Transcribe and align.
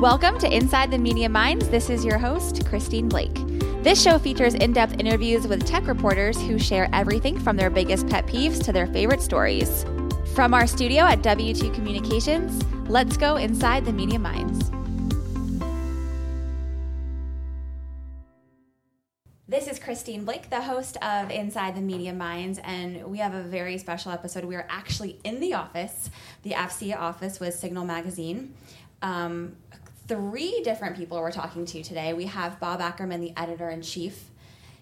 Welcome 0.00 0.38
to 0.38 0.50
Inside 0.50 0.90
the 0.90 0.96
Media 0.96 1.28
Minds. 1.28 1.68
This 1.68 1.90
is 1.90 2.06
your 2.06 2.16
host, 2.16 2.64
Christine 2.64 3.06
Blake. 3.06 3.34
This 3.82 4.00
show 4.00 4.18
features 4.18 4.54
in 4.54 4.72
depth 4.72 4.98
interviews 4.98 5.46
with 5.46 5.66
tech 5.66 5.86
reporters 5.86 6.40
who 6.40 6.58
share 6.58 6.88
everything 6.94 7.38
from 7.38 7.54
their 7.54 7.68
biggest 7.68 8.08
pet 8.08 8.26
peeves 8.26 8.64
to 8.64 8.72
their 8.72 8.86
favorite 8.86 9.20
stories. 9.20 9.84
From 10.34 10.54
our 10.54 10.66
studio 10.66 11.02
at 11.02 11.20
W2 11.20 11.74
Communications, 11.74 12.64
let's 12.88 13.18
go 13.18 13.36
inside 13.36 13.84
the 13.84 13.92
media 13.92 14.18
minds. 14.18 14.70
This 19.46 19.68
is 19.68 19.78
Christine 19.78 20.24
Blake, 20.24 20.48
the 20.48 20.62
host 20.62 20.96
of 21.02 21.30
Inside 21.30 21.76
the 21.76 21.82
Media 21.82 22.14
Minds, 22.14 22.58
and 22.64 23.04
we 23.04 23.18
have 23.18 23.34
a 23.34 23.42
very 23.42 23.76
special 23.76 24.12
episode. 24.12 24.46
We 24.46 24.56
are 24.56 24.66
actually 24.70 25.20
in 25.24 25.40
the 25.40 25.52
office, 25.52 26.08
the 26.42 26.52
AFCEA 26.52 26.96
office 26.96 27.38
with 27.38 27.52
Signal 27.52 27.84
Magazine. 27.84 28.54
Um, 29.02 29.56
three 30.10 30.60
different 30.64 30.96
people 30.96 31.18
we're 31.18 31.30
talking 31.30 31.64
to 31.64 31.84
today. 31.84 32.12
We 32.12 32.26
have 32.26 32.58
Bob 32.58 32.80
Ackerman, 32.80 33.20
the 33.20 33.32
editor 33.36 33.70
in 33.70 33.80
chief, 33.80 34.24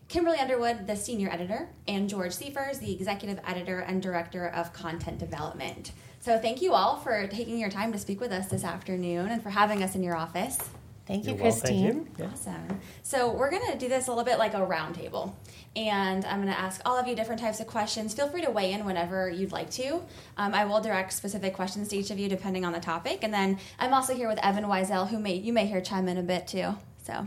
Kimberly 0.08 0.38
Underwood, 0.38 0.86
the 0.86 0.96
senior 0.96 1.28
editor, 1.28 1.68
and 1.86 2.08
George 2.08 2.32
Seffers, 2.32 2.78
the 2.80 2.90
executive 2.90 3.38
editor 3.46 3.80
and 3.80 4.00
director 4.00 4.48
of 4.48 4.72
content 4.72 5.18
development. 5.18 5.92
So, 6.20 6.38
thank 6.38 6.62
you 6.62 6.72
all 6.72 6.96
for 6.96 7.26
taking 7.26 7.58
your 7.58 7.68
time 7.68 7.92
to 7.92 7.98
speak 7.98 8.22
with 8.22 8.32
us 8.32 8.46
this 8.46 8.64
afternoon 8.64 9.28
and 9.28 9.42
for 9.42 9.50
having 9.50 9.82
us 9.82 9.94
in 9.94 10.02
your 10.02 10.16
office. 10.16 10.58
Thank 11.08 11.24
you, 11.24 11.32
You're 11.32 11.42
well, 11.42 11.52
Christine. 11.52 12.04
thank 12.04 12.18
you. 12.18 12.24
Yeah. 12.24 12.30
Awesome. 12.30 12.80
So 13.02 13.32
we're 13.32 13.50
going 13.50 13.72
to 13.72 13.78
do 13.78 13.88
this 13.88 14.08
a 14.08 14.10
little 14.10 14.24
bit 14.24 14.38
like 14.38 14.52
a 14.52 14.58
roundtable. 14.58 15.32
And 15.74 16.22
I'm 16.26 16.42
going 16.42 16.52
to 16.52 16.60
ask 16.60 16.82
all 16.84 16.98
of 16.98 17.08
you 17.08 17.16
different 17.16 17.40
types 17.40 17.60
of 17.60 17.66
questions. 17.66 18.12
Feel 18.12 18.28
free 18.28 18.42
to 18.42 18.50
weigh 18.50 18.72
in 18.72 18.84
whenever 18.84 19.30
you'd 19.30 19.50
like 19.50 19.70
to. 19.70 20.02
Um, 20.36 20.52
I 20.52 20.66
will 20.66 20.82
direct 20.82 21.14
specific 21.14 21.54
questions 21.54 21.88
to 21.88 21.96
each 21.96 22.10
of 22.10 22.18
you 22.18 22.28
depending 22.28 22.66
on 22.66 22.72
the 22.72 22.80
topic. 22.80 23.20
And 23.22 23.32
then 23.32 23.58
I'm 23.78 23.94
also 23.94 24.14
here 24.14 24.28
with 24.28 24.38
Evan 24.44 24.64
Wiesel, 24.64 25.08
who 25.08 25.18
may 25.18 25.34
you 25.36 25.52
may 25.54 25.64
hear 25.66 25.80
chime 25.80 26.08
in 26.08 26.18
a 26.18 26.22
bit 26.22 26.46
too. 26.46 26.74
So, 27.02 27.26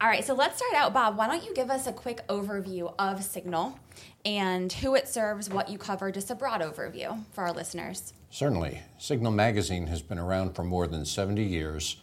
all 0.00 0.08
right. 0.08 0.24
So 0.24 0.32
let's 0.34 0.56
start 0.56 0.74
out, 0.74 0.94
Bob. 0.94 1.18
Why 1.18 1.26
don't 1.26 1.44
you 1.44 1.54
give 1.54 1.70
us 1.70 1.86
a 1.86 1.92
quick 1.92 2.26
overview 2.28 2.94
of 2.98 3.22
Signal 3.22 3.78
and 4.24 4.72
who 4.72 4.94
it 4.94 5.08
serves, 5.08 5.50
what 5.50 5.68
you 5.68 5.76
cover, 5.76 6.10
just 6.10 6.30
a 6.30 6.34
broad 6.34 6.62
overview 6.62 7.22
for 7.32 7.44
our 7.44 7.52
listeners. 7.52 8.14
Certainly. 8.30 8.80
Signal 8.98 9.30
Magazine 9.30 9.86
has 9.88 10.02
been 10.02 10.18
around 10.18 10.56
for 10.56 10.64
more 10.64 10.86
than 10.86 11.04
70 11.04 11.42
years. 11.44 11.98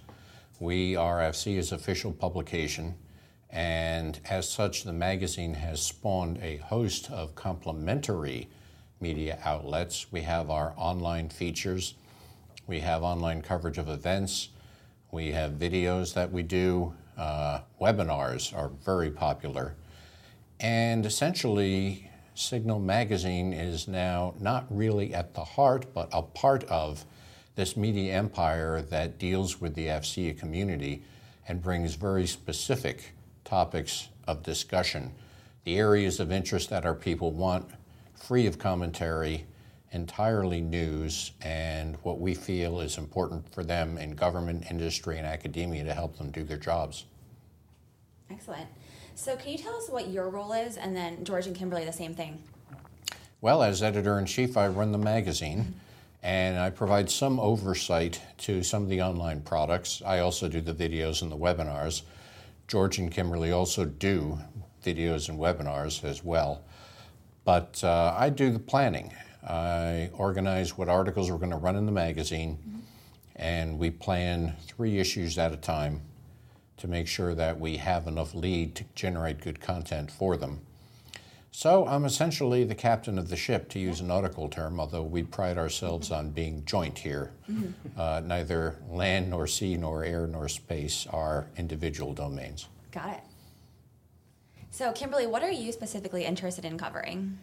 We 0.61 0.95
are 0.95 1.21
AFCEA's 1.21 1.71
official 1.71 2.13
publication, 2.13 2.93
and 3.49 4.19
as 4.29 4.47
such, 4.47 4.83
the 4.83 4.93
magazine 4.93 5.55
has 5.55 5.81
spawned 5.81 6.37
a 6.39 6.57
host 6.57 7.09
of 7.09 7.33
complementary 7.33 8.47
media 8.99 9.39
outlets. 9.43 10.11
We 10.11 10.21
have 10.21 10.51
our 10.51 10.75
online 10.77 11.29
features, 11.29 11.95
we 12.67 12.79
have 12.81 13.01
online 13.01 13.41
coverage 13.41 13.79
of 13.79 13.89
events, 13.89 14.49
we 15.11 15.31
have 15.31 15.53
videos 15.53 16.13
that 16.13 16.31
we 16.31 16.43
do, 16.43 16.93
uh, 17.17 17.61
webinars 17.81 18.55
are 18.55 18.69
very 18.85 19.09
popular. 19.09 19.73
And 20.59 21.07
essentially, 21.07 22.07
Signal 22.35 22.79
Magazine 22.79 23.51
is 23.51 23.87
now 23.87 24.35
not 24.39 24.67
really 24.69 25.11
at 25.11 25.33
the 25.33 25.43
heart, 25.43 25.91
but 25.91 26.07
a 26.11 26.21
part 26.21 26.63
of 26.65 27.03
this 27.61 27.77
media 27.77 28.11
empire 28.15 28.81
that 28.81 29.19
deals 29.19 29.61
with 29.61 29.75
the 29.75 29.85
AFCEA 29.85 30.35
community 30.35 31.03
and 31.47 31.61
brings 31.61 31.93
very 31.93 32.25
specific 32.25 33.13
topics 33.43 34.07
of 34.25 34.41
discussion. 34.41 35.11
The 35.63 35.77
areas 35.77 36.19
of 36.19 36.31
interest 36.31 36.71
that 36.71 36.87
our 36.87 36.95
people 36.95 37.29
want, 37.31 37.69
free 38.15 38.47
of 38.47 38.57
commentary, 38.57 39.45
entirely 39.91 40.59
news, 40.59 41.33
and 41.43 41.97
what 42.01 42.19
we 42.19 42.33
feel 42.33 42.79
is 42.79 42.97
important 42.97 43.47
for 43.53 43.63
them 43.63 43.99
in 43.99 44.15
government, 44.15 44.65
industry, 44.71 45.19
and 45.19 45.27
academia 45.27 45.83
to 45.83 45.93
help 45.93 46.17
them 46.17 46.31
do 46.31 46.43
their 46.43 46.57
jobs. 46.57 47.05
Excellent. 48.31 48.69
So, 49.13 49.35
can 49.35 49.51
you 49.51 49.59
tell 49.59 49.75
us 49.75 49.87
what 49.87 50.07
your 50.07 50.31
role 50.31 50.53
is? 50.53 50.77
And 50.77 50.95
then 50.95 51.23
George 51.23 51.45
and 51.45 51.55
Kimberly, 51.55 51.85
the 51.85 51.93
same 51.93 52.15
thing. 52.15 52.41
Well, 53.39 53.61
as 53.61 53.83
editor 53.83 54.17
in 54.17 54.25
chief, 54.25 54.57
I 54.57 54.67
run 54.67 54.91
the 54.91 54.97
magazine 54.97 55.75
and 56.23 56.59
I 56.59 56.69
provide 56.69 57.09
some 57.09 57.39
oversight 57.39 58.21
to 58.39 58.63
some 58.63 58.83
of 58.83 58.89
the 58.89 59.01
online 59.01 59.41
products. 59.41 60.01
I 60.05 60.19
also 60.19 60.47
do 60.47 60.61
the 60.61 60.73
videos 60.73 61.21
and 61.21 61.31
the 61.31 61.37
webinars. 61.37 62.03
George 62.67 62.99
and 62.99 63.11
Kimberly 63.11 63.51
also 63.51 63.85
do 63.85 64.39
videos 64.83 65.29
and 65.29 65.39
webinars 65.39 66.03
as 66.03 66.23
well. 66.23 66.63
But 67.43 67.83
uh, 67.83 68.15
I 68.17 68.29
do 68.29 68.51
the 68.51 68.59
planning. 68.59 69.13
I 69.47 70.11
organize 70.13 70.77
what 70.77 70.87
articles 70.89 71.31
we're 71.31 71.37
going 71.37 71.49
to 71.51 71.57
run 71.57 71.75
in 71.75 71.87
the 71.87 71.91
magazine, 71.91 72.83
and 73.35 73.79
we 73.79 73.89
plan 73.89 74.55
three 74.67 74.99
issues 74.99 75.39
at 75.39 75.51
a 75.51 75.57
time 75.57 76.01
to 76.77 76.87
make 76.87 77.07
sure 77.07 77.33
that 77.33 77.59
we 77.59 77.77
have 77.77 78.07
enough 78.07 78.35
lead 78.35 78.75
to 78.75 78.83
generate 78.93 79.41
good 79.41 79.59
content 79.59 80.11
for 80.11 80.37
them. 80.37 80.61
So 81.53 81.85
I'm 81.85 82.05
essentially 82.05 82.63
the 82.63 82.75
captain 82.75 83.19
of 83.19 83.27
the 83.29 83.35
ship, 83.35 83.67
to 83.69 83.79
use 83.79 83.99
a 83.99 84.05
nautical 84.05 84.47
term, 84.47 84.79
although 84.79 85.03
we 85.03 85.21
pride 85.23 85.57
ourselves 85.57 86.09
on 86.09 86.31
being 86.31 86.63
joint 86.65 86.97
here. 86.97 87.33
Uh, 87.97 88.21
neither 88.23 88.77
land 88.89 89.29
nor 89.29 89.47
sea 89.47 89.75
nor 89.75 90.03
air 90.05 90.27
nor 90.27 90.47
space 90.47 91.05
are 91.11 91.47
individual 91.57 92.13
domains. 92.13 92.69
Got 92.91 93.09
it. 93.15 93.23
So, 94.71 94.93
Kimberly, 94.93 95.27
what 95.27 95.43
are 95.43 95.51
you 95.51 95.73
specifically 95.73 96.23
interested 96.23 96.63
in 96.63 96.77
covering? 96.77 97.37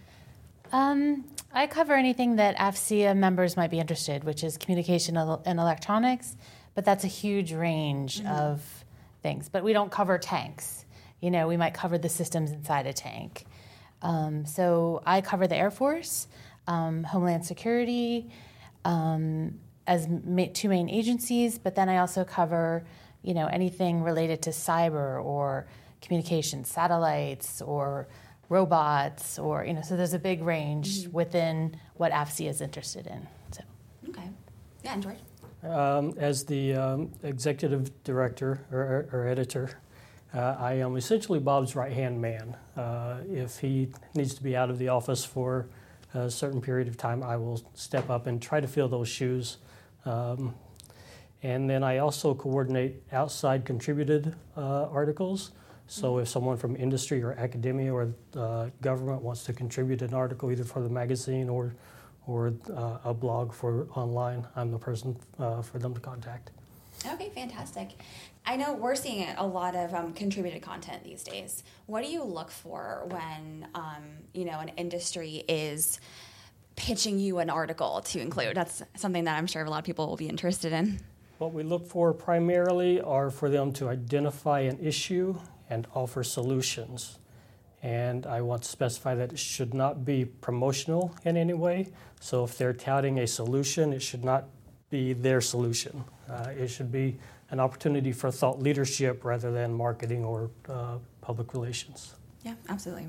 Um, 0.73 1.25
I 1.53 1.67
cover 1.67 1.93
anything 1.93 2.37
that 2.37 2.57
AFCEA 2.57 3.15
members 3.15 3.57
might 3.57 3.71
be 3.71 3.79
interested, 3.79 4.25
which 4.25 4.43
is 4.43 4.57
communication 4.57 5.17
and 5.19 5.61
electronics, 5.61 6.35
but 6.75 6.87
that's 6.87 7.05
a 7.05 7.09
huge 7.09 7.53
range 7.53 8.25
of 8.25 8.63
things. 9.23 9.51
But 9.51 9.65
we 9.65 9.75
don't 9.75 9.91
cover 9.91 10.17
tanks. 10.19 10.87
You 11.21 11.31
know, 11.31 11.47
we 11.47 11.59
might 11.59 11.75
cover 11.75 11.99
the 11.99 12.09
systems 12.09 12.53
inside 12.53 12.87
a 12.87 12.93
tank. 12.95 13.45
Um, 14.03 14.47
so 14.47 15.03
I 15.05 15.21
cover 15.21 15.47
the 15.47 15.57
Air 15.57 15.71
Force, 15.71 16.29
um, 16.67 17.05
Homeland 17.05 17.45
Security, 17.45 18.31
um, 18.85 19.59
as 19.87 20.07
ma- 20.09 20.47
two 20.53 20.69
main 20.69 20.89
agencies, 20.89 21.59
but 21.59 21.75
then 21.75 21.89
I 21.89 21.99
also 21.99 22.25
cover, 22.25 22.85
you 23.23 23.35
know, 23.35 23.47
anything 23.47 24.03
related 24.03 24.43
to 24.43 24.51
cyber 24.51 25.23
or 25.25 25.67
communication, 26.03 26.65
satellites 26.65 27.61
or 27.63 28.07
robots, 28.49 29.39
or 29.39 29.65
you 29.65 29.75
know, 29.75 29.83
so 29.83 29.97
there's 29.97 30.15
a 30.15 30.19
big 30.19 30.43
range 30.43 31.09
within 31.09 31.77
what 31.95 32.13
AFCEA 32.13 32.49
is 32.49 32.61
interested 32.61 33.07
in. 33.07 33.27
So 33.51 33.63
Okay. 34.09 34.29
Yeah, 34.85 34.95
and 34.95 35.03
George? 35.03 35.19
Um, 35.63 36.15
as 36.19 36.45
the 36.45 36.75
um, 36.75 37.11
executive 37.25 37.91
director 38.05 38.65
or, 38.71 39.09
or 39.13 39.27
editor, 39.27 39.71
uh, 40.35 40.57
I 40.59 40.75
am 40.75 40.97
essentially 40.97 41.39
Bob's 41.39 41.75
right 41.75 41.93
hand 41.93 42.21
man. 42.21 42.57
Uh, 42.77 43.19
if 43.29 43.59
he 43.59 43.89
needs 44.15 44.35
to 44.35 44.43
be 44.43 44.57
out 44.57 44.71
of 44.71 44.79
the 44.79 44.89
office 44.89 45.25
for 45.25 45.69
a 46.15 46.31
certain 46.31 46.61
period 46.61 46.89
of 46.89 46.97
time, 46.97 47.23
I 47.23 47.37
will 47.37 47.63
step 47.75 48.11
up 48.11 48.27
and 48.27 48.41
try 48.41 48.61
to 48.61 48.69
fill 48.69 48.89
those 48.89 49.09
shoes. 49.09 49.59
Um, 50.05 50.55
and 51.43 51.71
then 51.71 51.83
I 51.85 51.99
also 51.99 52.35
coordinate 52.35 53.03
outside 53.13 53.65
contributed 53.65 54.35
uh, 54.57 54.87
articles. 54.87 55.53
So 55.87 56.19
if 56.19 56.29
someone 56.29 56.57
from 56.57 56.77
industry 56.77 57.23
or 57.23 57.33
academia 57.33 57.93
or 57.95 58.13
uh, 58.37 58.69
government 58.83 59.23
wants 59.23 59.45
to 59.45 59.53
contribute 59.53 60.03
an 60.03 60.13
article 60.13 60.51
either 60.51 60.65
for 60.65 60.83
the 60.83 60.91
magazine 60.91 61.49
or 61.49 61.75
or 62.27 62.53
uh, 62.77 62.99
a 63.05 63.15
blog 63.15 63.55
for 63.55 63.89
online, 63.95 64.47
I'm 64.55 64.71
the 64.71 64.79
person 64.79 65.17
uh, 65.39 65.63
for 65.63 65.79
them 65.79 65.95
to 65.95 66.01
contact. 66.01 66.51
Okay, 67.07 67.31
fantastic. 67.31 67.91
I 68.45 68.57
know 68.57 68.75
we're 68.75 68.95
seeing 68.95 69.29
a 69.37 69.47
lot 69.47 69.77
of 69.77 69.95
um, 69.95 70.13
contributed 70.13 70.63
content 70.63 71.05
these 71.05 71.23
days. 71.23 71.63
What 71.87 72.03
do 72.03 72.11
you 72.11 72.25
look 72.25 72.51
for 72.51 73.07
when 73.09 73.69
um, 73.75 74.05
you 74.33 74.45
know 74.45 74.59
an 74.59 74.69
industry 74.77 75.45
is 75.49 76.01
pitching 76.77 77.19
you 77.19 77.39
an 77.39 77.51
article 77.51 78.01
to 78.07 78.21
include? 78.21 78.57
That's 78.57 78.83
something 78.97 79.25
that 79.25 79.37
I'm 79.37 79.47
sure 79.47 79.65
a 79.65 79.71
lot 79.71 79.79
of 79.79 79.85
people 79.85 80.07
will 80.09 80.17
be 80.17 80.29
interested 80.29 80.73
in. 80.73 81.01
What 81.39 81.53
we 81.53 81.63
look 81.63 81.87
for 81.87 82.13
primarily 82.13 83.01
are 83.01 83.31
for 83.31 83.49
them 83.49 83.73
to 83.75 83.89
identify 83.89 84.61
an 84.61 84.79
issue 84.81 85.39
and 85.71 85.87
offer 85.95 86.25
solutions. 86.25 87.19
And 87.81 88.27
I 88.27 88.41
want 88.41 88.63
to 88.63 88.69
specify 88.69 89.15
that 89.15 89.33
it 89.33 89.39
should 89.39 89.73
not 89.73 90.05
be 90.05 90.25
promotional 90.25 91.15
in 91.25 91.37
any 91.37 91.55
way. 91.55 91.89
So 92.21 92.43
if 92.43 92.59
they're 92.59 92.73
touting 92.73 93.21
a 93.21 93.27
solution, 93.27 93.93
it 93.93 94.03
should 94.03 94.25
not 94.25 94.49
be 94.91 95.13
their 95.13 95.41
solution. 95.41 96.05
Uh, 96.29 96.51
it 96.51 96.69
should 96.69 96.93
be 96.93 97.17
an 97.51 97.61
opportunity 97.61 98.13
for 98.13 98.31
thought 98.31 98.61
leadership 98.61 99.25
rather 99.25 99.51
than 99.51 99.73
marketing 99.73 100.25
or 100.25 100.51
uh, 100.69 100.99
public 101.21 101.55
relations. 101.55 102.15
Yeah, 102.43 102.55
absolutely. 102.69 103.09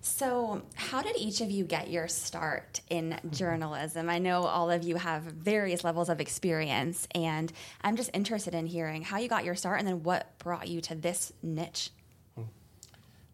So, 0.00 0.62
how 0.76 1.02
did 1.02 1.16
each 1.16 1.40
of 1.40 1.50
you 1.50 1.64
get 1.64 1.90
your 1.90 2.06
start 2.06 2.80
in 2.90 3.18
journalism? 3.30 4.08
I 4.08 4.20
know 4.20 4.44
all 4.44 4.70
of 4.70 4.84
you 4.84 4.94
have 4.94 5.22
various 5.22 5.82
levels 5.82 6.08
of 6.08 6.20
experience, 6.20 7.08
and 7.12 7.52
I'm 7.82 7.96
just 7.96 8.10
interested 8.14 8.54
in 8.54 8.66
hearing 8.66 9.02
how 9.02 9.18
you 9.18 9.28
got 9.28 9.44
your 9.44 9.56
start 9.56 9.80
and 9.80 9.88
then 9.88 10.04
what 10.04 10.38
brought 10.38 10.68
you 10.68 10.80
to 10.82 10.94
this 10.94 11.32
niche. 11.42 11.90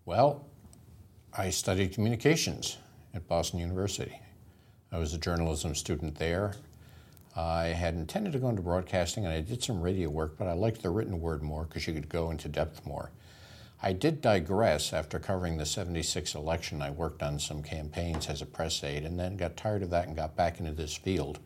Well, 0.06 0.46
I 1.36 1.50
studied 1.50 1.92
communications 1.92 2.78
at 3.12 3.28
Boston 3.28 3.60
University. 3.60 4.18
I 4.90 4.98
was 4.98 5.12
a 5.12 5.18
journalism 5.18 5.74
student 5.74 6.14
there. 6.16 6.54
I 7.34 7.66
had 7.68 7.94
intended 7.94 8.32
to 8.34 8.38
go 8.38 8.50
into 8.50 8.62
broadcasting 8.62 9.24
and 9.24 9.32
I 9.32 9.40
did 9.40 9.62
some 9.62 9.80
radio 9.80 10.10
work, 10.10 10.36
but 10.36 10.48
I 10.48 10.52
liked 10.52 10.82
the 10.82 10.90
written 10.90 11.20
word 11.20 11.42
more 11.42 11.64
because 11.64 11.86
you 11.86 11.94
could 11.94 12.08
go 12.08 12.30
into 12.30 12.48
depth 12.48 12.84
more. 12.86 13.10
I 13.82 13.92
did 13.92 14.20
digress 14.20 14.92
after 14.92 15.18
covering 15.18 15.56
the 15.56 15.66
76 15.66 16.34
election. 16.34 16.82
I 16.82 16.90
worked 16.90 17.22
on 17.22 17.38
some 17.38 17.62
campaigns 17.62 18.28
as 18.28 18.42
a 18.42 18.46
press 18.46 18.84
aide 18.84 19.04
and 19.04 19.18
then 19.18 19.36
got 19.36 19.56
tired 19.56 19.82
of 19.82 19.90
that 19.90 20.06
and 20.06 20.14
got 20.14 20.36
back 20.36 20.60
into 20.60 20.72
this 20.72 20.94
field. 20.94 21.40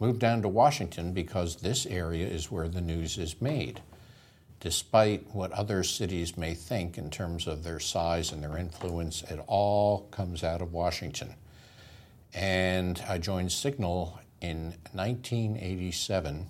Moved 0.00 0.18
down 0.18 0.42
to 0.42 0.48
Washington 0.48 1.12
because 1.12 1.56
this 1.56 1.86
area 1.86 2.26
is 2.26 2.50
where 2.50 2.68
the 2.68 2.80
news 2.80 3.16
is 3.16 3.40
made. 3.40 3.80
Despite 4.60 5.34
what 5.34 5.52
other 5.52 5.82
cities 5.84 6.36
may 6.36 6.54
think 6.54 6.98
in 6.98 7.10
terms 7.10 7.46
of 7.46 7.62
their 7.62 7.78
size 7.78 8.32
and 8.32 8.42
their 8.42 8.56
influence, 8.56 9.22
it 9.22 9.38
all 9.46 10.08
comes 10.10 10.42
out 10.42 10.62
of 10.62 10.72
Washington. 10.72 11.34
And 12.34 13.02
I 13.08 13.18
joined 13.18 13.52
Signal 13.52 14.18
in 14.40 14.74
1987, 14.92 16.46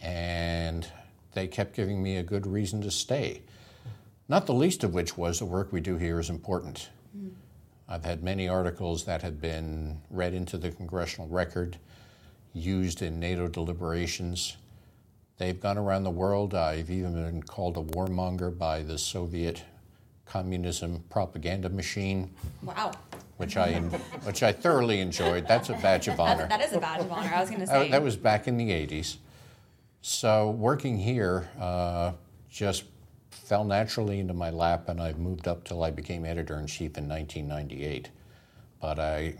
and 0.00 0.86
they 1.32 1.46
kept 1.46 1.74
giving 1.74 2.02
me 2.02 2.16
a 2.16 2.22
good 2.22 2.46
reason 2.46 2.80
to 2.82 2.90
stay. 2.90 3.42
Not 4.28 4.46
the 4.46 4.54
least 4.54 4.84
of 4.84 4.94
which 4.94 5.16
was 5.16 5.38
the 5.38 5.46
work 5.46 5.72
we 5.72 5.80
do 5.80 5.96
here 5.96 6.20
is 6.20 6.30
important. 6.30 6.90
Mm. 7.16 7.30
I've 7.88 8.04
had 8.04 8.22
many 8.22 8.48
articles 8.48 9.04
that 9.04 9.22
have 9.22 9.40
been 9.40 10.02
read 10.10 10.34
into 10.34 10.58
the 10.58 10.70
congressional 10.70 11.28
record, 11.28 11.78
used 12.52 13.00
in 13.00 13.18
NATO 13.18 13.48
deliberations. 13.48 14.56
They've 15.38 15.58
gone 15.58 15.78
around 15.78 16.04
the 16.04 16.10
world. 16.10 16.54
I've 16.54 16.90
even 16.90 17.14
been 17.14 17.42
called 17.42 17.76
a 17.76 17.82
warmonger 17.82 18.56
by 18.56 18.82
the 18.82 18.98
Soviet 18.98 19.62
communism 20.28 21.02
propaganda 21.10 21.68
machine. 21.68 22.30
Wow 22.62 22.92
which 23.38 23.56
I 23.56 23.74
which 24.24 24.42
I 24.42 24.52
thoroughly 24.52 25.00
enjoyed. 25.00 25.46
That's 25.46 25.70
a 25.70 25.74
badge 25.74 26.08
of 26.08 26.20
honor. 26.20 26.48
That's, 26.48 26.56
that 26.56 26.68
is 26.68 26.72
a 26.76 26.80
badge 26.80 27.00
of 27.00 27.10
honor. 27.10 27.32
I 27.32 27.40
was 27.40 27.48
going 27.48 27.60
to 27.60 27.66
say 27.66 27.84
that, 27.84 27.90
that, 27.92 28.02
was 28.02 28.16
back 28.16 28.46
in 28.46 28.56
the 28.56 28.70
'80s. 28.70 29.16
So 30.02 30.50
working 30.50 30.98
here 30.98 31.48
uh, 31.58 32.12
just 32.50 32.84
fell 33.30 33.64
naturally 33.64 34.18
into 34.18 34.34
my 34.34 34.50
lap, 34.50 34.88
and 34.88 35.00
I've 35.00 35.18
moved 35.18 35.48
up 35.48 35.64
till 35.64 35.82
I 35.82 35.90
became 35.90 36.24
editor 36.24 36.58
in 36.58 36.66
chief 36.66 36.98
in 36.98 37.08
1998. 37.08 38.10
But 38.80 38.98
I, 38.98 39.34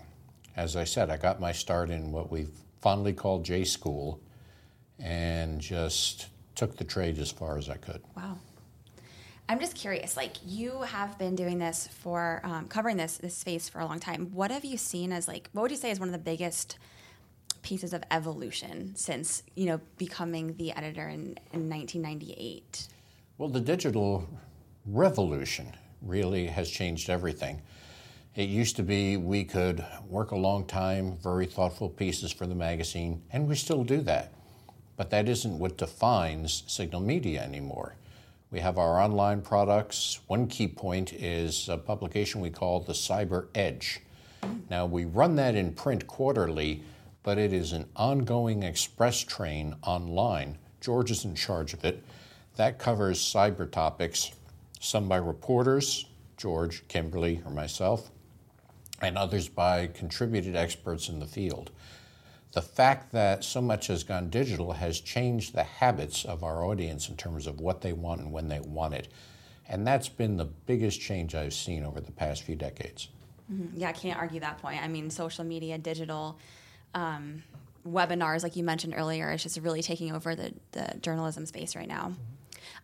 as 0.57 0.77
I 0.77 0.85
said, 0.85 1.11
I 1.11 1.17
got 1.17 1.41
my 1.41 1.53
start 1.53 1.91
in 1.91 2.13
what 2.13 2.31
we 2.31 2.47
fondly 2.81 3.13
call 3.13 3.41
J 3.41 3.65
School, 3.65 4.21
and 5.01 5.61
just 5.61 6.29
took 6.55 6.77
the 6.77 6.85
trade 6.85 7.19
as 7.19 7.31
far 7.31 7.59
as 7.59 7.69
I 7.69 7.77
could. 7.77 8.01
Wow. 8.17 8.39
I'm 9.51 9.61
just 9.61 9.75
curious. 9.75 10.17
Like 10.17 10.37
you 10.45 10.83
have 10.83 11.19
been 11.19 11.35
doing 11.35 11.59
this 11.59 11.89
for 11.89 12.43
um, 12.45 12.69
covering 12.69 12.99
this 12.99 13.17
this 13.17 13.35
space 13.35 13.69
for 13.69 13.81
a 13.81 13.87
long 13.87 13.99
time. 13.99 14.31
What 14.35 14.51
have 14.51 14.65
you 14.65 14.77
seen 14.77 15.11
as 15.11 15.27
like? 15.27 15.49
What 15.53 15.63
would 15.63 15.71
you 15.71 15.77
say 15.79 15.91
is 15.91 15.99
one 15.99 16.09
of 16.09 16.13
the 16.13 16.19
biggest 16.19 16.79
pieces 17.63 17.93
of 17.93 18.03
evolution 18.11 18.95
since 18.95 19.43
you 19.55 19.67
know 19.67 19.81
becoming 19.97 20.55
the 20.57 20.73
editor 20.73 21.09
in, 21.09 21.39
in 21.53 21.71
1998? 21.71 22.89
Well, 23.39 23.49
the 23.49 23.61
digital 23.61 24.29
revolution 24.85 25.75
really 26.03 26.47
has 26.47 26.71
changed 26.71 27.09
everything. 27.09 27.63
It 28.35 28.51
used 28.51 28.77
to 28.77 28.83
be 28.83 29.17
we 29.17 29.45
could 29.45 29.85
work 30.07 30.31
a 30.31 30.37
long 30.37 30.67
time, 30.67 31.17
very 31.23 31.47
thoughtful 31.47 31.89
pieces 31.89 32.33
for 32.33 32.47
the 32.47 32.55
magazine, 32.55 33.23
and 33.33 33.49
we 33.49 33.55
still 33.55 33.83
do 33.83 34.03
that. 34.03 34.33
But 34.97 35.09
that 35.11 35.27
isn't 35.27 35.59
what 35.59 35.79
defines 35.79 36.65
Signal 36.67 37.01
Media 37.01 37.43
anymore. 37.43 37.95
We 38.51 38.61
have 38.61 38.79
our 38.79 38.99
online 38.99 39.43
products. 39.43 40.21
One 40.27 40.47
key 40.47 40.69
point 40.69 41.13
is 41.13 41.69
a 41.69 41.77
publication 41.77 42.41
we 42.41 42.49
call 42.49 42.81
the 42.81 42.95
Cyber 42.95 43.49
Edge. 43.55 44.01
Now, 44.71 44.87
we 44.87 45.05
run 45.05 45.37
that 45.37 45.55
in 45.55 45.75
print 45.75 46.07
quarterly, 46.07 46.83
but 47.23 47.37
it 47.37 47.53
is 47.53 47.73
an 47.73 47.91
ongoing 47.95 48.63
express 48.63 49.21
train 49.21 49.75
online. 49.83 50.57
George 50.81 51.11
is 51.11 51.27
in 51.27 51.35
charge 51.35 51.75
of 51.75 51.85
it. 51.85 52.03
That 52.57 52.79
covers 52.79 53.21
cyber 53.21 53.71
topics, 53.71 54.33
some 54.81 55.09
by 55.09 55.19
reporters, 55.19 56.07
George, 56.39 56.89
Kimberly, 56.89 57.43
or 57.45 57.51
myself, 57.51 58.11
and 59.03 59.19
others 59.19 59.49
by 59.49 59.89
contributed 59.89 60.57
experts 60.57 61.11
in 61.11 61.21
the 61.21 61.27
field 61.27 61.71
the 62.53 62.63
fact 62.63 63.13
that 63.13 63.45
so 63.45 63.61
much 63.61 63.89
has 63.89 64.05
gone 64.05 64.31
digital 64.31 64.73
has 64.73 65.01
changed 65.01 65.55
the 65.55 65.65
habits 65.65 66.25
of 66.25 66.43
our 66.43 66.65
audience 66.65 67.09
in 67.09 67.17
terms 67.17 67.47
of 67.47 67.61
what 67.61 67.83
they 67.83 67.93
want 67.93 68.21
and 68.21 68.33
when 68.33 68.49
they 68.49 68.61
want 68.61 68.95
it. 68.95 69.09
And 69.69 69.87
that's 69.87 70.09
been 70.09 70.39
the 70.39 70.47
biggest 70.47 71.01
change 71.01 71.35
I've 71.35 71.53
seen 71.53 71.85
over 71.85 72.01
the 72.01 72.13
past 72.13 72.43
few 72.43 72.57
decades. 72.57 73.09
Mm-hmm. 73.53 73.79
Yeah, 73.79 73.91
I 73.91 73.93
can't 73.93 74.19
argue 74.19 74.41
that 74.41 74.59
point. 74.59 74.83
I 74.83 74.89
mean, 74.89 75.11
social 75.11 75.45
media, 75.45 75.77
digital, 75.77 76.39
um, 76.95 77.43
webinars, 77.87 78.43
like 78.43 78.57
you 78.57 78.65
mentioned 78.65 78.95
earlier, 78.97 79.31
is 79.33 79.43
just 79.43 79.59
really 79.59 79.83
taking 79.83 80.15
over 80.15 80.35
the, 80.35 80.55
the 80.73 80.95
journalism 81.03 81.45
space 81.45 81.77
right 81.77 81.89
now. 81.89 82.09
Mm-hmm. 82.09 82.23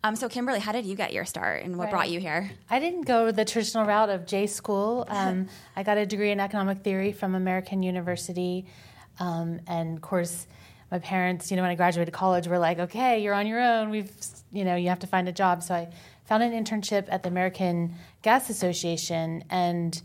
Um, 0.02 0.16
so, 0.16 0.28
Kimberly, 0.28 0.60
how 0.60 0.72
did 0.72 0.84
you 0.84 0.96
get 0.96 1.12
your 1.12 1.24
start 1.24 1.62
and 1.62 1.78
what 1.78 1.84
right. 1.84 1.90
brought 1.90 2.10
you 2.10 2.20
here? 2.20 2.50
I 2.68 2.78
didn't 2.78 3.02
go 3.02 3.30
the 3.30 3.44
traditional 3.44 3.86
route 3.86 4.10
of 4.10 4.26
J 4.26 4.46
school. 4.46 5.06
Um, 5.08 5.48
I 5.76 5.82
got 5.82 5.96
a 5.96 6.04
degree 6.04 6.30
in 6.30 6.40
economic 6.40 6.82
theory 6.82 7.12
from 7.12 7.34
American 7.34 7.82
University. 7.82 8.66
Um, 9.18 9.60
and 9.66 9.96
of 9.96 10.02
course, 10.02 10.46
my 10.90 10.98
parents, 10.98 11.50
you 11.50 11.56
know, 11.56 11.62
when 11.62 11.70
I 11.70 11.74
graduated 11.74 12.12
college, 12.12 12.46
were 12.46 12.58
like, 12.58 12.78
okay, 12.78 13.22
you're 13.22 13.34
on 13.34 13.46
your 13.46 13.60
own. 13.60 13.90
We've, 13.90 14.10
you 14.52 14.64
know, 14.64 14.76
you 14.76 14.88
have 14.88 15.00
to 15.00 15.06
find 15.06 15.28
a 15.28 15.32
job. 15.32 15.62
So 15.62 15.74
I 15.74 15.88
found 16.24 16.42
an 16.42 16.52
internship 16.52 17.06
at 17.08 17.22
the 17.22 17.28
American 17.28 17.94
Gas 18.22 18.50
Association, 18.50 19.44
and 19.50 20.00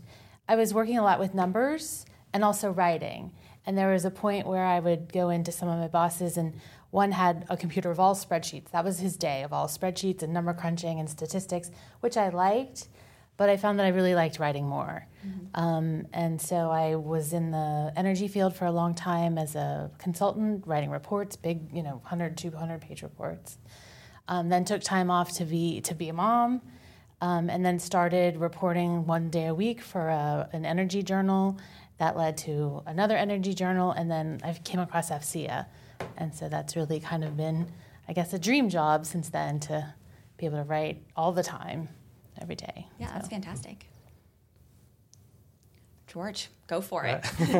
I 0.48 0.56
was 0.56 0.74
working 0.74 0.98
a 0.98 1.02
lot 1.02 1.18
with 1.18 1.34
numbers 1.34 2.06
and 2.32 2.44
also 2.44 2.70
writing. 2.70 3.32
And 3.66 3.76
there 3.76 3.92
was 3.92 4.04
a 4.04 4.10
point 4.10 4.46
where 4.46 4.64
I 4.64 4.80
would 4.80 5.12
go 5.12 5.30
into 5.30 5.52
some 5.52 5.68
of 5.68 5.78
my 5.78 5.88
bosses, 5.88 6.36
and 6.36 6.54
one 6.90 7.12
had 7.12 7.46
a 7.48 7.56
computer 7.56 7.90
of 7.90 8.00
all 8.00 8.14
spreadsheets. 8.14 8.70
That 8.70 8.84
was 8.84 8.98
his 8.98 9.16
day 9.16 9.42
of 9.42 9.52
all 9.52 9.68
spreadsheets 9.68 10.22
and 10.22 10.32
number 10.32 10.52
crunching 10.54 10.98
and 10.98 11.08
statistics, 11.08 11.70
which 12.00 12.16
I 12.16 12.30
liked 12.30 12.88
but 13.40 13.48
I 13.48 13.56
found 13.56 13.78
that 13.78 13.86
I 13.86 13.88
really 13.88 14.14
liked 14.14 14.38
writing 14.38 14.66
more. 14.66 15.06
Mm-hmm. 15.26 15.60
Um, 15.60 16.06
and 16.12 16.40
so 16.40 16.70
I 16.70 16.96
was 16.96 17.32
in 17.32 17.50
the 17.50 17.92
energy 17.96 18.28
field 18.28 18.54
for 18.54 18.64
a 18.64 18.72
long 18.72 18.94
time 18.94 19.38
as 19.38 19.54
a 19.54 19.90
consultant, 19.98 20.66
writing 20.66 20.90
reports, 20.90 21.36
big, 21.36 21.72
you 21.72 21.82
know, 21.82 21.96
100, 22.02 22.36
200 22.36 22.80
page 22.80 23.02
reports. 23.02 23.58
Um, 24.28 24.48
then 24.48 24.64
took 24.64 24.82
time 24.82 25.10
off 25.10 25.32
to 25.32 25.44
be 25.44 25.80
to 25.82 25.94
be 25.94 26.08
a 26.08 26.12
mom, 26.12 26.62
um, 27.20 27.50
and 27.50 27.64
then 27.64 27.78
started 27.78 28.36
reporting 28.36 29.04
one 29.04 29.28
day 29.28 29.46
a 29.46 29.54
week 29.54 29.80
for 29.80 30.08
a, 30.08 30.48
an 30.52 30.64
energy 30.64 31.02
journal. 31.02 31.58
That 31.98 32.16
led 32.16 32.38
to 32.38 32.82
another 32.86 33.16
energy 33.16 33.52
journal, 33.54 33.90
and 33.90 34.10
then 34.10 34.40
I 34.44 34.52
came 34.52 34.80
across 34.80 35.10
AFCEA, 35.10 35.66
and 36.16 36.34
so 36.34 36.48
that's 36.48 36.76
really 36.76 37.00
kind 37.00 37.24
of 37.24 37.36
been, 37.36 37.66
I 38.08 38.12
guess, 38.12 38.32
a 38.32 38.38
dream 38.38 38.70
job 38.70 39.04
since 39.04 39.28
then 39.28 39.60
to 39.60 39.94
be 40.38 40.46
able 40.46 40.58
to 40.58 40.64
write 40.64 41.02
all 41.16 41.32
the 41.32 41.42
time 41.42 41.88
every 42.40 42.54
day. 42.56 42.86
Yeah, 42.98 43.08
so. 43.08 43.12
that's 43.14 43.28
fantastic. 43.28 43.89
George, 46.12 46.48
go 46.66 46.80
for 46.80 47.04
it. 47.04 47.24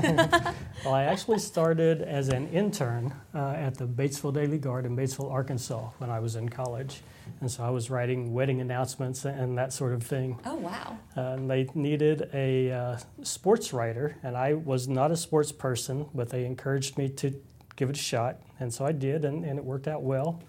well, 0.85 0.93
I 0.93 1.05
actually 1.05 1.39
started 1.39 2.03
as 2.03 2.31
an 2.31 2.49
intern 2.49 3.15
uh, 3.33 3.53
at 3.53 3.77
the 3.77 3.87
Batesville 3.87 4.35
Daily 4.35 4.59
Guard 4.59 4.87
in 4.87 4.97
Batesville, 4.97 5.31
Arkansas, 5.31 5.91
when 5.99 6.11
I 6.11 6.19
was 6.19 6.35
in 6.35 6.49
college. 6.49 7.03
And 7.41 7.49
so 7.49 7.63
I 7.63 7.71
was 7.71 7.91
writing 7.91 8.33
wedding 8.33 8.61
announcements 8.61 9.25
and 9.25 9.57
that 9.57 9.73
sort 9.73 9.93
of 9.93 10.03
thing. 10.03 10.37
Oh, 10.45 10.57
wow. 10.57 10.99
Uh, 11.17 11.21
and 11.21 11.49
they 11.49 11.69
needed 11.75 12.29
a 12.35 12.73
uh, 12.73 12.99
sports 13.23 13.73
writer, 13.73 14.17
and 14.25 14.37
I 14.37 14.55
was 14.55 14.89
not 14.89 15.13
a 15.13 15.17
sports 15.17 15.53
person, 15.53 16.07
but 16.13 16.31
they 16.31 16.45
encouraged 16.45 16.99
me 16.99 17.09
to 17.09 17.41
give 17.77 17.89
it 17.89 17.97
a 17.97 18.01
shot. 18.01 18.41
And 18.59 18.75
so 18.75 18.85
I 18.85 18.91
did, 18.91 19.25
and, 19.25 19.45
and 19.45 19.61
it 19.61 19.65
worked 19.65 19.87
out 19.87 20.03
well. 20.03 20.43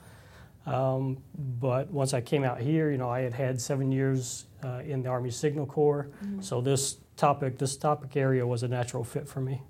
Um, 0.65 1.21
but 1.37 1.91
once 1.91 2.15
I 2.15 2.21
came 2.21 2.43
out 2.43 2.61
here, 2.61 2.89
you 2.89 2.97
know, 2.97 3.09
I 3.09 3.21
had 3.21 3.33
had 3.33 3.61
seven 3.61 3.91
years 3.91 4.45
uh, 4.63 4.81
in 4.83 5.03
the 5.03 5.09
Army 5.09 5.29
Signal 5.29 5.67
Corps, 5.67 6.09
mm-hmm. 6.23 6.41
so 6.41 6.61
this 6.61 6.97
topic, 7.21 7.59
this 7.59 7.77
topic 7.77 8.17
area 8.17 8.45
was 8.47 8.63
a 8.63 8.67
natural 8.67 9.03
fit 9.03 9.27
for 9.27 9.41
me. 9.41 9.61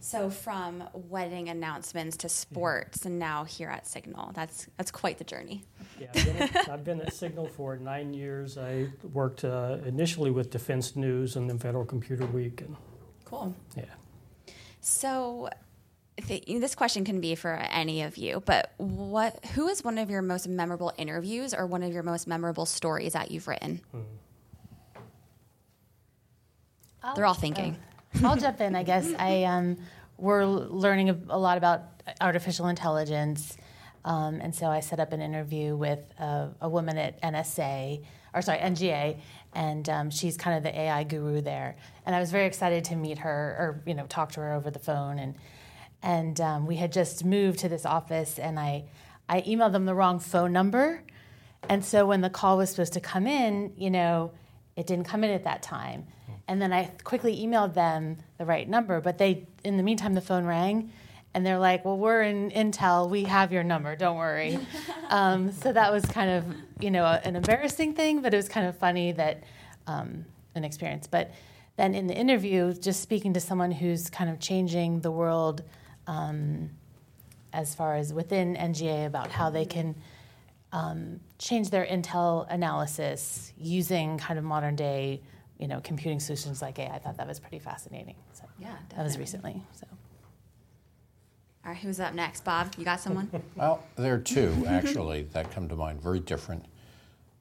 So 0.00 0.30
from 0.30 0.84
wedding 0.92 1.48
announcements 1.48 2.16
to 2.18 2.28
sports, 2.28 3.00
yeah. 3.02 3.08
and 3.08 3.18
now 3.18 3.44
here 3.44 3.68
at 3.68 3.86
Signal, 3.86 4.32
that's 4.34 4.66
that's 4.76 4.90
quite 4.90 5.18
the 5.18 5.24
journey. 5.24 5.64
Yeah, 6.00 6.08
I've 6.14 6.24
been, 6.24 6.42
at, 6.42 6.68
I've 6.68 6.84
been 6.84 7.00
at 7.00 7.12
Signal 7.12 7.48
for 7.48 7.76
nine 7.76 8.14
years. 8.14 8.58
I 8.58 8.88
worked 9.12 9.44
uh, 9.44 9.78
initially 9.84 10.30
with 10.30 10.50
Defense 10.50 10.94
News 10.94 11.36
and 11.36 11.48
then 11.48 11.58
Federal 11.58 11.84
Computer 11.84 12.26
Week. 12.26 12.60
And, 12.60 12.76
cool. 13.24 13.54
Yeah. 13.76 13.84
So 14.80 15.48
this 16.26 16.74
question 16.74 17.04
can 17.04 17.20
be 17.20 17.34
for 17.34 17.54
any 17.54 18.02
of 18.02 18.16
you, 18.16 18.42
but 18.46 18.72
what 18.76 19.44
who 19.54 19.68
is 19.68 19.82
one 19.82 19.98
of 19.98 20.08
your 20.08 20.22
most 20.22 20.46
memorable 20.48 20.92
interviews 20.96 21.52
or 21.52 21.66
one 21.66 21.82
of 21.82 21.92
your 21.92 22.04
most 22.04 22.26
memorable 22.28 22.66
stories 22.66 23.12
that 23.14 23.30
you've 23.30 23.48
written? 23.48 23.80
Hmm. 27.06 27.14
They're 27.14 27.26
all 27.26 27.34
thinking. 27.34 27.76
Uh, 28.22 28.28
I'll 28.28 28.36
jump 28.36 28.60
in, 28.60 28.74
I 28.74 28.82
guess. 28.82 29.12
I 29.18 29.44
um, 29.44 29.76
we're 30.18 30.44
learning 30.46 31.10
a, 31.28 31.38
lot 31.38 31.58
about 31.58 31.82
artificial 32.20 32.68
intelligence, 32.68 33.56
um, 34.04 34.40
and 34.40 34.54
so 34.54 34.66
I 34.66 34.80
set 34.80 35.00
up 35.00 35.12
an 35.12 35.20
interview 35.20 35.76
with 35.76 36.00
a, 36.18 36.50
a 36.62 36.68
woman 36.68 36.96
at 36.96 37.20
NSA, 37.22 38.04
or 38.34 38.42
sorry, 38.42 38.58
NGA, 38.58 39.18
and 39.54 39.88
um, 39.88 40.10
she's 40.10 40.36
kind 40.36 40.56
of 40.56 40.62
the 40.62 40.78
AI 40.78 41.04
guru 41.04 41.40
there. 41.40 41.76
And 42.06 42.14
I 42.16 42.20
was 42.20 42.30
very 42.30 42.46
excited 42.46 42.84
to 42.86 42.96
meet 42.96 43.18
her, 43.18 43.56
or 43.58 43.82
you 43.86 43.94
know, 43.94 44.06
talk 44.06 44.32
to 44.32 44.40
her 44.40 44.52
over 44.54 44.70
the 44.70 44.78
phone 44.78 45.18
and 45.18 45.34
and 46.02 46.40
um, 46.40 46.66
we 46.66 46.76
had 46.76 46.92
just 46.92 47.24
moved 47.24 47.58
to 47.60 47.68
this 47.68 47.84
office, 47.84 48.38
and 48.38 48.58
I 48.58 48.84
I 49.28 49.40
emailed 49.42 49.72
them 49.72 49.86
the 49.86 49.94
wrong 49.94 50.20
phone 50.20 50.52
number, 50.52 51.02
and 51.68 51.84
so 51.84 52.06
when 52.06 52.20
the 52.20 52.30
call 52.30 52.58
was 52.58 52.70
supposed 52.70 52.92
to 52.94 53.00
come 53.00 53.26
in, 53.26 53.72
you 53.76 53.90
know, 53.90 54.32
it 54.76 54.86
didn't 54.86 55.06
come 55.06 55.24
in 55.24 55.30
at 55.30 55.44
that 55.44 55.62
time. 55.62 56.06
And 56.48 56.62
then 56.62 56.72
I 56.72 56.84
quickly 57.02 57.36
emailed 57.44 57.74
them 57.74 58.18
the 58.38 58.44
right 58.44 58.68
number, 58.68 59.00
but 59.00 59.18
they, 59.18 59.46
in 59.64 59.76
the 59.76 59.82
meantime, 59.82 60.14
the 60.14 60.20
phone 60.20 60.44
rang, 60.44 60.92
and 61.34 61.44
they're 61.44 61.58
like, 61.58 61.84
"Well, 61.84 61.98
we're 61.98 62.22
in 62.22 62.50
Intel. 62.50 63.10
We 63.10 63.24
have 63.24 63.52
your 63.52 63.64
number. 63.64 63.96
Don't 63.96 64.16
worry." 64.16 64.58
um, 65.10 65.50
so 65.52 65.72
that 65.72 65.92
was 65.92 66.04
kind 66.06 66.30
of, 66.30 66.44
you 66.80 66.90
know, 66.90 67.04
an 67.04 67.36
embarrassing 67.36 67.94
thing, 67.94 68.22
but 68.22 68.32
it 68.32 68.36
was 68.36 68.48
kind 68.48 68.66
of 68.66 68.76
funny 68.76 69.12
that 69.12 69.42
um, 69.86 70.24
an 70.54 70.64
experience. 70.64 71.06
But 71.06 71.32
then 71.76 71.94
in 71.94 72.06
the 72.06 72.14
interview, 72.14 72.72
just 72.74 73.00
speaking 73.00 73.34
to 73.34 73.40
someone 73.40 73.70
who's 73.70 74.08
kind 74.08 74.30
of 74.30 74.40
changing 74.40 75.00
the 75.00 75.10
world 75.10 75.62
um, 76.06 76.70
as 77.52 77.74
far 77.74 77.96
as 77.96 78.12
within 78.12 78.56
NGA 78.56 79.06
about 79.06 79.30
how 79.30 79.50
they 79.50 79.64
can 79.64 79.94
um, 80.72 81.20
change 81.38 81.70
their 81.70 81.84
Intel 81.84 82.46
analysis 82.50 83.52
using 83.58 84.18
kind 84.18 84.38
of 84.38 84.44
modern 84.44 84.76
day 84.76 85.22
you 85.58 85.68
know, 85.68 85.80
computing 85.82 86.20
solutions 86.20 86.60
like 86.62 86.78
AI. 86.78 86.94
I 86.94 86.98
thought 86.98 87.16
that 87.16 87.26
was 87.26 87.40
pretty 87.40 87.58
fascinating. 87.58 88.14
So 88.32 88.44
Yeah, 88.58 88.76
that 88.94 89.04
was 89.04 89.18
recently. 89.18 89.62
So 89.72 89.86
All 91.64 91.72
right, 91.72 91.76
who's 91.76 92.00
up 92.00 92.14
next? 92.14 92.44
Bob, 92.44 92.74
you 92.78 92.84
got 92.84 93.00
someone? 93.00 93.30
Well, 93.56 93.82
there 93.96 94.14
are 94.14 94.18
two 94.18 94.64
actually 94.68 95.22
that 95.32 95.50
come 95.50 95.68
to 95.68 95.76
mind, 95.76 96.02
very 96.02 96.20
different. 96.20 96.64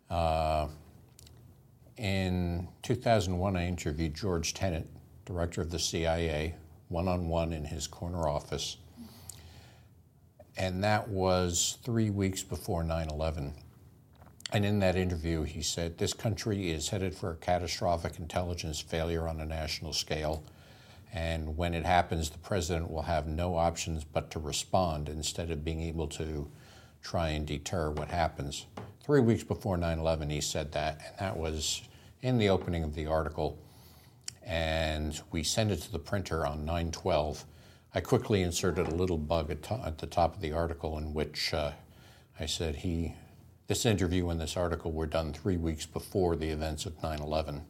Uh, 0.09 0.67
in 1.97 2.67
2001, 2.83 3.55
I 3.55 3.67
interviewed 3.67 4.13
George 4.13 4.53
Tenet, 4.53 4.87
director 5.25 5.61
of 5.61 5.71
the 5.71 5.79
CIA, 5.79 6.55
one 6.89 7.07
on 7.07 7.27
one 7.27 7.53
in 7.53 7.65
his 7.65 7.87
corner 7.87 8.27
office. 8.27 8.77
And 10.57 10.83
that 10.83 11.09
was 11.09 11.77
three 11.83 12.09
weeks 12.09 12.41
before 12.43 12.83
9 12.83 13.09
11. 13.09 13.53
And 14.55 14.63
in 14.63 14.79
that 14.79 14.95
interview, 14.95 15.43
he 15.43 15.61
said, 15.61 15.97
This 15.97 16.13
country 16.13 16.71
is 16.71 16.87
headed 16.87 17.13
for 17.13 17.31
a 17.31 17.35
catastrophic 17.35 18.19
intelligence 18.19 18.79
failure 18.79 19.27
on 19.27 19.41
a 19.41 19.45
national 19.45 19.91
scale. 19.91 20.45
And 21.11 21.57
when 21.57 21.73
it 21.73 21.85
happens, 21.85 22.29
the 22.29 22.37
president 22.37 22.89
will 22.89 23.01
have 23.01 23.27
no 23.27 23.57
options 23.57 24.05
but 24.05 24.31
to 24.31 24.39
respond 24.39 25.09
instead 25.09 25.51
of 25.51 25.65
being 25.65 25.81
able 25.81 26.07
to 26.07 26.49
try 27.03 27.31
and 27.31 27.45
deter 27.45 27.89
what 27.89 28.07
happens. 28.07 28.65
Three 29.03 29.19
weeks 29.19 29.43
before 29.43 29.75
9 29.75 29.99
11, 29.99 30.29
he 30.29 30.39
said 30.39 30.71
that, 30.71 31.01
and 31.05 31.19
that 31.19 31.35
was 31.35 31.81
in 32.21 32.37
the 32.37 32.47
opening 32.47 32.85
of 32.85 32.95
the 32.95 33.07
article. 33.07 33.59
And 34.41 35.19
we 35.33 35.43
sent 35.43 35.69
it 35.69 35.81
to 35.81 35.91
the 35.91 35.99
printer 35.99 36.47
on 36.47 36.63
9 36.63 36.91
12. 36.91 37.43
I 37.93 37.99
quickly 37.99 38.41
inserted 38.41 38.87
a 38.87 38.95
little 38.95 39.17
bug 39.17 39.51
at, 39.51 39.63
to- 39.63 39.85
at 39.85 39.97
the 39.97 40.07
top 40.07 40.33
of 40.33 40.39
the 40.39 40.53
article 40.53 40.97
in 40.97 41.13
which 41.13 41.53
uh, 41.53 41.71
I 42.39 42.45
said 42.45 42.77
he, 42.77 43.15
this 43.67 43.85
interview 43.85 44.29
and 44.29 44.39
this 44.39 44.55
article 44.55 44.91
were 44.91 45.07
done 45.07 45.33
three 45.33 45.57
weeks 45.57 45.85
before 45.85 46.35
the 46.35 46.49
events 46.49 46.85
of 46.85 47.01
9 47.01 47.19
11. 47.19 47.63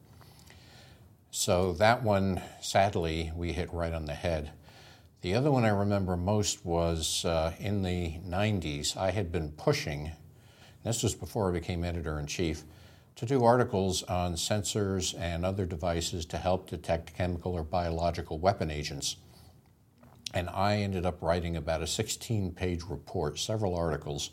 So 1.30 1.72
that 1.74 2.02
one, 2.02 2.42
sadly, 2.60 3.32
we 3.34 3.52
hit 3.52 3.72
right 3.72 3.92
on 3.92 4.04
the 4.04 4.14
head. 4.14 4.52
The 5.22 5.34
other 5.34 5.50
one 5.50 5.64
I 5.64 5.70
remember 5.70 6.16
most 6.16 6.64
was 6.64 7.24
uh, 7.24 7.52
in 7.58 7.82
the 7.82 8.18
90s. 8.26 8.96
I 8.96 9.10
had 9.10 9.32
been 9.32 9.50
pushing, 9.52 10.12
this 10.84 11.02
was 11.02 11.14
before 11.14 11.50
I 11.50 11.54
became 11.54 11.82
editor 11.82 12.18
in 12.18 12.26
chief, 12.26 12.62
to 13.16 13.24
do 13.26 13.42
articles 13.42 14.02
on 14.02 14.34
sensors 14.34 15.18
and 15.18 15.44
other 15.44 15.64
devices 15.64 16.26
to 16.26 16.36
help 16.36 16.68
detect 16.68 17.16
chemical 17.16 17.54
or 17.54 17.62
biological 17.62 18.38
weapon 18.38 18.70
agents. 18.70 19.16
And 20.34 20.50
I 20.50 20.76
ended 20.76 21.06
up 21.06 21.22
writing 21.22 21.56
about 21.56 21.82
a 21.82 21.86
16 21.86 22.52
page 22.52 22.82
report, 22.84 23.38
several 23.38 23.74
articles 23.74 24.30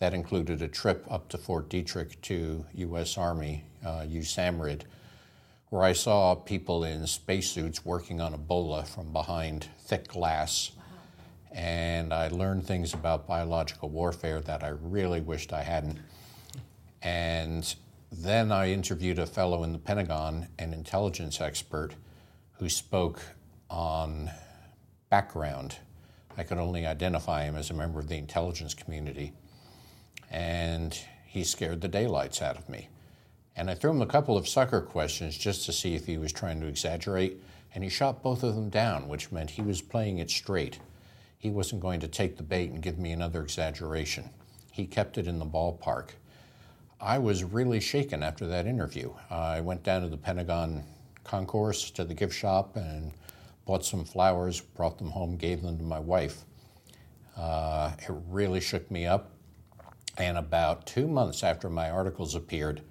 that 0.00 0.14
included 0.14 0.62
a 0.62 0.68
trip 0.68 1.06
up 1.10 1.28
to 1.28 1.38
Fort 1.38 1.68
Detrick 1.68 2.20
to 2.22 2.64
U.S. 2.72 3.16
Army, 3.18 3.64
uh, 3.84 4.00
USAMRIID, 4.00 4.82
where 5.68 5.82
I 5.82 5.92
saw 5.92 6.34
people 6.34 6.84
in 6.84 7.06
spacesuits 7.06 7.84
working 7.84 8.20
on 8.20 8.34
Ebola 8.34 8.88
from 8.88 9.12
behind 9.12 9.68
thick 9.78 10.08
glass. 10.08 10.72
And 11.52 12.14
I 12.14 12.28
learned 12.28 12.66
things 12.66 12.94
about 12.94 13.26
biological 13.26 13.90
warfare 13.90 14.40
that 14.40 14.64
I 14.64 14.68
really 14.68 15.20
wished 15.20 15.52
I 15.52 15.62
hadn't. 15.62 15.98
And 17.02 17.72
then 18.10 18.50
I 18.50 18.72
interviewed 18.72 19.18
a 19.18 19.26
fellow 19.26 19.64
in 19.64 19.72
the 19.72 19.78
Pentagon, 19.78 20.48
an 20.58 20.72
intelligence 20.72 21.40
expert, 21.42 21.94
who 22.58 22.70
spoke 22.70 23.20
on 23.68 24.30
background. 25.10 25.76
I 26.38 26.42
could 26.42 26.58
only 26.58 26.86
identify 26.86 27.44
him 27.44 27.54
as 27.54 27.70
a 27.70 27.74
member 27.74 28.00
of 28.00 28.08
the 28.08 28.16
intelligence 28.16 28.72
community. 28.72 29.34
And 30.30 30.98
he 31.26 31.44
scared 31.44 31.80
the 31.80 31.88
daylights 31.88 32.40
out 32.40 32.56
of 32.56 32.68
me. 32.68 32.88
And 33.56 33.70
I 33.70 33.74
threw 33.74 33.90
him 33.90 34.02
a 34.02 34.06
couple 34.06 34.36
of 34.36 34.48
sucker 34.48 34.80
questions 34.80 35.36
just 35.36 35.66
to 35.66 35.72
see 35.72 35.94
if 35.94 36.06
he 36.06 36.18
was 36.18 36.32
trying 36.32 36.60
to 36.60 36.66
exaggerate, 36.66 37.42
and 37.74 37.84
he 37.84 37.90
shot 37.90 38.22
both 38.22 38.42
of 38.42 38.54
them 38.54 38.68
down, 38.68 39.08
which 39.08 39.32
meant 39.32 39.50
he 39.50 39.62
was 39.62 39.82
playing 39.82 40.18
it 40.18 40.30
straight. 40.30 40.78
He 41.38 41.50
wasn't 41.50 41.82
going 41.82 42.00
to 42.00 42.08
take 42.08 42.36
the 42.36 42.42
bait 42.42 42.70
and 42.70 42.82
give 42.82 42.98
me 42.98 43.12
another 43.12 43.42
exaggeration. 43.42 44.30
He 44.70 44.86
kept 44.86 45.18
it 45.18 45.26
in 45.26 45.38
the 45.38 45.46
ballpark. 45.46 46.10
I 47.00 47.18
was 47.18 47.44
really 47.44 47.80
shaken 47.80 48.22
after 48.22 48.46
that 48.46 48.66
interview. 48.66 49.12
I 49.30 49.60
went 49.60 49.82
down 49.82 50.02
to 50.02 50.08
the 50.08 50.16
Pentagon 50.16 50.84
concourse 51.24 51.90
to 51.92 52.04
the 52.04 52.14
gift 52.14 52.34
shop 52.34 52.76
and 52.76 53.12
bought 53.64 53.84
some 53.84 54.04
flowers, 54.04 54.60
brought 54.60 54.98
them 54.98 55.10
home, 55.10 55.36
gave 55.36 55.62
them 55.62 55.78
to 55.78 55.84
my 55.84 55.98
wife. 55.98 56.44
Uh, 57.36 57.92
it 57.98 58.12
really 58.28 58.60
shook 58.60 58.90
me 58.90 59.06
up. 59.06 59.30
And 60.20 60.36
about 60.36 60.84
two 60.84 61.08
months 61.08 61.42
after 61.42 61.70
my 61.70 61.88
articles 61.88 62.34
appeared, 62.34 62.82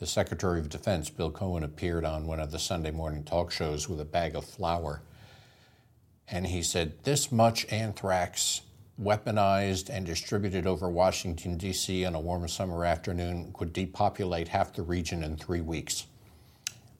the 0.00 0.08
Secretary 0.08 0.58
of 0.58 0.68
Defense, 0.68 1.08
Bill 1.08 1.30
Cohen, 1.30 1.62
appeared 1.62 2.04
on 2.04 2.26
one 2.26 2.40
of 2.40 2.50
the 2.50 2.58
Sunday 2.58 2.90
morning 2.90 3.22
talk 3.22 3.52
shows 3.52 3.88
with 3.88 4.00
a 4.00 4.04
bag 4.04 4.34
of 4.34 4.44
flour. 4.44 5.00
And 6.26 6.48
he 6.48 6.64
said, 6.64 7.04
This 7.04 7.30
much 7.30 7.64
anthrax 7.72 8.62
weaponized 9.00 9.88
and 9.88 10.04
distributed 10.04 10.66
over 10.66 10.90
Washington, 10.90 11.58
D.C. 11.58 12.04
on 12.04 12.16
a 12.16 12.20
warm 12.20 12.48
summer 12.48 12.84
afternoon 12.84 13.52
could 13.56 13.72
depopulate 13.72 14.48
half 14.48 14.72
the 14.72 14.82
region 14.82 15.22
in 15.22 15.36
three 15.36 15.60
weeks. 15.60 16.06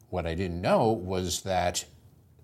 What 0.09 0.25
I 0.25 0.35
didn't 0.35 0.63
know 0.63 0.93
was 0.93 1.43
that 1.43 1.85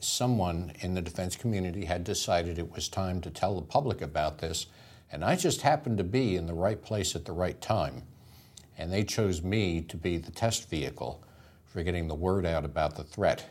someone 0.00 0.72
in 0.80 0.94
the 0.94 1.02
defense 1.02 1.36
community 1.36 1.84
had 1.84 2.02
decided 2.02 2.58
it 2.58 2.72
was 2.72 2.88
time 2.88 3.20
to 3.20 3.30
tell 3.30 3.54
the 3.54 3.62
public 3.62 4.02
about 4.02 4.38
this, 4.38 4.66
and 5.12 5.24
I 5.24 5.36
just 5.36 5.62
happened 5.62 5.98
to 5.98 6.04
be 6.04 6.36
in 6.36 6.46
the 6.46 6.54
right 6.54 6.80
place 6.80 7.16
at 7.16 7.24
the 7.24 7.32
right 7.32 7.60
time. 7.60 8.02
And 8.78 8.92
they 8.92 9.04
chose 9.04 9.42
me 9.42 9.82
to 9.82 9.96
be 9.96 10.16
the 10.16 10.30
test 10.30 10.70
vehicle 10.70 11.22
for 11.66 11.82
getting 11.82 12.08
the 12.08 12.14
word 12.14 12.46
out 12.46 12.64
about 12.64 12.96
the 12.96 13.04
threat. 13.04 13.48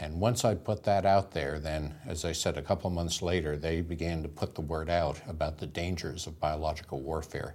And 0.00 0.20
once 0.20 0.44
I 0.44 0.54
put 0.54 0.84
that 0.84 1.04
out 1.04 1.32
there, 1.32 1.58
then, 1.58 1.94
as 2.06 2.24
I 2.24 2.32
said, 2.32 2.56
a 2.56 2.62
couple 2.62 2.88
months 2.90 3.20
later, 3.20 3.56
they 3.56 3.80
began 3.80 4.22
to 4.22 4.28
put 4.28 4.54
the 4.54 4.60
word 4.60 4.88
out 4.88 5.20
about 5.28 5.58
the 5.58 5.66
dangers 5.66 6.26
of 6.26 6.40
biological 6.40 7.00
warfare. 7.00 7.54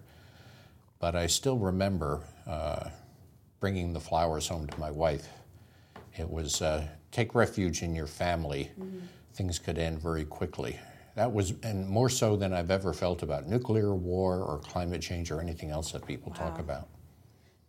But 1.00 1.16
I 1.16 1.28
still 1.28 1.58
remember 1.58 2.22
uh, 2.48 2.90
bringing 3.60 3.94
the 3.94 4.00
flowers 4.00 4.48
home 4.48 4.68
to 4.68 4.80
my 4.80 4.92
wife. 4.92 5.28
It 6.18 6.30
was 6.30 6.62
uh, 6.62 6.88
take 7.12 7.34
refuge 7.34 7.82
in 7.82 7.96
your 7.96 8.08
family. 8.08 8.72
Things 9.34 9.58
could 9.58 9.78
end 9.78 10.02
very 10.02 10.26
quickly. 10.26 10.80
That 11.16 11.32
was, 11.32 11.54
and 11.62 11.88
more 11.88 12.10
so 12.10 12.36
than 12.36 12.54
I've 12.54 12.72
ever 12.72 12.92
felt 12.92 13.22
about 13.22 13.48
nuclear 13.48 13.94
war 13.94 14.42
or 14.42 14.60
climate 14.60 15.02
change 15.02 15.30
or 15.30 15.40
anything 15.40 15.70
else 15.70 15.92
that 15.92 16.06
people 16.08 16.32
talk 16.32 16.58
about. 16.60 16.88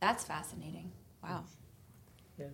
That's 0.00 0.24
fascinating. 0.24 0.90
Wow. 1.22 1.44
Yeah, 2.38 2.46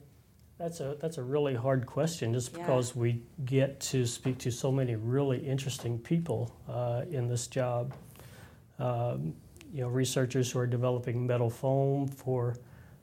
that's 0.58 0.80
a 0.80 0.96
that's 1.00 1.18
a 1.18 1.22
really 1.22 1.54
hard 1.54 1.86
question, 1.86 2.32
just 2.34 2.52
Yeah. 2.52 2.58
because 2.58 2.94
we 2.96 3.22
get 3.44 3.80
to 3.80 4.04
speak 4.04 4.38
to 4.38 4.50
so 4.50 4.70
many 4.72 4.96
really 4.96 5.38
interesting 5.38 5.98
people 5.98 6.54
uh, 6.68 7.02
in 7.10 7.28
this 7.28 7.46
job. 7.46 7.94
Um, 8.78 9.34
you 9.72 9.82
know, 9.82 9.88
researchers 9.88 10.50
who 10.50 10.58
are 10.58 10.66
developing 10.66 11.24
metal 11.26 11.50
foam 11.50 12.08
for 12.08 12.56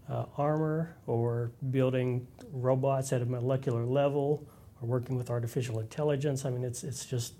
uh, 0.09 0.25
armor, 0.37 0.95
or 1.05 1.51
building 1.71 2.27
robots 2.51 3.11
at 3.13 3.21
a 3.21 3.25
molecular 3.25 3.85
level, 3.85 4.45
or 4.81 4.87
working 4.87 5.17
with 5.17 5.29
artificial 5.29 5.79
intelligence. 5.79 6.45
I 6.45 6.49
mean, 6.49 6.63
it's 6.63 6.83
it's 6.83 7.05
just 7.05 7.33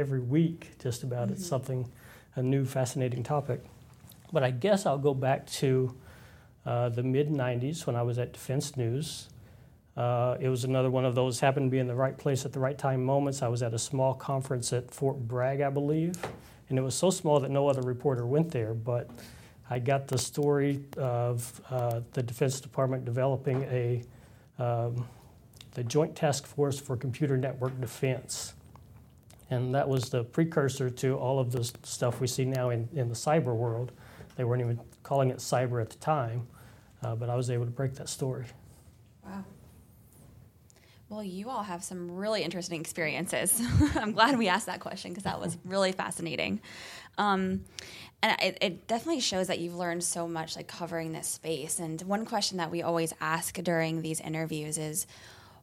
every 0.00 0.20
week, 0.20 0.72
just 0.82 1.02
about 1.02 1.30
it's 1.30 1.46
something 1.46 1.88
a 2.34 2.42
new 2.42 2.64
fascinating 2.64 3.22
topic. 3.22 3.62
But 4.32 4.42
I 4.42 4.50
guess 4.50 4.86
I'll 4.86 4.98
go 4.98 5.14
back 5.14 5.46
to 5.46 5.94
uh, 6.66 6.88
the 6.88 7.02
mid 7.02 7.28
90s 7.28 7.86
when 7.86 7.96
I 7.96 8.02
was 8.02 8.18
at 8.18 8.32
Defense 8.32 8.76
News. 8.76 9.28
Uh, 9.96 10.36
it 10.40 10.48
was 10.48 10.64
another 10.64 10.90
one 10.90 11.04
of 11.04 11.14
those 11.14 11.40
happened 11.40 11.66
to 11.66 11.70
be 11.70 11.78
in 11.78 11.86
the 11.86 11.94
right 11.94 12.16
place 12.16 12.44
at 12.44 12.52
the 12.52 12.60
right 12.60 12.78
time 12.78 13.04
moments. 13.04 13.42
I 13.42 13.48
was 13.48 13.62
at 13.62 13.74
a 13.74 13.78
small 13.78 14.14
conference 14.14 14.72
at 14.72 14.90
Fort 14.90 15.18
Bragg, 15.18 15.60
I 15.60 15.70
believe, 15.70 16.14
and 16.68 16.78
it 16.78 16.82
was 16.82 16.94
so 16.94 17.10
small 17.10 17.40
that 17.40 17.50
no 17.50 17.68
other 17.68 17.82
reporter 17.82 18.26
went 18.26 18.50
there. 18.50 18.72
But 18.72 19.10
I 19.68 19.78
got 19.78 20.08
the 20.08 20.18
story 20.18 20.84
of 20.96 21.60
uh, 21.70 22.00
the 22.12 22.22
Defense 22.22 22.60
Department 22.60 23.04
developing 23.04 23.64
a 23.64 24.02
um, 24.58 25.06
the 25.74 25.84
Joint 25.84 26.16
Task 26.16 26.46
Force 26.46 26.80
for 26.80 26.96
Computer 26.96 27.36
Network 27.36 27.80
Defense, 27.80 28.54
And 29.50 29.74
that 29.74 29.88
was 29.88 30.10
the 30.10 30.22
precursor 30.22 30.88
to 30.90 31.16
all 31.16 31.40
of 31.40 31.50
the 31.50 31.64
stuff 31.82 32.20
we 32.20 32.28
see 32.28 32.44
now 32.44 32.70
in, 32.70 32.88
in 32.94 33.08
the 33.08 33.14
cyber 33.14 33.54
world. 33.54 33.92
They 34.36 34.44
weren't 34.44 34.62
even 34.62 34.80
calling 35.02 35.30
it 35.30 35.38
cyber 35.38 35.82
at 35.82 35.90
the 35.90 35.98
time, 35.98 36.46
uh, 37.02 37.16
but 37.16 37.28
I 37.28 37.34
was 37.34 37.50
able 37.50 37.64
to 37.64 37.70
break 37.70 37.94
that 37.94 38.08
story. 38.08 38.46
Wow. 39.24 39.44
Well, 41.08 41.24
you 41.24 41.50
all 41.50 41.64
have 41.64 41.82
some 41.82 42.12
really 42.12 42.44
interesting 42.44 42.80
experiences. 42.80 43.60
I'm 43.96 44.12
glad 44.12 44.38
we 44.38 44.46
asked 44.46 44.66
that 44.66 44.78
question 44.78 45.10
because 45.10 45.24
that 45.24 45.40
was 45.40 45.58
really 45.64 45.90
fascinating. 45.90 46.60
Um, 47.18 47.64
and 48.22 48.40
it, 48.40 48.58
it, 48.60 48.86
definitely 48.86 49.20
shows 49.20 49.48
that 49.48 49.58
you've 49.58 49.74
learned 49.74 50.04
so 50.04 50.28
much 50.28 50.54
like 50.54 50.68
covering 50.68 51.12
this 51.12 51.26
space. 51.26 51.80
And 51.80 52.00
one 52.02 52.24
question 52.24 52.58
that 52.58 52.70
we 52.70 52.82
always 52.82 53.12
ask 53.20 53.54
during 53.56 54.02
these 54.02 54.20
interviews 54.20 54.78
is 54.78 55.08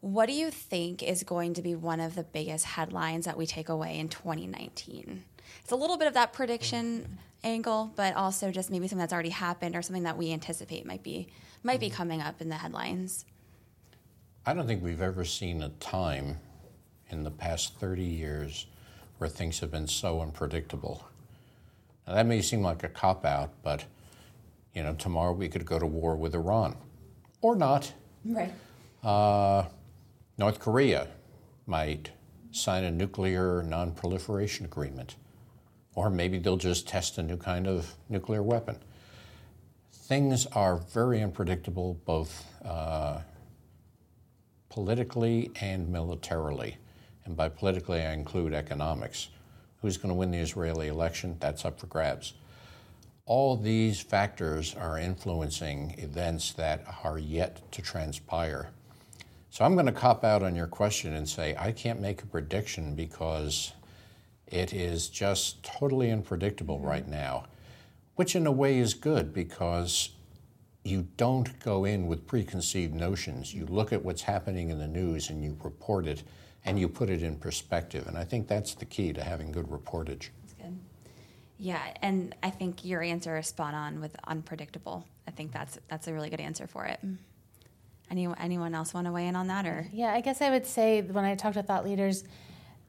what 0.01 0.27
do 0.27 0.33
you 0.33 0.51
think 0.51 1.01
is 1.01 1.23
going 1.23 1.53
to 1.55 1.61
be 1.61 1.75
one 1.75 1.99
of 1.99 2.15
the 2.15 2.23
biggest 2.23 2.65
headlines 2.65 3.25
that 3.25 3.37
we 3.37 3.45
take 3.45 3.69
away 3.69 3.97
in 3.97 4.09
2019? 4.09 5.23
It's 5.61 5.71
a 5.71 5.75
little 5.75 5.97
bit 5.97 6.07
of 6.07 6.13
that 6.13 6.33
prediction 6.33 7.17
angle, 7.43 7.91
but 7.95 8.15
also 8.15 8.51
just 8.51 8.69
maybe 8.69 8.87
something 8.87 8.99
that's 8.99 9.13
already 9.13 9.29
happened 9.29 9.75
or 9.75 9.81
something 9.81 10.03
that 10.03 10.17
we 10.17 10.31
anticipate 10.31 10.85
might 10.85 11.03
be 11.03 11.27
might 11.63 11.79
be 11.79 11.89
coming 11.89 12.21
up 12.21 12.41
in 12.41 12.49
the 12.49 12.55
headlines. 12.55 13.25
I 14.45 14.53
don't 14.53 14.67
think 14.67 14.83
we've 14.83 15.01
ever 15.01 15.25
seen 15.25 15.61
a 15.61 15.69
time 15.69 16.39
in 17.09 17.23
the 17.23 17.31
past 17.31 17.75
30 17.79 18.03
years 18.03 18.67
where 19.17 19.29
things 19.29 19.59
have 19.59 19.71
been 19.71 19.87
so 19.87 20.21
unpredictable. 20.21 21.05
Now, 22.07 22.15
that 22.15 22.25
may 22.25 22.41
seem 22.41 22.61
like 22.61 22.83
a 22.83 22.87
cop 22.87 23.25
out, 23.25 23.51
but 23.63 23.85
you 24.73 24.83
know, 24.83 24.93
tomorrow 24.93 25.33
we 25.33 25.49
could 25.49 25.65
go 25.65 25.79
to 25.79 25.85
war 25.85 26.15
with 26.15 26.35
Iran, 26.35 26.77
or 27.41 27.55
not. 27.55 27.91
Right. 28.23 28.53
Uh, 29.03 29.65
North 30.37 30.59
Korea 30.59 31.07
might 31.65 32.11
sign 32.51 32.83
a 32.83 32.91
nuclear 32.91 33.63
non-proliferation 33.63 34.65
agreement, 34.65 35.15
or 35.95 36.09
maybe 36.09 36.37
they'll 36.37 36.57
just 36.57 36.87
test 36.87 37.17
a 37.17 37.23
new 37.23 37.37
kind 37.37 37.67
of 37.67 37.95
nuclear 38.09 38.43
weapon. 38.43 38.77
Things 39.91 40.45
are 40.47 40.77
very 40.77 41.21
unpredictable, 41.21 41.99
both. 42.05 42.45
Uh, 42.63 43.21
politically 44.77 45.49
and 45.59 45.89
militarily. 45.89 46.77
And 47.25 47.35
by 47.35 47.49
politically, 47.49 47.99
I 48.01 48.13
include 48.13 48.53
economics. 48.53 49.29
Who's 49.81 49.97
going 49.97 50.09
to 50.09 50.13
win 50.13 50.29
the 50.29 50.37
Israeli 50.37 50.87
election? 50.87 51.35
That's 51.39 51.65
up 51.65 51.79
for 51.79 51.87
grabs. 51.87 52.35
All 53.25 53.57
these 53.57 53.99
factors 53.99 54.75
are 54.75 54.99
influencing 54.99 55.95
events 55.97 56.53
that 56.53 56.83
are 57.03 57.17
yet 57.17 57.71
to 57.71 57.81
transpire. 57.81 58.69
So 59.57 59.65
I'm 59.65 59.73
going 59.73 59.87
to 59.87 59.91
cop 59.91 60.23
out 60.23 60.43
on 60.43 60.55
your 60.55 60.67
question 60.67 61.15
and 61.15 61.27
say 61.27 61.55
I 61.57 61.71
can't 61.71 61.99
make 61.99 62.21
a 62.21 62.27
prediction 62.27 62.93
because 62.93 63.73
it 64.45 64.71
is 64.71 65.09
just 65.09 65.63
totally 65.63 66.11
unpredictable 66.11 66.77
mm-hmm. 66.77 66.85
right 66.85 67.07
now, 67.07 67.45
which 68.17 68.35
in 68.35 68.45
a 68.45 68.51
way 68.51 68.77
is 68.77 68.93
good 68.93 69.33
because 69.33 70.09
you 70.83 71.07
don't 71.17 71.59
go 71.59 71.85
in 71.85 72.05
with 72.05 72.27
preconceived 72.27 72.93
notions. 72.93 73.51
You 73.51 73.65
look 73.65 73.91
at 73.91 74.05
what's 74.05 74.21
happening 74.21 74.69
in 74.69 74.77
the 74.77 74.87
news 74.87 75.31
and 75.31 75.43
you 75.43 75.57
report 75.63 76.05
it 76.05 76.21
and 76.63 76.79
you 76.79 76.87
put 76.87 77.09
it 77.09 77.23
in 77.23 77.35
perspective. 77.35 78.05
And 78.05 78.15
I 78.15 78.25
think 78.25 78.47
that's 78.47 78.75
the 78.75 78.85
key 78.85 79.11
to 79.11 79.23
having 79.23 79.51
good 79.51 79.69
reportage. 79.69 80.29
That's 80.43 80.53
good. 80.53 80.77
Yeah, 81.57 81.81
and 82.03 82.35
I 82.43 82.51
think 82.51 82.85
your 82.85 83.01
answer 83.01 83.35
is 83.39 83.47
spot 83.47 83.73
on 83.73 84.01
with 84.01 84.15
unpredictable. 84.27 85.07
I 85.27 85.31
think 85.31 85.51
that's 85.51 85.79
that's 85.87 86.07
a 86.07 86.13
really 86.13 86.29
good 86.29 86.41
answer 86.41 86.67
for 86.67 86.85
it. 86.85 86.99
Anyone 88.09 88.37
anyone 88.39 88.73
else 88.73 88.93
want 88.93 89.05
to 89.05 89.11
weigh 89.11 89.27
in 89.27 89.35
on 89.35 89.47
that 89.47 89.65
or? 89.65 89.87
Yeah, 89.91 90.13
I 90.13 90.21
guess 90.21 90.41
I 90.41 90.49
would 90.49 90.65
say 90.65 91.01
when 91.01 91.25
I 91.25 91.35
talk 91.35 91.53
to 91.53 91.63
thought 91.63 91.85
leaders, 91.85 92.23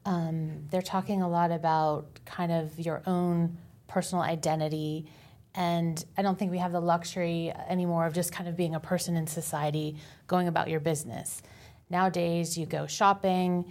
um, 0.05 0.67
they're 0.71 0.81
talking 0.81 1.21
a 1.21 1.29
lot 1.29 1.51
about 1.51 2.07
kind 2.25 2.51
of 2.51 2.79
your 2.79 3.01
own 3.05 3.57
personal 3.87 4.23
identity 4.23 5.07
and 5.55 6.03
I 6.17 6.21
don't 6.21 6.37
think 6.37 6.51
we 6.51 6.59
have 6.59 6.71
the 6.71 6.79
luxury 6.79 7.51
anymore 7.67 8.05
of 8.05 8.13
just 8.13 8.31
kind 8.31 8.47
of 8.47 8.55
being 8.55 8.75
a 8.75 8.79
person 8.79 9.15
in 9.15 9.27
society 9.27 9.97
going 10.27 10.47
about 10.47 10.69
your 10.69 10.79
business. 10.79 11.41
Nowadays, 11.89 12.57
you 12.57 12.65
go 12.65 12.85
shopping, 12.85 13.65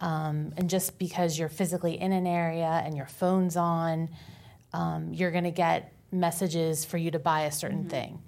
um, 0.00 0.52
and 0.56 0.70
just 0.70 0.98
because 0.98 1.38
you're 1.38 1.48
physically 1.48 2.00
in 2.00 2.12
an 2.12 2.26
area 2.26 2.82
and 2.84 2.96
your 2.96 3.06
phone's 3.06 3.56
on, 3.56 4.08
um, 4.72 5.12
you're 5.12 5.32
going 5.32 5.44
to 5.44 5.50
get 5.50 5.92
messages 6.12 6.84
for 6.84 6.98
you 6.98 7.10
to 7.10 7.18
buy 7.18 7.42
a 7.42 7.52
certain 7.52 7.80
mm-hmm. 7.80 7.88
thing. 7.88 8.22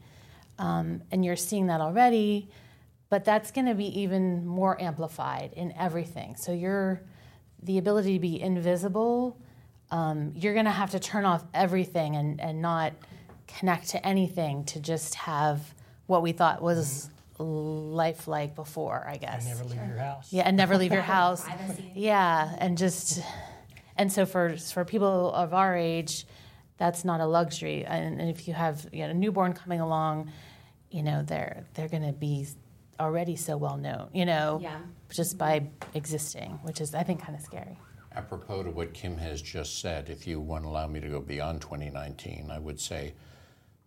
Um, 0.58 1.02
and 1.10 1.24
you're 1.24 1.36
seeing 1.36 1.68
that 1.68 1.80
already, 1.80 2.48
but 3.08 3.24
that's 3.24 3.50
going 3.50 3.66
to 3.66 3.74
be 3.74 4.00
even 4.00 4.46
more 4.46 4.80
amplified 4.80 5.52
in 5.54 5.72
everything. 5.72 6.36
So, 6.36 6.52
you're 6.52 7.02
the 7.62 7.78
ability 7.78 8.14
to 8.14 8.20
be 8.20 8.40
invisible 8.40 9.38
um, 9.90 10.32
you're 10.34 10.52
going 10.52 10.64
to 10.64 10.72
have 10.72 10.90
to 10.92 11.00
turn 11.00 11.24
off 11.24 11.44
everything 11.54 12.16
and, 12.16 12.40
and 12.40 12.60
not 12.60 12.92
connect 13.46 13.90
to 13.90 14.06
anything 14.06 14.64
to 14.64 14.80
just 14.80 15.14
have 15.14 15.74
what 16.06 16.22
we 16.22 16.32
thought 16.32 16.60
was 16.60 17.08
mm-hmm. 17.38 17.94
lifelike 17.94 18.54
before, 18.54 19.06
I 19.08 19.16
guess. 19.16 19.46
And 19.46 19.56
never 19.56 19.64
leave 19.64 19.78
sure. 19.78 19.86
your 19.86 19.98
house. 19.98 20.32
Yeah, 20.32 20.42
and 20.42 20.56
never 20.56 20.76
leave 20.76 20.92
your 20.92 21.02
house. 21.16 21.46
yeah, 21.94 22.56
and 22.58 22.76
just 22.76 23.20
and 23.96 24.12
so 24.12 24.26
for 24.26 24.56
for 24.56 24.84
people 24.84 25.32
of 25.32 25.54
our 25.54 25.76
age, 25.76 26.26
that's 26.78 27.04
not 27.04 27.20
a 27.20 27.26
luxury. 27.26 27.84
And, 27.84 28.20
and 28.20 28.28
if 28.28 28.48
you 28.48 28.54
have 28.54 28.86
you 28.92 29.04
know, 29.04 29.10
a 29.10 29.14
newborn 29.14 29.52
coming 29.52 29.80
along, 29.80 30.32
you 30.90 31.02
know 31.02 31.22
they're 31.22 31.64
they're 31.74 31.88
going 31.88 32.06
to 32.06 32.12
be 32.12 32.48
already 33.00 33.36
so 33.36 33.56
well 33.56 33.76
known, 33.76 34.08
you 34.12 34.24
know, 34.24 34.60
yeah. 34.62 34.78
just 35.10 35.38
by 35.38 35.66
existing, 35.94 36.58
which 36.62 36.80
is 36.80 36.94
I 36.94 37.02
think 37.02 37.22
kind 37.22 37.34
of 37.34 37.42
scary. 37.42 37.78
Apropos 38.14 38.62
to 38.62 38.70
what 38.70 38.94
Kim 38.94 39.18
has 39.18 39.42
just 39.42 39.80
said, 39.80 40.08
if 40.08 40.26
you 40.26 40.40
want 40.40 40.64
to 40.64 40.68
allow 40.68 40.86
me 40.86 41.00
to 41.00 41.08
go 41.08 41.20
beyond 41.20 41.60
2019, 41.60 42.50
I 42.50 42.58
would 42.58 42.80
say 42.80 43.12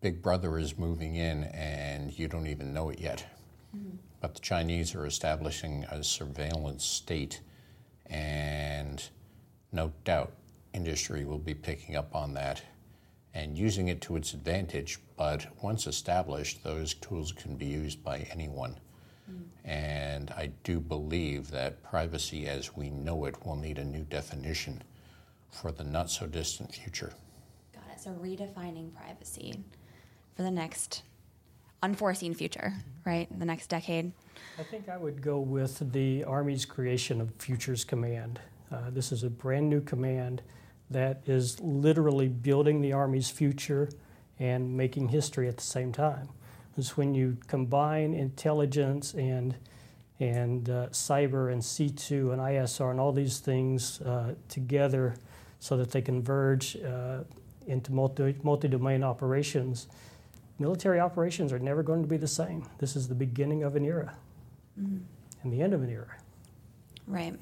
Big 0.02 0.22
Brother 0.22 0.60
is 0.60 0.78
moving 0.78 1.16
in 1.16 1.46
and 1.46 2.18
you 2.18 2.28
don't 2.28 2.48
even 2.48 2.74
know 2.74 2.90
it 2.90 3.00
yet. 3.00 3.26
Mm-hmm. 3.76 3.98
But 4.22 4.36
the 4.36 4.42
Chinese 4.42 4.96
are 4.96 5.06
establishing 5.06 5.86
a 5.86 6.04
surveillance 6.04 6.86
state, 6.86 7.42
and 8.06 9.02
no 9.72 9.94
doubt 10.04 10.34
industry 10.74 11.26
will 11.26 11.40
be 11.40 11.54
picking 11.54 11.96
up 11.96 12.16
on 12.16 12.34
that 12.34 12.62
and 13.34 13.58
using 13.58 13.88
it 13.88 14.02
to 14.02 14.16
its 14.16 14.34
advantage. 14.34 15.00
But 15.16 15.48
once 15.62 15.88
established, 15.88 16.64
those 16.64 16.94
tools 16.96 17.32
can 17.32 17.56
be 17.56 17.66
used 17.66 18.04
by 18.04 18.28
anyone. 18.32 18.80
And 19.66 20.32
I 20.32 20.52
do 20.64 20.80
believe 20.80 21.52
that 21.52 21.84
privacy 21.84 22.48
as 22.48 22.76
we 22.76 22.90
know 22.90 23.26
it 23.26 23.46
will 23.46 23.56
need 23.56 23.78
a 23.78 23.84
new 23.84 24.04
definition 24.04 24.82
for 25.52 25.72
the 25.72 25.84
not 25.84 26.10
so 26.10 26.26
distant 26.26 26.74
future. 26.74 27.14
Got 27.74 27.84
it. 27.94 28.00
So 28.00 28.12
redefining 28.12 28.94
privacy 28.94 29.64
for 30.36 30.44
the 30.44 30.52
next 30.52 31.04
unforeseen 31.84 32.34
future, 32.34 32.74
right? 33.06 33.28
The 33.38 33.46
next 33.46 33.68
decade. 33.68 34.12
I 34.58 34.64
think 34.64 34.90
I 34.90 34.98
would 34.98 35.22
go 35.22 35.40
with 35.40 35.92
the 35.92 36.24
Army's 36.24 36.66
creation 36.66 37.22
of 37.22 37.34
Futures 37.38 37.84
Command. 37.84 38.40
Uh, 38.72 38.90
this 38.90 39.12
is 39.12 39.24
a 39.24 39.30
brand 39.30 39.70
new 39.70 39.82
command 39.82 40.42
that 40.90 41.22
is 41.28 41.60
literally 41.60 42.28
building 42.28 42.82
the 42.82 42.94
Army's 42.94 43.30
future 43.30 43.90
and 44.40 44.76
making 44.76 45.10
history 45.10 45.48
at 45.48 45.58
the 45.58 45.64
same 45.64 45.92
time 45.92 46.30
is 46.80 46.98
when 46.98 47.14
you 47.14 47.38
combine 47.48 48.14
intelligence 48.14 49.14
and 49.14 49.56
and 50.20 50.70
uh, 50.70 50.88
cyber 50.88 51.52
and 51.52 51.62
C2 51.62 52.34
and 52.34 52.42
ISR 52.42 52.92
and 52.92 53.00
all 53.00 53.14
these 53.14 53.40
things 53.40 54.02
uh, 54.02 54.34
together 54.50 55.16
so 55.60 55.78
that 55.78 55.92
they 55.92 56.02
converge 56.02 56.76
uh, 56.78 57.20
into 57.68 57.94
multi, 57.94 58.36
multi-domain 58.44 59.02
operations. 59.04 59.88
Military 60.58 61.00
operations 61.00 61.54
are 61.54 61.60
never 61.60 61.84
going 61.84 62.02
to 62.02 62.08
be 62.08 62.18
the 62.18 62.28
same. 62.28 62.68
This 62.80 62.98
is 62.98 63.08
the 63.08 63.16
beginning 63.16 63.64
of 63.64 63.78
an 63.78 63.86
era 63.86 64.14
mm-hmm. 64.78 64.98
and 65.42 65.54
the 65.54 65.62
end 65.62 65.74
of 65.74 65.84
an 65.84 65.90
era. 65.90 66.18
Right. 67.08 67.34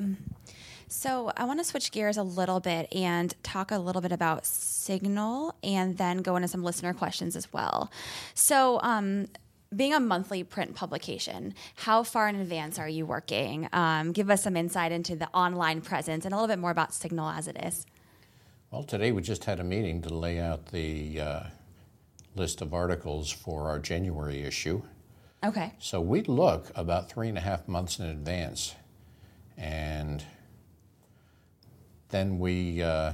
So 0.88 1.32
I 1.36 1.44
want 1.44 1.60
to 1.60 1.66
switch 1.66 1.92
gears 1.92 2.16
a 2.16 2.24
little 2.24 2.60
bit 2.60 2.88
and 2.94 3.34
talk 3.44 3.72
a 3.72 3.78
little 3.78 4.02
bit 4.02 4.14
about 4.14 4.46
Signal 4.46 5.54
and 5.62 5.98
then 5.98 6.20
go 6.20 6.38
into 6.38 6.48
some 6.48 6.64
listener 6.64 6.94
questions 6.94 7.36
as 7.36 7.52
well. 7.52 7.92
So, 8.34 8.80
um, 8.82 9.28
being 9.76 9.94
a 9.94 10.00
monthly 10.00 10.46
print 10.46 10.76
publication, 10.76 11.54
how 11.76 12.02
far 12.04 12.30
in 12.30 12.38
advance 12.38 12.80
are 12.80 12.88
you 12.88 13.06
working? 13.06 13.68
Um, 13.74 14.14
give 14.14 14.30
us 14.30 14.44
some 14.44 14.56
insight 14.56 14.94
into 14.94 15.18
the 15.18 15.28
online 15.34 15.82
presence 15.82 16.24
and 16.24 16.34
a 16.34 16.38
little 16.38 16.48
bit 16.48 16.58
more 16.58 16.72
about 16.72 16.94
Signal 16.94 17.30
as 17.32 17.50
it 17.50 17.58
is. 17.62 17.86
Well, 18.72 18.84
today 18.84 19.12
we 19.12 19.22
just 19.22 19.44
had 19.44 19.60
a 19.60 19.66
meeting 19.66 20.02
to 20.04 20.14
lay 20.14 20.40
out 20.40 20.68
the 20.68 21.20
uh, 21.20 21.44
list 22.34 22.62
of 22.62 22.74
articles 22.74 23.30
for 23.30 23.68
our 23.68 23.78
January 23.78 24.44
issue. 24.44 24.82
Okay. 25.44 25.74
So 25.80 26.00
we 26.00 26.22
look 26.22 26.72
about 26.74 27.10
three 27.10 27.28
and 27.28 27.38
a 27.38 27.42
half 27.42 27.68
months 27.68 28.00
in 28.00 28.06
advance. 28.06 28.74
And 29.58 30.24
then 32.10 32.40
we, 32.40 32.82
uh, 32.82 33.14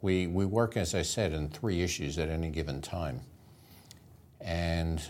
we, 0.00 0.26
we 0.26 0.44
work, 0.44 0.76
as 0.76 0.94
I 0.94 1.02
said, 1.02 1.32
in 1.32 1.48
three 1.48 1.82
issues 1.82 2.18
at 2.18 2.28
any 2.28 2.50
given 2.50 2.80
time. 2.80 3.20
And 4.40 5.02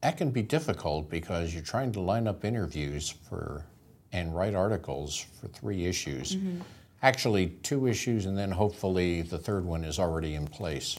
that 0.00 0.16
can 0.16 0.30
be 0.30 0.42
difficult 0.42 1.10
because 1.10 1.52
you're 1.52 1.62
trying 1.62 1.92
to 1.92 2.00
line 2.00 2.26
up 2.26 2.44
interviews 2.44 3.10
for 3.28 3.64
and 4.12 4.34
write 4.34 4.54
articles 4.54 5.26
for 5.40 5.48
three 5.48 5.84
issues. 5.84 6.36
Mm-hmm. 6.36 6.60
Actually, 7.02 7.48
two 7.62 7.86
issues, 7.86 8.26
and 8.26 8.36
then 8.36 8.50
hopefully 8.50 9.22
the 9.22 9.38
third 9.38 9.64
one 9.64 9.84
is 9.84 9.98
already 9.98 10.34
in 10.34 10.46
place. 10.46 10.98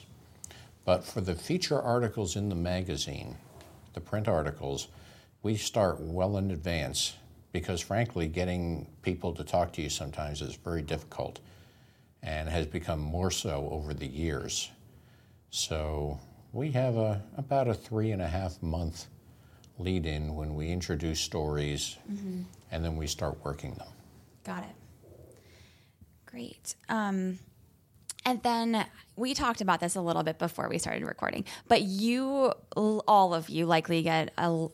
But 0.86 1.04
for 1.04 1.22
the 1.22 1.36
feature 1.36 1.82
articles 1.82 2.36
in 2.36 2.50
the 2.50 2.56
magazine, 2.56 3.36
the 3.94 4.00
print 4.00 4.28
articles, 4.28 4.88
we 5.44 5.56
start 5.56 6.00
well 6.00 6.38
in 6.38 6.52
advance 6.52 7.14
because, 7.52 7.82
frankly, 7.82 8.28
getting 8.28 8.88
people 9.02 9.34
to 9.34 9.44
talk 9.44 9.74
to 9.74 9.82
you 9.82 9.90
sometimes 9.90 10.42
is 10.42 10.56
very 10.56 10.82
difficult 10.82 11.40
and 12.22 12.50
has 12.50 12.66
become 12.66 13.00
more 13.00 13.32
so 13.32 13.70
over 13.72 13.94
the 13.94 14.06
years. 14.08 14.70
So 15.50 16.20
we 16.54 16.72
have 16.72 16.96
a, 16.96 17.22
about 17.38 17.68
a 17.68 17.74
three 17.74 18.12
and 18.12 18.22
a 18.22 18.28
half 18.28 18.62
month 18.62 19.08
lead 19.78 20.06
in 20.06 20.36
when 20.36 20.56
we 20.56 20.70
introduce 20.70 21.20
stories 21.20 21.98
and 22.72 22.84
then 22.84 22.96
we 22.98 23.08
start 23.08 23.38
working 23.44 23.74
them. 23.76 23.88
Got 24.44 24.64
it. 24.64 24.76
Great. 26.26 26.76
Um, 26.90 27.40
and 28.26 28.44
then 28.44 28.86
we 29.16 29.34
talked 29.34 29.62
about 29.62 29.80
this 29.80 29.96
a 29.96 30.02
little 30.02 30.24
bit 30.24 30.38
before 30.38 30.70
we 30.70 30.78
started 30.78 31.06
recording, 31.06 31.46
but 31.68 31.82
you, 31.82 32.52
all 32.76 33.34
of 33.34 33.50
you, 33.50 33.66
likely 33.66 34.04
get 34.04 34.34
a 34.38 34.68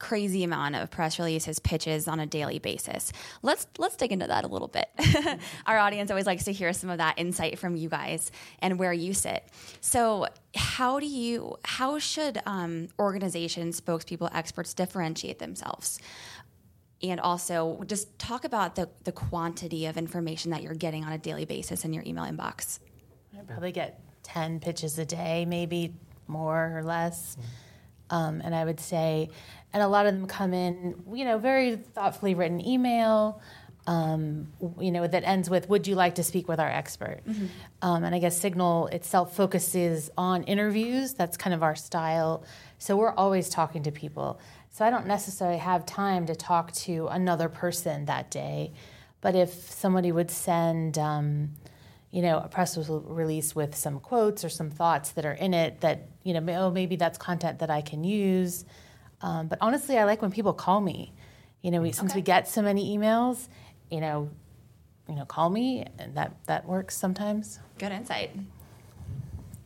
crazy 0.00 0.42
amount 0.42 0.74
of 0.74 0.90
press 0.90 1.20
releases, 1.20 1.60
pitches 1.60 2.08
on 2.08 2.18
a 2.18 2.26
daily 2.26 2.58
basis. 2.58 3.12
Let's 3.42 3.68
let's 3.78 3.94
dig 3.94 4.10
into 4.10 4.26
that 4.26 4.44
a 4.44 4.48
little 4.48 4.66
bit. 4.66 4.88
Our 5.66 5.78
audience 5.78 6.10
always 6.10 6.26
likes 6.26 6.44
to 6.44 6.52
hear 6.52 6.72
some 6.72 6.90
of 6.90 6.98
that 6.98 7.18
insight 7.18 7.60
from 7.60 7.76
you 7.76 7.88
guys 7.88 8.32
and 8.58 8.78
where 8.78 8.92
you 8.92 9.14
sit. 9.14 9.44
So, 9.80 10.26
how 10.56 10.98
do 10.98 11.06
you? 11.06 11.56
How 11.64 12.00
should 12.00 12.40
um, 12.46 12.88
organizations, 12.98 13.80
spokespeople, 13.80 14.34
experts 14.34 14.74
differentiate 14.74 15.38
themselves? 15.38 16.00
and 17.02 17.18
also 17.18 17.82
just 17.86 18.18
talk 18.18 18.44
about 18.44 18.74
the, 18.74 18.86
the 19.04 19.12
quantity 19.12 19.86
of 19.86 19.96
information 19.96 20.50
that 20.50 20.62
you're 20.62 20.74
getting 20.74 21.02
on 21.02 21.12
a 21.12 21.18
daily 21.18 21.46
basis 21.46 21.84
in 21.84 21.94
your 21.94 22.04
email 22.06 22.24
inbox. 22.24 22.78
I 23.34 23.42
probably 23.42 23.72
get 23.72 24.02
10 24.22 24.60
pitches 24.60 24.98
a 24.98 25.06
day, 25.06 25.46
maybe 25.46 25.94
more 26.26 26.76
or 26.76 26.82
less. 26.82 27.38
Um, 28.10 28.42
and 28.44 28.54
I 28.54 28.64
would 28.64 28.80
say, 28.80 29.30
and 29.72 29.82
a 29.82 29.88
lot 29.88 30.06
of 30.06 30.14
them 30.14 30.26
come 30.26 30.52
in, 30.52 31.02
you 31.12 31.24
know, 31.24 31.38
very 31.38 31.76
thoughtfully 31.76 32.34
written 32.34 32.64
email, 32.66 33.40
um, 33.86 34.48
you 34.78 34.90
know, 34.90 35.06
that 35.06 35.24
ends 35.24 35.48
with, 35.48 35.68
would 35.68 35.86
you 35.86 35.94
like 35.94 36.16
to 36.16 36.22
speak 36.22 36.48
with 36.48 36.60
our 36.60 36.68
expert? 36.68 37.20
Um, 37.82 38.04
and 38.04 38.14
I 38.14 38.18
guess 38.18 38.38
Signal 38.38 38.88
itself 38.88 39.34
focuses 39.34 40.10
on 40.18 40.42
interviews. 40.44 41.14
That's 41.14 41.36
kind 41.36 41.54
of 41.54 41.62
our 41.62 41.74
style. 41.74 42.44
So 42.78 42.96
we're 42.96 43.14
always 43.14 43.48
talking 43.48 43.82
to 43.84 43.90
people. 43.90 44.40
So 44.70 44.84
I 44.84 44.90
don't 44.90 45.06
necessarily 45.06 45.58
have 45.58 45.86
time 45.86 46.26
to 46.26 46.36
talk 46.36 46.72
to 46.72 47.08
another 47.08 47.48
person 47.48 48.04
that 48.04 48.30
day. 48.30 48.72
But 49.20 49.34
if 49.34 49.50
somebody 49.50 50.12
would 50.12 50.30
send, 50.30 50.98
um, 50.98 51.50
you 52.10 52.22
know, 52.22 52.38
a 52.38 52.48
press 52.48 52.76
release 52.88 53.54
with 53.54 53.74
some 53.76 54.00
quotes 54.00 54.44
or 54.44 54.48
some 54.48 54.70
thoughts 54.70 55.12
that 55.12 55.24
are 55.24 55.32
in 55.32 55.54
it 55.54 55.80
that, 55.80 56.08
you 56.22 56.38
know, 56.38 56.54
oh, 56.54 56.70
maybe 56.70 56.96
that's 56.96 57.18
content 57.18 57.58
that 57.60 57.70
I 57.70 57.80
can 57.80 58.04
use. 58.04 58.64
Um, 59.22 59.48
but 59.48 59.58
honestly, 59.60 59.98
I 59.98 60.04
like 60.04 60.22
when 60.22 60.30
people 60.30 60.52
call 60.52 60.80
me. 60.80 61.12
You 61.62 61.70
know, 61.70 61.82
we, 61.82 61.92
since 61.92 62.14
we 62.14 62.22
get 62.22 62.48
so 62.48 62.62
many 62.62 62.96
emails, 62.96 63.48
you 63.90 64.00
know, 64.00 64.30
you 65.08 65.14
know, 65.14 65.24
call 65.26 65.50
me, 65.50 65.84
and 65.98 66.14
that 66.14 66.36
that 66.46 66.66
works 66.66 66.96
sometimes. 66.96 67.58
Good 67.78 67.92
insight. 67.92 68.30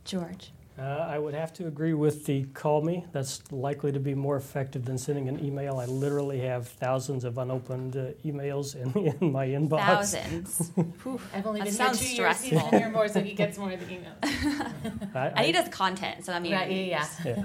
George. 0.05 0.51
Uh, 0.77 0.83
I 1.09 1.21
would 1.21 1.35
have 1.35 1.53
to 1.55 1.69
agree 1.69 1.95
with 1.95 2.27
the 2.27 2.45
call 2.53 2.83
me. 2.83 3.05
That's 3.13 3.41
likely 3.53 3.93
to 3.93 4.01
be 4.01 4.13
more 4.13 4.37
effective 4.37 4.85
than 4.85 4.99
sending 4.99 5.29
an 5.29 5.45
email. 5.45 5.79
I 5.79 5.85
literally 5.85 6.41
have 6.41 6.67
thousands 6.67 7.23
of 7.23 7.39
unopened 7.39 7.97
uh, 7.97 8.07
emails 8.25 8.75
in, 8.75 8.91
in 9.21 9.31
my 9.31 9.47
inbox. 9.47 9.79
Thousands. 9.81 10.73
I've 11.33 11.47
only 11.47 11.61
That 11.61 11.67
been 11.67 11.75
sounds 11.75 12.01
here 12.01 12.17
two 12.17 12.23
years. 12.23 12.41
He's 12.41 12.47
stressful. 12.49 12.71
been 12.73 12.81
here 12.81 12.91
more, 12.91 13.07
so 13.07 13.21
he 13.23 13.35
gets 13.35 13.57
more 13.57 13.71
of 13.71 13.79
the 13.79 13.87
emails. 13.87 15.15
I, 15.15 15.33
I 15.37 15.43
need 15.47 15.55
his 15.55 15.69
content, 15.69 16.25
so 16.25 16.33
I 16.33 16.41
mean, 16.41 16.53
Right, 16.53 16.69
yeah, 16.73 17.07
yeah. 17.25 17.35
yeah. 17.37 17.45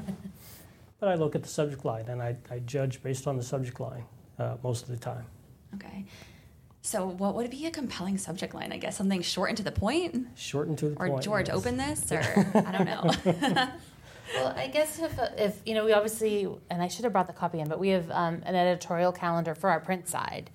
But 0.99 1.09
I 1.09 1.15
look 1.15 1.35
at 1.35 1.43
the 1.43 1.49
subject 1.49 1.85
line 1.85 2.05
and 2.07 2.21
I, 2.21 2.35
I 2.49 2.59
judge 2.59 3.01
based 3.01 3.27
on 3.27 3.37
the 3.37 3.43
subject 3.43 3.79
line 3.79 4.03
uh, 4.37 4.57
most 4.63 4.83
of 4.83 4.89
the 4.89 4.97
time. 4.97 5.25
Okay. 5.75 6.05
So, 6.81 7.07
what 7.07 7.35
would 7.35 7.49
be 7.51 7.65
a 7.65 7.71
compelling 7.71 8.17
subject 8.17 8.53
line? 8.53 8.71
I 8.71 8.77
guess 8.77 8.97
something 8.97 9.21
short 9.21 9.49
and 9.49 9.57
to 9.57 9.63
the 9.63 9.71
point, 9.71 10.27
Short 10.35 10.67
and 10.67 10.77
to 10.77 10.89
the 10.89 10.95
or 10.95 11.07
point. 11.07 11.19
Or 11.19 11.21
George, 11.21 11.47
yes. 11.49 11.57
open 11.57 11.77
this, 11.77 12.11
or 12.11 12.19
I 12.65 12.71
don't 12.71 12.85
know. 12.85 13.69
Well, 14.35 14.53
I 14.55 14.67
guess 14.67 14.99
if, 14.99 15.17
if 15.37 15.61
you 15.65 15.73
know, 15.73 15.85
we 15.85 15.93
obviously, 15.93 16.47
and 16.69 16.81
I 16.81 16.87
should 16.87 17.03
have 17.03 17.13
brought 17.13 17.27
the 17.27 17.33
copy 17.33 17.59
in, 17.59 17.67
but 17.67 17.79
we 17.79 17.89
have 17.89 18.09
um, 18.11 18.41
an 18.45 18.55
editorial 18.55 19.11
calendar 19.11 19.55
for 19.55 19.69
our 19.69 19.79
print 19.79 20.07
side 20.07 20.51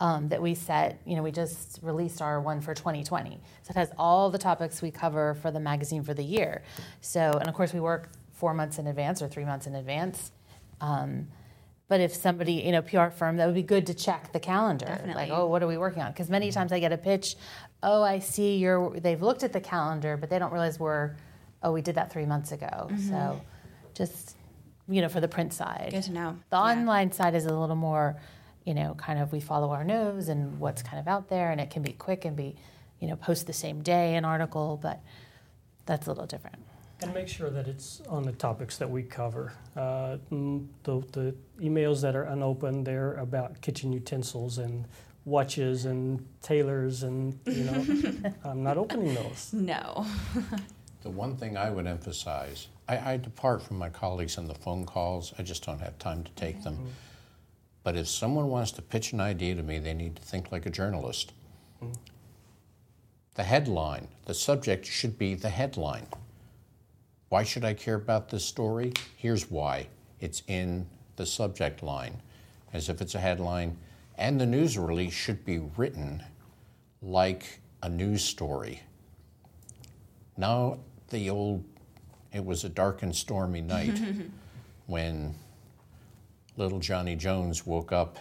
um, 0.00 0.28
that 0.28 0.42
we 0.42 0.54
set. 0.54 1.00
You 1.06 1.16
know, 1.16 1.22
we 1.22 1.32
just 1.32 1.78
released 1.82 2.20
our 2.20 2.40
one 2.40 2.60
for 2.60 2.74
2020, 2.74 3.40
so 3.62 3.70
it 3.70 3.76
has 3.76 3.90
all 3.98 4.30
the 4.30 4.38
topics 4.38 4.82
we 4.82 4.90
cover 4.90 5.34
for 5.34 5.50
the 5.50 5.60
magazine 5.60 6.02
for 6.02 6.12
the 6.12 6.22
year. 6.22 6.62
So, 7.00 7.20
and 7.20 7.48
of 7.48 7.54
course, 7.54 7.72
we 7.72 7.80
work 7.80 8.10
four 8.34 8.52
months 8.54 8.78
in 8.78 8.86
advance 8.86 9.22
or 9.22 9.28
three 9.28 9.44
months 9.44 9.66
in 9.66 9.74
advance. 9.74 10.30
Um, 10.80 11.28
but 11.88 12.00
if 12.00 12.14
somebody, 12.14 12.54
you 12.54 12.72
know, 12.72 12.82
PR 12.82 13.08
firm, 13.08 13.36
that 13.36 13.46
would 13.46 13.54
be 13.54 13.62
good 13.62 13.86
to 13.86 13.94
check 13.94 14.32
the 14.32 14.40
calendar. 14.40 14.86
Definitely. 14.86 15.14
Like, 15.14 15.30
oh, 15.32 15.46
what 15.46 15.62
are 15.62 15.66
we 15.66 15.76
working 15.78 16.02
on? 16.02 16.12
Because 16.12 16.28
many 16.30 16.50
times 16.50 16.72
I 16.72 16.80
get 16.80 16.92
a 16.92 16.98
pitch, 16.98 17.36
oh, 17.82 18.02
I 18.02 18.18
see 18.18 18.56
you're. 18.56 18.98
They've 18.98 19.20
looked 19.20 19.42
at 19.42 19.52
the 19.52 19.60
calendar, 19.60 20.16
but 20.16 20.30
they 20.30 20.38
don't 20.38 20.52
realize 20.52 20.78
we're. 20.80 21.16
Oh, 21.62 21.72
we 21.72 21.80
did 21.82 21.94
that 21.94 22.12
three 22.12 22.26
months 22.26 22.52
ago. 22.52 22.90
So, 23.08 23.40
just 23.94 24.36
you 24.88 25.00
know, 25.00 25.08
for 25.08 25.20
the 25.20 25.28
print 25.28 25.52
side. 25.54 25.88
Good 25.92 26.02
to 26.04 26.12
know. 26.12 26.36
The 26.50 26.56
Yeah. 26.56 26.62
online 26.62 27.10
side 27.12 27.34
is 27.34 27.46
a 27.46 27.54
little 27.58 27.76
more, 27.76 28.16
you 28.64 28.74
know, 28.74 28.94
kind 28.94 29.18
of 29.18 29.32
we 29.32 29.40
follow 29.40 29.70
our 29.70 29.82
nose 29.84 30.28
and 30.28 30.58
what's 30.60 30.82
kind 30.82 30.98
of 30.98 31.08
out 31.08 31.28
there, 31.28 31.50
and 31.50 31.60
it 31.60 31.70
can 31.70 31.82
be 31.82 31.92
quick 31.92 32.26
and 32.26 32.36
be, 32.36 32.56
you 33.00 33.08
know, 33.08 33.16
post 33.16 33.46
the 33.46 33.52
same 33.54 33.82
day 33.82 34.14
an 34.14 34.24
article, 34.26 34.78
but 34.82 35.00
that's 35.86 36.06
a 36.06 36.10
little 36.10 36.26
different. 36.26 36.56
And 37.02 37.12
make 37.12 37.28
sure 37.28 37.50
that 37.50 37.66
it's 37.68 38.00
on 38.08 38.22
the 38.22 38.32
topics 38.32 38.78
that 38.78 38.88
we 38.88 39.02
cover. 39.02 39.52
Uh, 39.76 40.18
mm, 40.30 40.66
the, 40.84 41.02
the 41.12 41.34
emails 41.60 42.00
that 42.02 42.16
are 42.16 42.24
unopened, 42.24 42.86
they're 42.86 43.14
about 43.14 43.60
kitchen 43.60 43.92
utensils 43.92 44.58
and 44.58 44.86
watches 45.24 45.84
and 45.86 46.24
tailors, 46.42 47.02
and 47.02 47.38
you 47.46 47.64
know, 47.64 48.32
I'm 48.44 48.62
not 48.62 48.78
opening 48.78 49.14
those. 49.14 49.52
No. 49.52 50.06
The 51.04 51.10
one 51.10 51.36
thing 51.36 51.58
I 51.58 51.68
would 51.68 51.86
emphasize, 51.86 52.68
I, 52.88 53.12
I 53.12 53.16
depart 53.18 53.62
from 53.62 53.76
my 53.76 53.90
colleagues 53.90 54.38
on 54.38 54.48
the 54.48 54.54
phone 54.54 54.86
calls. 54.86 55.34
I 55.38 55.42
just 55.42 55.62
don't 55.62 55.80
have 55.80 55.98
time 55.98 56.24
to 56.24 56.30
take 56.30 56.62
them. 56.62 56.78
But 57.82 57.94
if 57.94 58.08
someone 58.08 58.48
wants 58.48 58.72
to 58.72 58.82
pitch 58.82 59.12
an 59.12 59.20
idea 59.20 59.54
to 59.54 59.62
me, 59.62 59.78
they 59.78 59.92
need 59.92 60.16
to 60.16 60.22
think 60.22 60.50
like 60.50 60.64
a 60.64 60.70
journalist. 60.70 61.32
The 63.34 63.42
headline, 63.42 64.08
the 64.24 64.32
subject 64.32 64.86
should 64.86 65.18
be 65.18 65.34
the 65.34 65.50
headline. 65.50 66.06
Why 67.34 67.42
should 67.42 67.64
I 67.64 67.74
care 67.74 67.96
about 67.96 68.28
this 68.28 68.44
story? 68.44 68.92
Here's 69.16 69.50
why 69.50 69.88
it's 70.20 70.44
in 70.46 70.86
the 71.16 71.26
subject 71.26 71.82
line, 71.82 72.22
as 72.72 72.88
if 72.88 73.00
it's 73.00 73.16
a 73.16 73.18
headline. 73.18 73.76
And 74.16 74.40
the 74.40 74.46
news 74.46 74.78
release 74.78 75.14
should 75.14 75.44
be 75.44 75.58
written 75.76 76.22
like 77.02 77.58
a 77.82 77.88
news 77.88 78.22
story. 78.22 78.82
Now, 80.36 80.78
the 81.10 81.28
old, 81.28 81.64
it 82.32 82.44
was 82.44 82.62
a 82.62 82.68
dark 82.68 83.02
and 83.02 83.12
stormy 83.12 83.62
night 83.62 84.00
when 84.86 85.34
little 86.56 86.78
Johnny 86.78 87.16
Jones 87.16 87.66
woke 87.66 87.90
up 87.90 88.16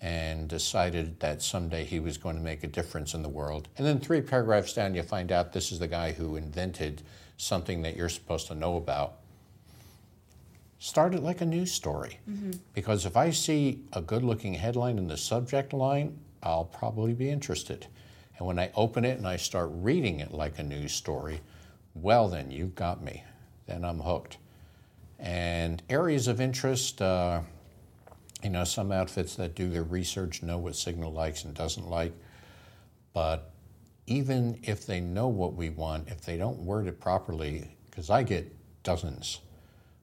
and 0.00 0.48
decided 0.48 1.18
that 1.20 1.42
someday 1.42 1.84
he 1.84 2.00
was 2.00 2.18
going 2.18 2.36
to 2.36 2.42
make 2.42 2.62
a 2.62 2.66
difference 2.66 3.14
in 3.14 3.22
the 3.22 3.28
world. 3.28 3.68
And 3.78 3.86
then 3.86 3.98
three 3.98 4.20
paragraphs 4.20 4.74
down, 4.74 4.94
you 4.94 5.02
find 5.02 5.32
out 5.32 5.52
this 5.52 5.72
is 5.72 5.78
the 5.78 5.88
guy 5.88 6.12
who 6.12 6.36
invented 6.36 7.02
something 7.38 7.82
that 7.82 7.96
you're 7.96 8.08
supposed 8.08 8.46
to 8.48 8.54
know 8.54 8.76
about. 8.76 9.14
Start 10.78 11.14
it 11.14 11.22
like 11.22 11.40
a 11.40 11.46
news 11.46 11.72
story. 11.72 12.18
Because 12.74 13.06
if 13.06 13.16
I 13.16 13.30
see 13.30 13.80
a 13.94 14.02
good 14.02 14.22
looking 14.22 14.54
headline 14.54 14.98
in 14.98 15.08
the 15.08 15.16
subject 15.16 15.72
line, 15.72 16.18
I'll 16.42 16.66
probably 16.66 17.14
be 17.14 17.30
interested. 17.30 17.86
And 18.38 18.46
when 18.46 18.58
I 18.58 18.70
open 18.74 19.04
it 19.04 19.16
and 19.16 19.26
I 19.26 19.36
start 19.36 19.70
reading 19.72 20.20
it 20.20 20.32
like 20.32 20.58
a 20.58 20.62
news 20.62 20.92
story, 20.92 21.40
well, 21.94 22.28
then 22.28 22.50
you've 22.50 22.74
got 22.74 23.02
me. 23.02 23.24
Then 23.66 23.84
I'm 23.84 24.00
hooked. 24.00 24.36
And 25.18 25.82
areas 25.88 26.28
of 26.28 26.40
interest, 26.40 27.00
uh, 27.00 27.40
you 28.46 28.52
know, 28.52 28.62
some 28.62 28.92
outfits 28.92 29.34
that 29.34 29.56
do 29.56 29.68
their 29.68 29.82
research 29.82 30.40
know 30.40 30.56
what 30.56 30.76
Signal 30.76 31.12
likes 31.12 31.42
and 31.42 31.52
doesn't 31.52 31.90
like. 31.90 32.12
But 33.12 33.50
even 34.06 34.60
if 34.62 34.86
they 34.86 35.00
know 35.00 35.26
what 35.26 35.54
we 35.54 35.68
want, 35.68 36.06
if 36.06 36.20
they 36.20 36.36
don't 36.36 36.60
word 36.60 36.86
it 36.86 37.00
properly, 37.00 37.76
because 37.90 38.08
I 38.08 38.22
get 38.22 38.54
dozens 38.84 39.40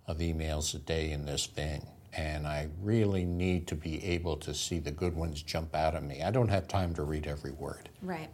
of 0.08 0.18
emails 0.18 0.76
a 0.76 0.80
day 0.80 1.12
in 1.12 1.26
this 1.26 1.46
thing, 1.46 1.88
and 2.12 2.46
I 2.46 2.68
really 2.82 3.24
need 3.24 3.66
to 3.68 3.76
be 3.76 4.04
able 4.04 4.36
to 4.36 4.54
see 4.54 4.78
the 4.78 4.92
good 4.92 5.16
ones 5.16 5.42
jump 5.42 5.74
out 5.74 5.96
at 5.96 6.04
me. 6.04 6.22
I 6.22 6.30
don't 6.30 6.50
have 6.50 6.68
time 6.68 6.94
to 6.96 7.04
read 7.04 7.26
every 7.26 7.52
word. 7.52 7.88
Right. 8.02 8.30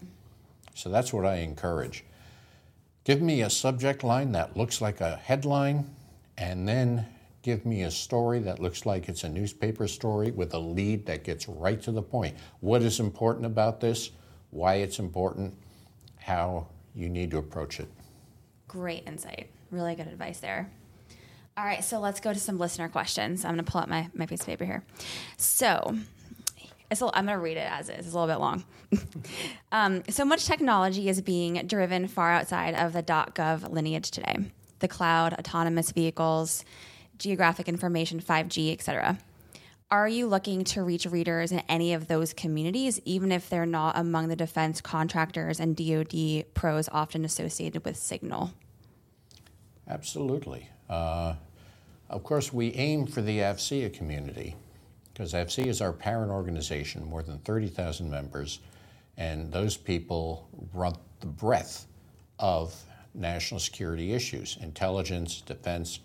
So 0.73 0.89
that's 0.89 1.13
what 1.13 1.27
I 1.27 1.35
encourage. 1.35 2.03
Give 3.03 3.21
me 3.21 3.43
a 3.43 3.49
subject 3.51 4.03
line 4.03 4.31
that 4.31 4.57
looks 4.57 4.81
like 4.81 5.01
a 5.01 5.17
headline, 5.17 5.87
and 6.35 6.67
then 6.67 7.05
give 7.41 7.65
me 7.65 7.83
a 7.83 7.91
story 7.91 8.39
that 8.39 8.59
looks 8.59 8.85
like 8.85 9.09
it's 9.09 9.23
a 9.23 9.29
newspaper 9.29 9.87
story 9.87 10.31
with 10.31 10.53
a 10.53 10.59
lead 10.59 11.05
that 11.05 11.23
gets 11.23 11.47
right 11.47 11.81
to 11.81 11.91
the 11.91 12.01
point. 12.01 12.35
What 12.59 12.81
is 12.81 12.99
important 12.99 13.45
about 13.45 13.79
this? 13.79 14.11
why 14.51 14.75
it's 14.75 14.99
important, 14.99 15.53
how 16.17 16.67
you 16.95 17.09
need 17.09 17.31
to 17.31 17.37
approach 17.37 17.79
it. 17.79 17.87
Great 18.67 19.07
insight. 19.07 19.49
Really 19.71 19.95
good 19.95 20.07
advice 20.07 20.39
there. 20.39 20.71
All 21.57 21.65
right, 21.65 21.83
so 21.83 21.99
let's 21.99 22.19
go 22.19 22.33
to 22.33 22.39
some 22.39 22.57
listener 22.57 22.87
questions. 22.87 23.43
I'm 23.43 23.53
going 23.53 23.63
to 23.63 23.69
pull 23.69 23.81
up 23.81 23.89
my, 23.89 24.09
my 24.13 24.25
piece 24.25 24.41
of 24.41 24.45
paper 24.45 24.65
here. 24.65 24.83
So, 25.37 25.97
it's 26.89 27.01
a, 27.01 27.05
I'm 27.13 27.25
going 27.25 27.37
to 27.37 27.43
read 27.43 27.57
it 27.57 27.69
as 27.69 27.89
is. 27.89 28.05
It's 28.05 28.13
a 28.13 28.19
little 28.19 28.33
bit 28.33 28.39
long. 28.39 28.63
um, 29.71 30.03
so 30.09 30.23
much 30.23 30.45
technology 30.45 31.09
is 31.09 31.21
being 31.21 31.67
driven 31.67 32.07
far 32.07 32.31
outside 32.31 32.75
of 32.75 32.93
the 32.93 33.03
.gov 33.03 33.69
lineage 33.71 34.09
today. 34.09 34.37
The 34.79 34.87
cloud, 34.87 35.33
autonomous 35.33 35.91
vehicles, 35.91 36.63
geographic 37.19 37.67
information, 37.67 38.19
5G, 38.19 38.73
etc. 38.73 39.19
Are 39.91 40.07
you 40.07 40.27
looking 40.27 40.63
to 40.65 40.83
reach 40.83 41.05
readers 41.05 41.51
in 41.51 41.59
any 41.67 41.93
of 41.93 42.07
those 42.07 42.33
communities, 42.33 43.01
even 43.05 43.31
if 43.31 43.49
they're 43.49 43.65
not 43.65 43.97
among 43.97 44.27
the 44.27 44.35
defense 44.35 44.81
contractors 44.81 45.59
and 45.59 45.75
DoD 45.75 46.45
pros 46.53 46.89
often 46.91 47.25
associated 47.25 47.83
with 47.85 47.97
Signal? 47.97 48.53
Absolutely. 49.87 50.69
Uh, 50.89 51.35
of 52.09 52.23
course, 52.23 52.53
we 52.53 52.73
aim 52.73 53.07
for 53.07 53.21
the 53.21 53.39
AFCEA 53.39 53.93
community 53.93 54.55
because 55.11 55.33
AFCEA 55.33 55.67
is 55.67 55.81
our 55.81 55.91
parent 55.91 56.31
organization, 56.31 57.03
more 57.05 57.23
than 57.23 57.39
30,000 57.39 58.09
members, 58.09 58.59
and 59.17 59.51
those 59.51 59.75
people 59.75 60.47
run 60.73 60.95
the 61.19 61.27
breadth 61.27 61.87
of 62.39 62.75
national 63.13 63.59
security 63.59 64.13
issues 64.13 64.57
intelligence, 64.61 65.41
defense. 65.41 65.99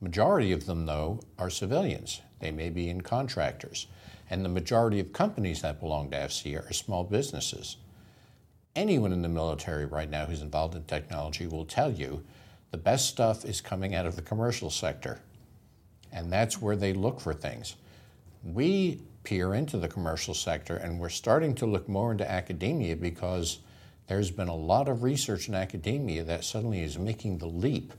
Majority 0.00 0.52
of 0.52 0.66
them, 0.66 0.86
though, 0.86 1.20
are 1.38 1.48
civilians. 1.48 2.20
They 2.40 2.50
may 2.50 2.68
be 2.68 2.88
in 2.90 3.00
contractors. 3.00 3.86
And 4.28 4.44
the 4.44 4.50
majority 4.50 5.00
of 5.00 5.12
companies 5.12 5.62
that 5.62 5.80
belong 5.80 6.10
to 6.10 6.16
AFCEA 6.16 6.68
are 6.68 6.72
small 6.72 7.04
businesses. 7.04 7.76
Anyone 8.74 9.12
in 9.12 9.22
the 9.22 9.28
military 9.28 9.86
right 9.86 10.10
now 10.10 10.26
who's 10.26 10.42
involved 10.42 10.74
in 10.74 10.84
technology 10.84 11.46
will 11.46 11.64
tell 11.64 11.90
you 11.90 12.22
the 12.72 12.76
best 12.76 13.08
stuff 13.08 13.44
is 13.44 13.60
coming 13.62 13.94
out 13.94 14.04
of 14.04 14.16
the 14.16 14.22
commercial 14.22 14.68
sector. 14.68 15.20
And 16.12 16.30
that's 16.30 16.60
where 16.60 16.76
they 16.76 16.92
look 16.92 17.20
for 17.20 17.32
things. 17.32 17.76
We 18.44 19.00
peer 19.24 19.54
into 19.54 19.78
the 19.78 19.88
commercial 19.88 20.34
sector 20.34 20.76
and 20.76 21.00
we're 21.00 21.08
starting 21.08 21.54
to 21.56 21.66
look 21.66 21.88
more 21.88 22.12
into 22.12 22.30
academia 22.30 22.96
because 22.96 23.60
there's 24.08 24.30
been 24.30 24.48
a 24.48 24.54
lot 24.54 24.88
of 24.88 25.02
research 25.02 25.48
in 25.48 25.54
academia 25.54 26.22
that 26.24 26.44
suddenly 26.44 26.82
is 26.82 26.98
making 26.98 27.38
the 27.38 27.46
leap 27.46 27.92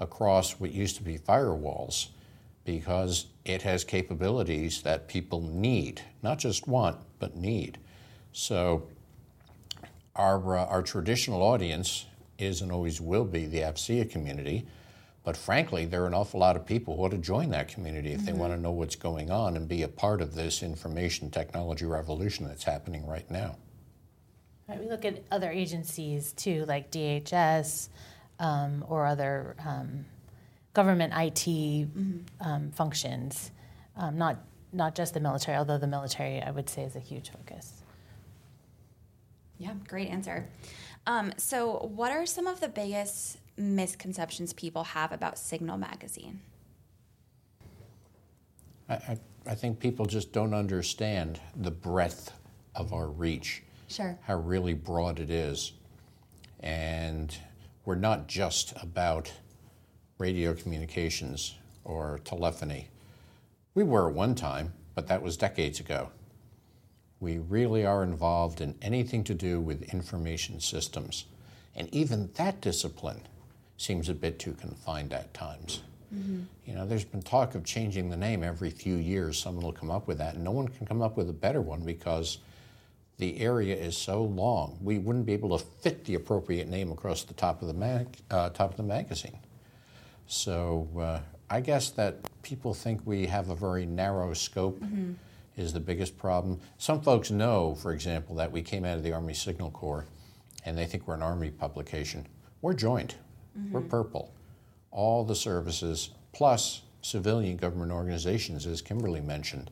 across 0.00 0.52
what 0.52 0.72
used 0.72 0.96
to 0.96 1.02
be 1.02 1.18
firewalls 1.18 2.08
because 2.64 3.26
it 3.44 3.62
has 3.62 3.84
capabilities 3.84 4.82
that 4.82 5.08
people 5.08 5.40
need, 5.42 6.02
not 6.22 6.38
just 6.38 6.66
want, 6.66 6.96
but 7.18 7.36
need. 7.36 7.78
So, 8.32 8.88
our, 10.16 10.56
uh, 10.56 10.64
our 10.66 10.82
traditional 10.82 11.42
audience 11.42 12.06
is 12.38 12.62
and 12.62 12.72
always 12.72 13.00
will 13.00 13.24
be 13.24 13.46
the 13.46 13.58
AFCEA 13.58 14.10
community. 14.10 14.66
But 15.24 15.36
frankly, 15.36 15.86
there 15.86 16.02
are 16.02 16.06
an 16.06 16.14
awful 16.14 16.40
lot 16.40 16.56
of 16.56 16.66
people 16.66 16.94
who 16.94 17.02
want 17.02 17.12
to 17.12 17.18
join 17.18 17.50
that 17.50 17.68
community 17.68 18.12
if 18.12 18.18
mm-hmm. 18.18 18.26
they 18.26 18.32
want 18.32 18.52
to 18.52 18.60
know 18.60 18.72
what's 18.72 18.96
going 18.96 19.30
on 19.30 19.56
and 19.56 19.66
be 19.66 19.82
a 19.82 19.88
part 19.88 20.20
of 20.20 20.34
this 20.34 20.62
information 20.62 21.30
technology 21.30 21.86
revolution 21.86 22.46
that's 22.46 22.64
happening 22.64 23.06
right 23.06 23.28
now. 23.30 23.56
Right, 24.68 24.80
we 24.80 24.88
look 24.88 25.04
at 25.04 25.22
other 25.30 25.50
agencies 25.50 26.32
too, 26.32 26.64
like 26.66 26.90
DHS 26.90 27.88
um, 28.38 28.84
or 28.88 29.06
other 29.06 29.56
um, 29.64 30.04
government 30.72 31.12
IT 31.14 31.44
mm-hmm. 31.44 32.18
um, 32.40 32.70
functions, 32.72 33.50
um, 33.96 34.18
not 34.18 34.38
not 34.72 34.94
just 34.94 35.14
the 35.14 35.20
military. 35.20 35.56
Although 35.56 35.78
the 35.78 35.86
military, 35.86 36.42
I 36.42 36.50
would 36.50 36.68
say, 36.68 36.82
is 36.82 36.96
a 36.96 37.00
huge 37.00 37.30
focus. 37.30 37.82
Yeah, 39.58 39.74
great 39.86 40.08
answer. 40.08 40.48
Um, 41.06 41.32
so, 41.36 41.90
what 41.94 42.10
are 42.10 42.26
some 42.26 42.46
of 42.46 42.60
the 42.60 42.68
biggest 42.68 43.38
misconceptions 43.56 44.52
people 44.52 44.84
have 44.84 45.12
about 45.12 45.38
Signal 45.38 45.78
Magazine? 45.78 46.40
I, 48.88 48.94
I, 48.94 49.18
I 49.46 49.54
think 49.54 49.78
people 49.78 50.06
just 50.06 50.32
don't 50.32 50.54
understand 50.54 51.40
the 51.56 51.70
breadth 51.70 52.32
of 52.74 52.92
our 52.92 53.08
reach. 53.08 53.62
Sure. 53.88 54.18
How 54.22 54.36
really 54.36 54.74
broad 54.74 55.20
it 55.20 55.30
is. 55.30 55.72
And 56.60 57.36
we're 57.84 57.94
not 57.94 58.26
just 58.26 58.72
about 58.82 59.32
radio 60.18 60.54
communications 60.54 61.54
or 61.84 62.20
telephony. 62.24 62.88
We 63.74 63.84
were 63.84 64.08
at 64.08 64.14
one 64.14 64.34
time, 64.34 64.72
but 64.94 65.06
that 65.08 65.22
was 65.22 65.36
decades 65.36 65.80
ago. 65.80 66.10
We 67.20 67.38
really 67.38 67.84
are 67.84 68.02
involved 68.02 68.60
in 68.60 68.74
anything 68.80 69.24
to 69.24 69.34
do 69.34 69.60
with 69.60 69.92
information 69.92 70.60
systems. 70.60 71.26
And 71.74 71.92
even 71.92 72.30
that 72.34 72.60
discipline 72.60 73.22
seems 73.76 74.08
a 74.08 74.14
bit 74.14 74.38
too 74.38 74.52
confined 74.52 75.12
at 75.12 75.34
times. 75.34 75.82
Mm-hmm. 76.14 76.42
You 76.66 76.74
know, 76.74 76.86
there's 76.86 77.04
been 77.04 77.22
talk 77.22 77.54
of 77.54 77.64
changing 77.64 78.08
the 78.08 78.16
name 78.16 78.44
every 78.44 78.70
few 78.70 78.96
years. 78.96 79.38
Someone 79.38 79.64
will 79.64 79.72
come 79.72 79.90
up 79.90 80.06
with 80.06 80.18
that, 80.18 80.34
and 80.34 80.44
no 80.44 80.52
one 80.52 80.68
can 80.68 80.86
come 80.86 81.02
up 81.02 81.16
with 81.16 81.28
a 81.28 81.32
better 81.32 81.60
one 81.60 81.80
because 81.80 82.38
the 83.18 83.40
area 83.40 83.76
is 83.76 83.96
so 83.96 84.22
long. 84.24 84.78
We 84.82 84.98
wouldn't 84.98 85.26
be 85.26 85.32
able 85.32 85.56
to 85.56 85.64
fit 85.64 86.04
the 86.04 86.14
appropriate 86.14 86.68
name 86.68 86.90
across 86.90 87.22
the 87.22 87.34
top 87.34 87.62
of 87.62 87.68
the 87.68 87.74
mag- 87.74 88.16
uh, 88.30 88.50
top 88.50 88.72
of 88.72 88.76
the 88.76 88.82
magazine. 88.82 89.38
So 90.26 90.88
uh, 90.98 91.20
I 91.48 91.60
guess 91.60 91.90
that 91.90 92.16
people 92.42 92.74
think 92.74 93.00
we 93.04 93.26
have 93.26 93.50
a 93.50 93.54
very 93.54 93.86
narrow 93.86 94.34
scope 94.34 94.80
mm-hmm. 94.80 95.12
is 95.56 95.72
the 95.72 95.80
biggest 95.80 96.18
problem. 96.18 96.60
Some 96.78 97.00
folks 97.00 97.30
know, 97.30 97.74
for 97.76 97.92
example, 97.92 98.34
that 98.36 98.50
we 98.50 98.62
came 98.62 98.84
out 98.84 98.96
of 98.96 99.04
the 99.04 99.12
Army 99.12 99.34
Signal 99.34 99.70
Corps 99.70 100.06
and 100.64 100.76
they 100.76 100.86
think 100.86 101.06
we're 101.06 101.14
an 101.14 101.22
Army 101.22 101.50
publication. 101.50 102.26
We're 102.62 102.74
joint, 102.74 103.16
mm-hmm. 103.56 103.72
we're 103.72 103.82
purple. 103.82 104.32
All 104.90 105.24
the 105.24 105.34
services, 105.34 106.10
plus 106.32 106.82
civilian 107.02 107.56
government 107.56 107.92
organizations, 107.92 108.66
as 108.66 108.80
Kimberly 108.80 109.20
mentioned, 109.20 109.70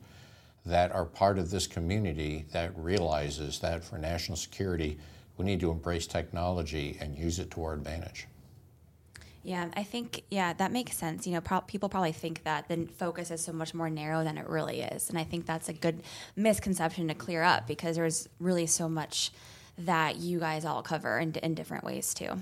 that 0.65 0.91
are 0.91 1.05
part 1.05 1.37
of 1.37 1.51
this 1.51 1.67
community 1.67 2.45
that 2.51 2.77
realizes 2.77 3.59
that 3.59 3.83
for 3.83 3.97
national 3.97 4.37
security, 4.37 4.97
we 5.37 5.45
need 5.45 5.59
to 5.59 5.71
embrace 5.71 6.07
technology 6.07 6.97
and 7.01 7.17
use 7.17 7.39
it 7.39 7.51
to 7.51 7.63
our 7.63 7.73
advantage. 7.73 8.27
Yeah, 9.43 9.67
I 9.73 9.83
think 9.83 10.23
yeah 10.31 10.53
that 10.53 10.71
makes 10.71 10.95
sense. 10.95 11.27
You 11.27 11.33
know, 11.33 11.41
pro- 11.41 11.61
people 11.61 11.89
probably 11.89 12.13
think 12.13 12.43
that 12.43 12.69
the 12.69 12.87
focus 12.97 13.29
is 13.29 13.43
so 13.43 13.51
much 13.51 13.73
more 13.73 13.89
narrow 13.89 14.23
than 14.23 14.37
it 14.37 14.47
really 14.47 14.81
is, 14.81 15.09
and 15.09 15.19
I 15.19 15.25
think 15.25 15.45
that's 15.45 15.67
a 15.67 15.73
good 15.73 16.01
misconception 16.37 17.09
to 17.09 17.13
clear 17.13 17.43
up 17.43 17.67
because 17.67 17.97
there's 17.97 18.29
really 18.39 18.67
so 18.67 18.87
much 18.87 19.31
that 19.77 20.15
you 20.17 20.39
guys 20.39 20.63
all 20.63 20.81
cover 20.81 21.19
in, 21.19 21.33
in 21.35 21.55
different 21.55 21.83
ways 21.83 22.13
too. 22.13 22.41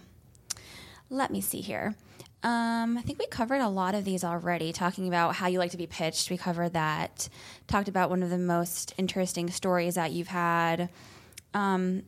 Let 1.09 1.31
me 1.31 1.41
see 1.41 1.61
here. 1.61 1.95
Um, 2.43 2.97
I 2.97 3.01
think 3.01 3.19
we 3.19 3.27
covered 3.27 3.61
a 3.61 3.69
lot 3.69 3.93
of 3.93 4.03
these 4.03 4.23
already, 4.23 4.73
talking 4.73 5.07
about 5.07 5.35
how 5.35 5.47
you 5.47 5.59
like 5.59 5.71
to 5.71 5.77
be 5.77 5.85
pitched. 5.85 6.31
We 6.31 6.37
covered 6.37 6.73
that. 6.73 7.29
Talked 7.67 7.87
about 7.87 8.09
one 8.09 8.23
of 8.23 8.31
the 8.31 8.37
most 8.39 8.93
interesting 8.97 9.49
stories 9.51 9.95
that 9.95 10.11
you've 10.11 10.27
had. 10.27 10.89
Um, 11.53 12.03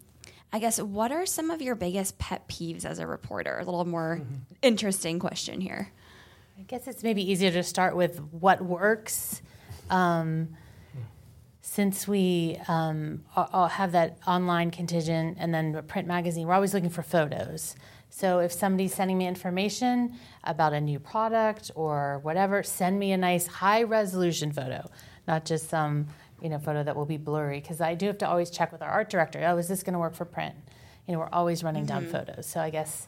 I 0.51 0.59
guess 0.59 0.79
what 0.79 1.11
are 1.11 1.25
some 1.25 1.51
of 1.51 1.61
your 1.61 1.75
biggest 1.75 2.17
pet 2.17 2.47
peeves 2.47 2.85
as 2.85 2.99
a 2.99 3.05
reporter? 3.05 3.59
A 3.59 3.63
little 3.65 3.85
more 3.85 4.19
mm-hmm. 4.21 4.35
interesting 4.61 5.19
question 5.19 5.61
here. 5.61 5.91
I 6.57 6.61
guess 6.63 6.87
it's 6.87 7.03
maybe 7.03 7.29
easier 7.31 7.51
to 7.51 7.63
start 7.63 7.95
with 7.95 8.19
what 8.31 8.61
works. 8.63 9.41
Um, 9.89 10.49
since 11.61 12.07
we 12.07 12.59
um, 12.67 13.23
all 13.35 13.67
have 13.67 13.93
that 13.93 14.17
online 14.27 14.69
contingent 14.69 15.37
and 15.39 15.53
then 15.53 15.73
a 15.75 15.81
print 15.81 16.07
magazine, 16.07 16.45
we're 16.45 16.53
always 16.53 16.73
looking 16.73 16.89
for 16.89 17.01
photos. 17.01 17.75
So 18.15 18.39
if 18.39 18.51
somebody's 18.53 18.93
sending 18.93 19.17
me 19.17 19.25
information 19.25 20.13
about 20.43 20.71
a 20.71 20.79
new 20.79 20.99
product 20.99 21.71
or 21.73 22.19
whatever, 22.21 22.61
send 22.61 22.99
me 22.99 23.11
a 23.11 23.17
nice 23.17 23.47
high 23.47 23.81
resolution 23.81 24.51
photo, 24.51 24.87
not 25.27 25.45
just 25.45 25.67
some 25.67 26.05
you 26.39 26.49
know, 26.49 26.59
photo 26.59 26.83
that 26.83 26.95
will 26.95 27.07
be 27.07 27.17
blurry 27.17 27.59
because 27.59 27.81
I 27.81 27.95
do 27.95 28.05
have 28.05 28.19
to 28.19 28.29
always 28.29 28.51
check 28.51 28.71
with 28.71 28.83
our 28.83 28.89
art 28.89 29.09
director. 29.09 29.43
Oh, 29.47 29.57
is 29.57 29.67
this 29.67 29.81
going 29.81 29.93
to 29.93 29.99
work 29.99 30.13
for 30.13 30.25
print? 30.25 30.53
You 31.07 31.13
know, 31.13 31.19
we're 31.21 31.29
always 31.33 31.63
running 31.63 31.87
mm-hmm. 31.87 32.11
down 32.11 32.25
photos. 32.25 32.45
So 32.45 32.61
I 32.61 32.69
guess, 32.69 33.07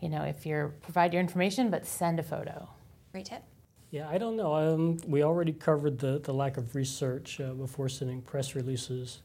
you 0.00 0.08
know, 0.08 0.22
if 0.22 0.46
you're 0.46 0.68
provide 0.80 1.12
your 1.12 1.20
information, 1.20 1.68
but 1.68 1.84
send 1.84 2.18
a 2.18 2.22
photo. 2.22 2.66
Great 3.12 3.26
tip. 3.26 3.42
Yeah, 3.90 4.08
I 4.08 4.16
don't 4.16 4.36
know. 4.36 4.54
Um, 4.54 4.96
we 5.06 5.22
already 5.22 5.52
covered 5.52 5.98
the, 5.98 6.18
the 6.18 6.32
lack 6.32 6.56
of 6.56 6.74
research 6.74 7.42
uh, 7.42 7.52
before 7.52 7.90
sending 7.90 8.22
press 8.22 8.54
releases. 8.54 9.20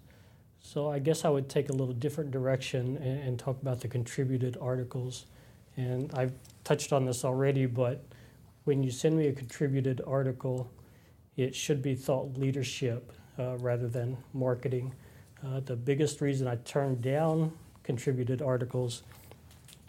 So 0.61 0.89
I 0.89 0.99
guess 0.99 1.25
I 1.25 1.29
would 1.29 1.49
take 1.49 1.69
a 1.69 1.73
little 1.73 1.93
different 1.93 2.31
direction 2.31 2.97
and, 2.97 3.19
and 3.27 3.39
talk 3.39 3.61
about 3.61 3.81
the 3.81 3.87
contributed 3.87 4.57
articles. 4.61 5.25
And 5.75 6.11
I've 6.13 6.33
touched 6.63 6.93
on 6.93 7.05
this 7.05 7.25
already, 7.25 7.65
but 7.65 8.03
when 8.65 8.83
you 8.83 8.91
send 8.91 9.17
me 9.17 9.27
a 9.27 9.33
contributed 9.33 10.01
article, 10.05 10.71
it 11.35 11.55
should 11.55 11.81
be 11.81 11.95
thought 11.95 12.37
leadership 12.37 13.11
uh, 13.39 13.57
rather 13.57 13.87
than 13.87 14.17
marketing. 14.33 14.93
Uh, 15.43 15.59
the 15.61 15.75
biggest 15.75 16.21
reason 16.21 16.47
I 16.47 16.55
turn 16.57 17.01
down 17.01 17.51
contributed 17.83 18.41
articles 18.41 19.03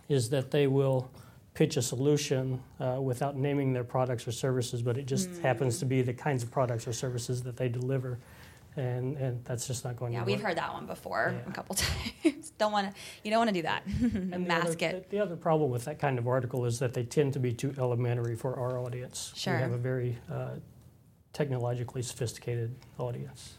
is 0.08 0.30
that 0.30 0.50
they 0.50 0.66
will 0.66 1.10
pitch 1.54 1.76
a 1.76 1.82
solution 1.82 2.62
uh, 2.80 2.98
without 3.00 3.36
naming 3.36 3.72
their 3.72 3.84
products 3.84 4.26
or 4.26 4.32
services, 4.32 4.80
but 4.80 4.96
it 4.96 5.06
just 5.06 5.30
mm. 5.30 5.42
happens 5.42 5.78
to 5.78 5.84
be 5.84 6.00
the 6.00 6.14
kinds 6.14 6.42
of 6.42 6.50
products 6.50 6.88
or 6.88 6.92
services 6.92 7.42
that 7.42 7.56
they 7.56 7.68
deliver. 7.68 8.18
And 8.76 9.16
and 9.16 9.44
that's 9.44 9.66
just 9.66 9.84
not 9.84 9.96
going 9.96 10.12
Yeah, 10.14 10.20
to 10.20 10.24
we've 10.26 10.36
work. 10.38 10.46
heard 10.48 10.56
that 10.58 10.72
one 10.72 10.86
before 10.86 11.34
Yeah. 11.36 11.50
a 11.50 11.54
couple 11.54 11.74
times. 12.24 12.50
don't 12.58 12.72
want 12.72 12.88
to. 12.90 13.00
You 13.22 13.30
don't 13.30 13.38
want 13.40 13.48
to 13.48 13.54
do 13.54 13.62
that. 13.62 13.82
And 14.02 14.32
the 14.32 14.38
Mask 14.38 14.82
other, 14.82 14.96
it. 14.96 15.10
The 15.10 15.20
other 15.20 15.36
problem 15.36 15.70
with 15.70 15.84
that 15.84 15.98
kind 15.98 16.18
of 16.18 16.26
article 16.26 16.64
is 16.64 16.78
that 16.78 16.94
they 16.94 17.04
tend 17.04 17.32
to 17.34 17.38
be 17.40 17.52
too 17.52 17.74
elementary 17.78 18.36
for 18.36 18.56
our 18.58 18.78
audience. 18.78 19.32
Sure. 19.36 19.54
We 19.56 19.60
have 19.62 19.72
a 19.72 19.78
very 19.78 20.18
uh, 20.30 20.50
technologically 21.32 22.02
sophisticated 22.02 22.74
audience. 22.98 23.54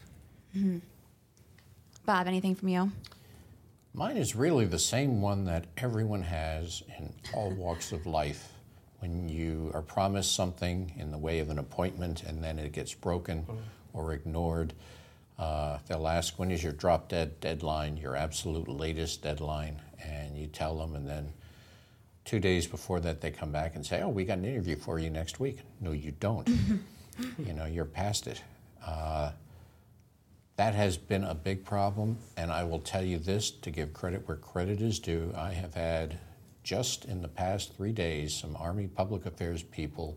Bob, 2.06 2.26
anything 2.26 2.54
from 2.54 2.68
you? 2.68 2.92
Mine 3.92 4.16
is 4.16 4.34
really 4.36 4.64
the 4.66 4.78
same 4.78 5.20
one 5.22 5.44
that 5.46 5.66
everyone 5.76 6.22
has 6.22 6.82
in 6.98 7.12
all 7.32 7.50
walks 7.56 7.92
of 7.92 8.06
life. 8.06 8.50
When 9.00 9.28
you 9.28 9.70
are 9.74 9.82
promised 9.82 10.34
something 10.34 10.92
in 10.96 11.10
the 11.10 11.18
way 11.18 11.38
of 11.40 11.50
an 11.50 11.58
appointment 11.58 12.22
and 12.22 12.42
then 12.42 12.58
it 12.58 12.72
gets 12.72 12.94
broken 12.94 13.46
or 13.92 14.12
ignored, 14.12 14.72
uh, 15.38 15.78
they'll 15.88 16.06
ask, 16.06 16.38
When 16.38 16.50
is 16.50 16.62
your 16.62 16.72
drop 16.72 17.08
dead 17.08 17.40
deadline, 17.40 17.96
your 17.96 18.16
absolute 18.16 18.68
latest 18.68 19.22
deadline? 19.22 19.80
And 20.02 20.36
you 20.36 20.46
tell 20.46 20.76
them, 20.76 20.94
and 20.94 21.08
then 21.08 21.32
two 22.24 22.38
days 22.38 22.66
before 22.66 23.00
that, 23.00 23.20
they 23.20 23.30
come 23.30 23.50
back 23.50 23.74
and 23.74 23.84
say, 23.84 24.02
Oh, 24.02 24.08
we 24.08 24.24
got 24.24 24.38
an 24.38 24.44
interview 24.44 24.76
for 24.76 24.98
you 24.98 25.10
next 25.10 25.40
week. 25.40 25.58
No, 25.80 25.92
you 25.92 26.12
don't. 26.12 26.48
you 27.38 27.52
know, 27.52 27.66
you're 27.66 27.84
past 27.84 28.26
it. 28.26 28.42
Uh, 28.84 29.32
that 30.56 30.74
has 30.74 30.96
been 30.96 31.24
a 31.24 31.34
big 31.34 31.64
problem, 31.64 32.16
and 32.36 32.52
I 32.52 32.62
will 32.62 32.78
tell 32.78 33.02
you 33.02 33.18
this 33.18 33.50
to 33.50 33.70
give 33.70 33.92
credit 33.92 34.28
where 34.28 34.36
credit 34.36 34.80
is 34.80 35.00
due. 35.00 35.32
I 35.36 35.52
have 35.52 35.74
had 35.74 36.18
just 36.62 37.04
in 37.06 37.22
the 37.22 37.28
past 37.28 37.74
three 37.74 37.92
days 37.92 38.34
some 38.34 38.56
Army 38.56 38.86
public 38.86 39.26
affairs 39.26 39.62
people 39.64 40.16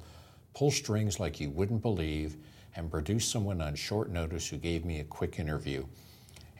pull 0.54 0.72
strings 0.72 1.20
like 1.20 1.40
you 1.40 1.50
wouldn't 1.50 1.82
believe 1.82 2.36
and 2.78 2.92
produce 2.92 3.26
someone 3.26 3.60
on 3.60 3.74
short 3.74 4.10
notice 4.12 4.48
who 4.48 4.58
gave 4.58 4.86
me 4.86 5.00
a 5.00 5.04
quick 5.04 5.40
interview. 5.40 5.84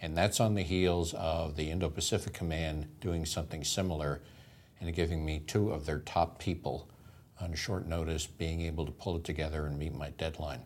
And 0.02 0.18
that's 0.18 0.40
on 0.40 0.56
the 0.56 0.64
heels 0.64 1.14
of 1.14 1.56
the 1.56 1.70
Indo 1.70 1.90
Pacific 1.90 2.34
Command 2.34 2.88
doing 3.00 3.24
something 3.24 3.64
similar 3.64 4.22
and 4.82 4.94
giving 4.94 5.24
me 5.24 5.44
two 5.46 5.72
of 5.72 5.86
their 5.86 6.00
top 6.00 6.40
people 6.40 6.90
on 7.40 7.54
short 7.54 7.88
notice 7.88 8.26
being 8.26 8.62
able 8.62 8.86
to 8.86 8.92
pull 8.92 9.16
it 9.16 9.24
together 9.24 9.68
and 9.68 9.78
meet 9.78 9.94
my 9.94 10.10
deadline. 10.12 10.62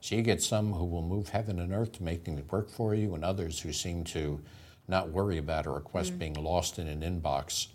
So 0.00 0.16
you 0.16 0.22
get 0.22 0.42
some 0.42 0.72
who 0.72 0.84
will 0.84 1.02
move 1.02 1.28
heaven 1.28 1.60
and 1.60 1.72
earth 1.72 1.92
to 1.92 2.02
make 2.02 2.24
things 2.24 2.42
work 2.50 2.68
for 2.68 2.94
you, 2.94 3.14
and 3.14 3.24
others 3.24 3.60
who 3.60 3.72
seem 3.72 4.04
to 4.04 4.40
not 4.88 5.10
worry 5.10 5.38
about 5.38 5.66
a 5.66 5.70
request 5.70 6.14
mm. 6.14 6.18
being 6.18 6.34
lost 6.34 6.78
in 6.78 6.88
an 6.88 7.02
inbox. 7.02 7.68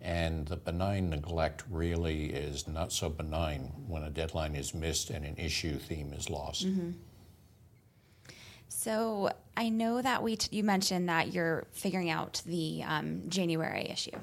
And 0.00 0.46
the 0.46 0.56
benign 0.56 1.10
neglect 1.10 1.64
really 1.70 2.26
is 2.26 2.68
not 2.68 2.92
so 2.92 3.08
benign 3.08 3.72
when 3.88 4.02
a 4.04 4.10
deadline 4.10 4.54
is 4.54 4.72
missed 4.74 5.10
and 5.10 5.24
an 5.24 5.36
issue 5.36 5.76
theme 5.78 6.12
is 6.12 6.30
lost. 6.30 6.66
So 8.68 9.30
I 9.56 9.70
know 9.70 10.00
that 10.00 10.22
we 10.22 10.36
t- 10.36 10.56
you 10.56 10.62
mentioned 10.62 11.08
that 11.08 11.32
you're 11.32 11.66
figuring 11.72 12.10
out 12.10 12.42
the 12.46 12.84
um, 12.86 13.22
January 13.28 13.88
issue, 13.90 14.16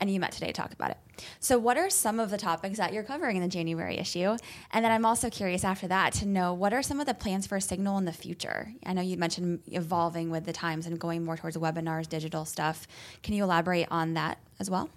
and 0.00 0.10
you 0.10 0.18
met 0.20 0.32
today 0.32 0.48
to 0.48 0.52
talk 0.52 0.72
about 0.72 0.90
it. 0.90 0.98
So 1.40 1.58
what 1.58 1.76
are 1.76 1.88
some 1.90 2.18
of 2.18 2.30
the 2.30 2.38
topics 2.38 2.78
that 2.78 2.92
you're 2.92 3.02
covering 3.02 3.36
in 3.36 3.42
the 3.42 3.48
January 3.48 3.98
issue? 3.98 4.36
And 4.72 4.84
then 4.84 4.90
I'm 4.90 5.04
also 5.04 5.30
curious 5.30 5.62
after 5.64 5.86
that 5.88 6.12
to 6.14 6.26
know 6.26 6.52
what 6.54 6.72
are 6.72 6.82
some 6.82 6.98
of 7.00 7.06
the 7.06 7.14
plans 7.14 7.46
for 7.46 7.60
Signal 7.60 7.98
in 7.98 8.04
the 8.04 8.12
future. 8.12 8.72
I 8.84 8.92
know 8.92 9.02
you 9.02 9.16
mentioned 9.16 9.60
evolving 9.66 10.30
with 10.30 10.44
the 10.44 10.52
times 10.52 10.86
and 10.86 10.98
going 10.98 11.24
more 11.24 11.36
towards 11.36 11.56
webinars, 11.56 12.08
digital 12.08 12.44
stuff. 12.44 12.86
Can 13.22 13.34
you 13.34 13.44
elaborate 13.44 13.86
on 13.90 14.14
that 14.14 14.38
as 14.58 14.70
well? 14.70 14.90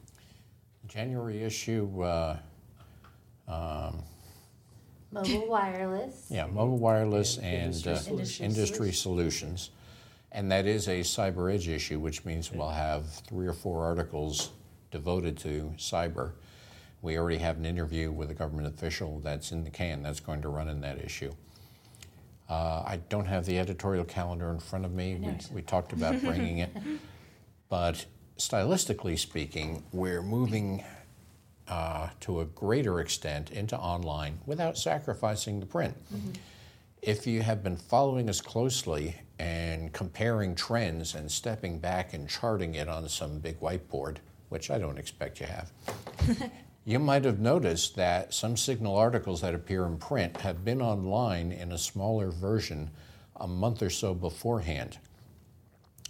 January 0.87 1.43
issue, 1.43 2.01
uh, 2.01 2.37
Mobile 5.11 5.47
wireless. 5.47 6.25
yeah, 6.29 6.45
mobile 6.45 6.77
wireless 6.77 7.37
And 7.37 7.45
and, 7.45 7.63
industry 7.65 7.91
uh, 7.93 7.95
solutions. 7.97 8.41
industry 8.57 8.91
solutions. 8.91 9.69
And 10.35 10.51
that 10.51 10.65
is 10.65 10.89
a 10.89 10.99
cyber 10.99 11.51
edge 11.51 11.69
issue, 11.69 11.97
which 11.97 12.25
means 12.25 12.51
we'll 12.51 12.67
have 12.67 13.07
three 13.07 13.47
or 13.47 13.53
four 13.53 13.85
articles 13.85 14.51
devoted 14.91 15.37
to 15.37 15.73
cyber. 15.77 16.33
We 17.01 17.17
already 17.17 17.37
have 17.37 17.55
an 17.55 17.65
interview 17.65 18.11
with 18.11 18.31
a 18.31 18.33
government 18.33 18.67
official 18.67 19.21
that's 19.21 19.53
in 19.53 19.63
the 19.63 19.69
can 19.69 20.03
that's 20.03 20.19
going 20.19 20.41
to 20.41 20.49
run 20.49 20.67
in 20.67 20.81
that 20.81 21.01
issue. 21.01 21.31
Uh, 22.49 22.83
I 22.85 22.99
don't 23.07 23.27
have 23.27 23.45
the 23.45 23.57
editorial 23.57 24.03
calendar 24.03 24.51
in 24.51 24.59
front 24.59 24.83
of 24.83 24.93
me. 24.93 25.15
We, 25.15 25.37
we 25.53 25.61
talked 25.61 25.93
about 25.93 26.21
bringing 26.23 26.57
it. 26.57 26.75
But 27.69 28.05
stylistically 28.37 29.17
speaking, 29.17 29.85
we're 29.93 30.21
moving 30.21 30.83
uh, 31.69 32.09
to 32.19 32.41
a 32.41 32.45
greater 32.45 32.99
extent 32.99 33.51
into 33.51 33.77
online 33.77 34.39
without 34.45 34.77
sacrificing 34.77 35.61
the 35.61 35.65
print. 35.65 35.95
If 37.01 37.25
you 37.25 37.41
have 37.41 37.63
been 37.63 37.77
following 37.77 38.29
us 38.29 38.41
closely 38.41 39.15
and 39.39 39.91
comparing 39.91 40.55
trends 40.55 41.15
and 41.15 41.31
stepping 41.31 41.79
back 41.79 42.13
and 42.13 42.29
charting 42.29 42.75
it 42.75 42.87
on 42.87 43.07
some 43.09 43.39
big 43.39 43.59
whiteboard, 43.59 44.17
which 44.49 44.71
I 44.71 44.77
don't 44.77 44.97
expect 44.97 45.39
you 45.39 45.47
have, 45.47 45.71
you 46.85 46.99
might 46.99 47.25
have 47.25 47.39
noticed 47.39 47.95
that 47.95 48.33
some 48.33 48.55
Signal 48.55 48.95
articles 48.95 49.41
that 49.41 49.53
appear 49.53 49.85
in 49.85 49.97
print 49.97 50.37
have 50.37 50.63
been 50.63 50.81
online 50.81 51.51
in 51.51 51.71
a 51.71 51.77
smaller 51.77 52.31
version 52.31 52.91
a 53.35 53.47
month 53.47 53.81
or 53.81 53.89
so 53.89 54.13
beforehand. 54.13 54.97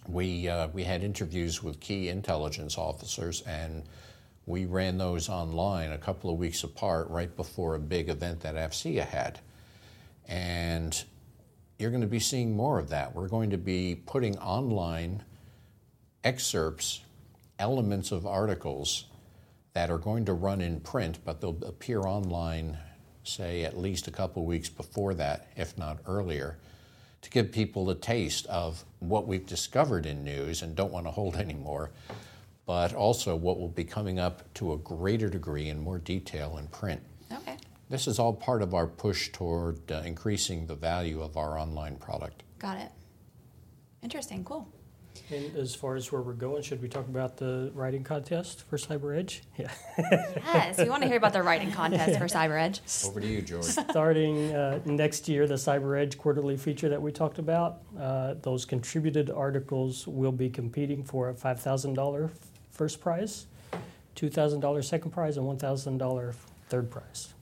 We, 0.07 0.47
uh, 0.47 0.67
we 0.67 0.83
had 0.83 1.03
interviews 1.03 1.63
with 1.63 1.79
key 1.79 2.09
intelligence 2.09 2.77
officers, 2.77 3.41
and 3.41 3.83
we 4.45 4.65
ran 4.65 4.99
those 4.99 5.29
online 5.29 5.91
a 5.91 5.97
couple 5.97 6.29
of 6.29 6.37
weeks 6.37 6.63
apart 6.63 7.09
right 7.09 7.35
before 7.35 7.73
a 7.73 7.79
big 7.79 8.09
event 8.09 8.41
that 8.41 8.53
AFCEA 8.53 9.05
had. 9.05 9.39
And 10.27 11.03
you're 11.77 11.89
going 11.89 12.01
to 12.01 12.07
be 12.07 12.19
seeing 12.19 12.55
more 12.55 12.79
of 12.79 12.89
that. 12.89 13.13
We're 13.13 13.27
going 13.27 13.49
to 13.49 13.57
be 13.57 14.01
putting 14.05 14.37
online 14.39 15.23
excerpts, 16.23 17.01
elements 17.59 18.11
of 18.11 18.25
articles 18.25 19.05
that 19.73 19.89
are 19.89 19.97
going 19.97 20.25
to 20.25 20.33
run 20.33 20.61
in 20.61 20.79
print, 20.79 21.19
but 21.25 21.41
they'll 21.41 21.57
appear 21.65 22.01
online, 22.01 22.77
say, 23.23 23.63
at 23.63 23.77
least 23.77 24.07
a 24.07 24.11
couple 24.11 24.45
weeks 24.45 24.69
before 24.69 25.13
that, 25.15 25.47
if 25.57 25.77
not 25.77 25.99
earlier, 26.07 26.57
to 27.21 27.29
give 27.29 27.51
people 27.51 27.89
a 27.89 27.95
taste 27.95 28.45
of 28.45 28.85
what 28.99 29.27
we've 29.27 29.45
discovered 29.45 30.05
in 30.05 30.23
news 30.23 30.61
and 30.61 30.75
don't 30.75 30.93
want 30.93 31.05
to 31.05 31.11
hold 31.11 31.35
anymore, 31.35 31.91
but 32.65 32.93
also 32.93 33.35
what 33.35 33.59
will 33.59 33.67
be 33.67 33.83
coming 33.83 34.17
up 34.17 34.41
to 34.53 34.73
a 34.73 34.77
greater 34.77 35.29
degree 35.29 35.67
in 35.69 35.79
more 35.79 35.99
detail 35.99 36.57
in 36.57 36.67
print. 36.67 37.01
Okay, 37.31 37.57
This 37.89 38.07
is 38.07 38.17
all 38.19 38.33
part 38.33 38.61
of 38.61 38.73
our 38.73 38.87
push 38.87 39.29
toward 39.31 39.91
uh, 39.91 40.01
increasing 40.05 40.65
the 40.65 40.75
value 40.75 41.21
of 41.21 41.37
our 41.37 41.57
online 41.59 41.97
product. 41.97 42.43
got 42.59 42.77
it. 42.77 42.91
Interesting, 44.01 44.43
cool. 44.43 44.67
And 45.31 45.55
as 45.55 45.73
far 45.73 45.95
as 45.95 46.11
where 46.11 46.21
we're 46.21 46.33
going, 46.33 46.61
should 46.61 46.81
we 46.81 46.87
talk 46.87 47.07
about 47.07 47.37
the 47.37 47.71
writing 47.73 48.03
contest 48.03 48.63
for 48.69 48.77
Cyber 48.77 49.17
Edge? 49.17 49.41
Yeah. 49.57 49.71
Yes, 50.53 50.77
we 50.77 50.89
want 50.89 51.01
to 51.03 51.07
hear 51.07 51.17
about 51.17 51.33
the 51.33 51.41
writing 51.41 51.71
contest 51.71 52.19
for 52.19 52.25
Cyber 52.25 52.59
Edge. 52.61 52.81
Over 53.07 53.21
to 53.21 53.27
you, 53.27 53.41
George. 53.41 53.63
Starting 53.63 54.53
uh, 54.53 54.79
next 54.85 55.27
year, 55.27 55.47
the 55.47 55.55
Cyber 55.55 55.99
Edge 55.99 56.17
quarterly 56.17 56.57
feature 56.57 56.89
that 56.89 57.01
we 57.01 57.11
talked 57.11 57.39
about, 57.39 57.79
uh, 57.99 58.35
those 58.41 58.65
contributed 58.65 59.29
articles 59.31 60.07
will 60.07 60.31
be 60.33 60.49
competing 60.49 61.03
for 61.03 61.29
a 61.29 61.33
$5,000 61.33 62.29
first 62.71 62.99
prize, 63.01 63.47
$2,000 64.15 64.83
second 64.83 65.11
prize, 65.11 65.37
and 65.37 65.45
$1,000 65.47 66.35
third 66.69 66.91
prize. 66.91 67.34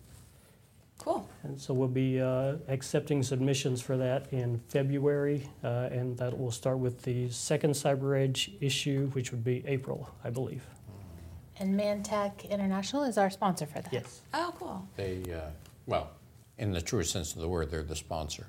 Cool. 1.44 1.52
And 1.52 1.62
so 1.62 1.74
we'll 1.74 1.88
be 1.88 2.22
uh, 2.22 2.56
accepting 2.68 3.22
submissions 3.22 3.82
for 3.82 3.98
that 3.98 4.32
in 4.32 4.60
February, 4.70 5.48
uh, 5.64 5.90
and 5.92 6.18
that 6.18 6.38
will 6.38 6.52
start 6.52 6.80
with 6.80 7.02
the 7.04 7.30
second 7.30 7.72
Cyber 7.72 8.20
Edge 8.20 8.52
issue, 8.62 9.10
which 9.10 9.32
would 9.32 9.44
be 9.44 9.64
April, 9.68 10.10
I 10.24 10.30
believe. 10.30 10.64
And 11.60 11.80
Mantech 11.80 12.50
International 12.50 13.04
is 13.04 13.18
our 13.18 13.30
sponsor 13.30 13.66
for 13.66 13.82
that. 13.82 13.94
Yes. 13.94 14.22
Oh, 14.34 14.54
cool. 14.58 14.88
They, 14.96 15.22
uh, 15.32 15.52
well, 15.86 16.12
in 16.58 16.72
the 16.72 16.82
truest 16.82 17.12
sense 17.12 17.36
of 17.36 17.42
the 17.42 17.48
word, 17.48 17.70
they're 17.70 17.84
the 17.84 17.96
sponsor. 17.96 18.48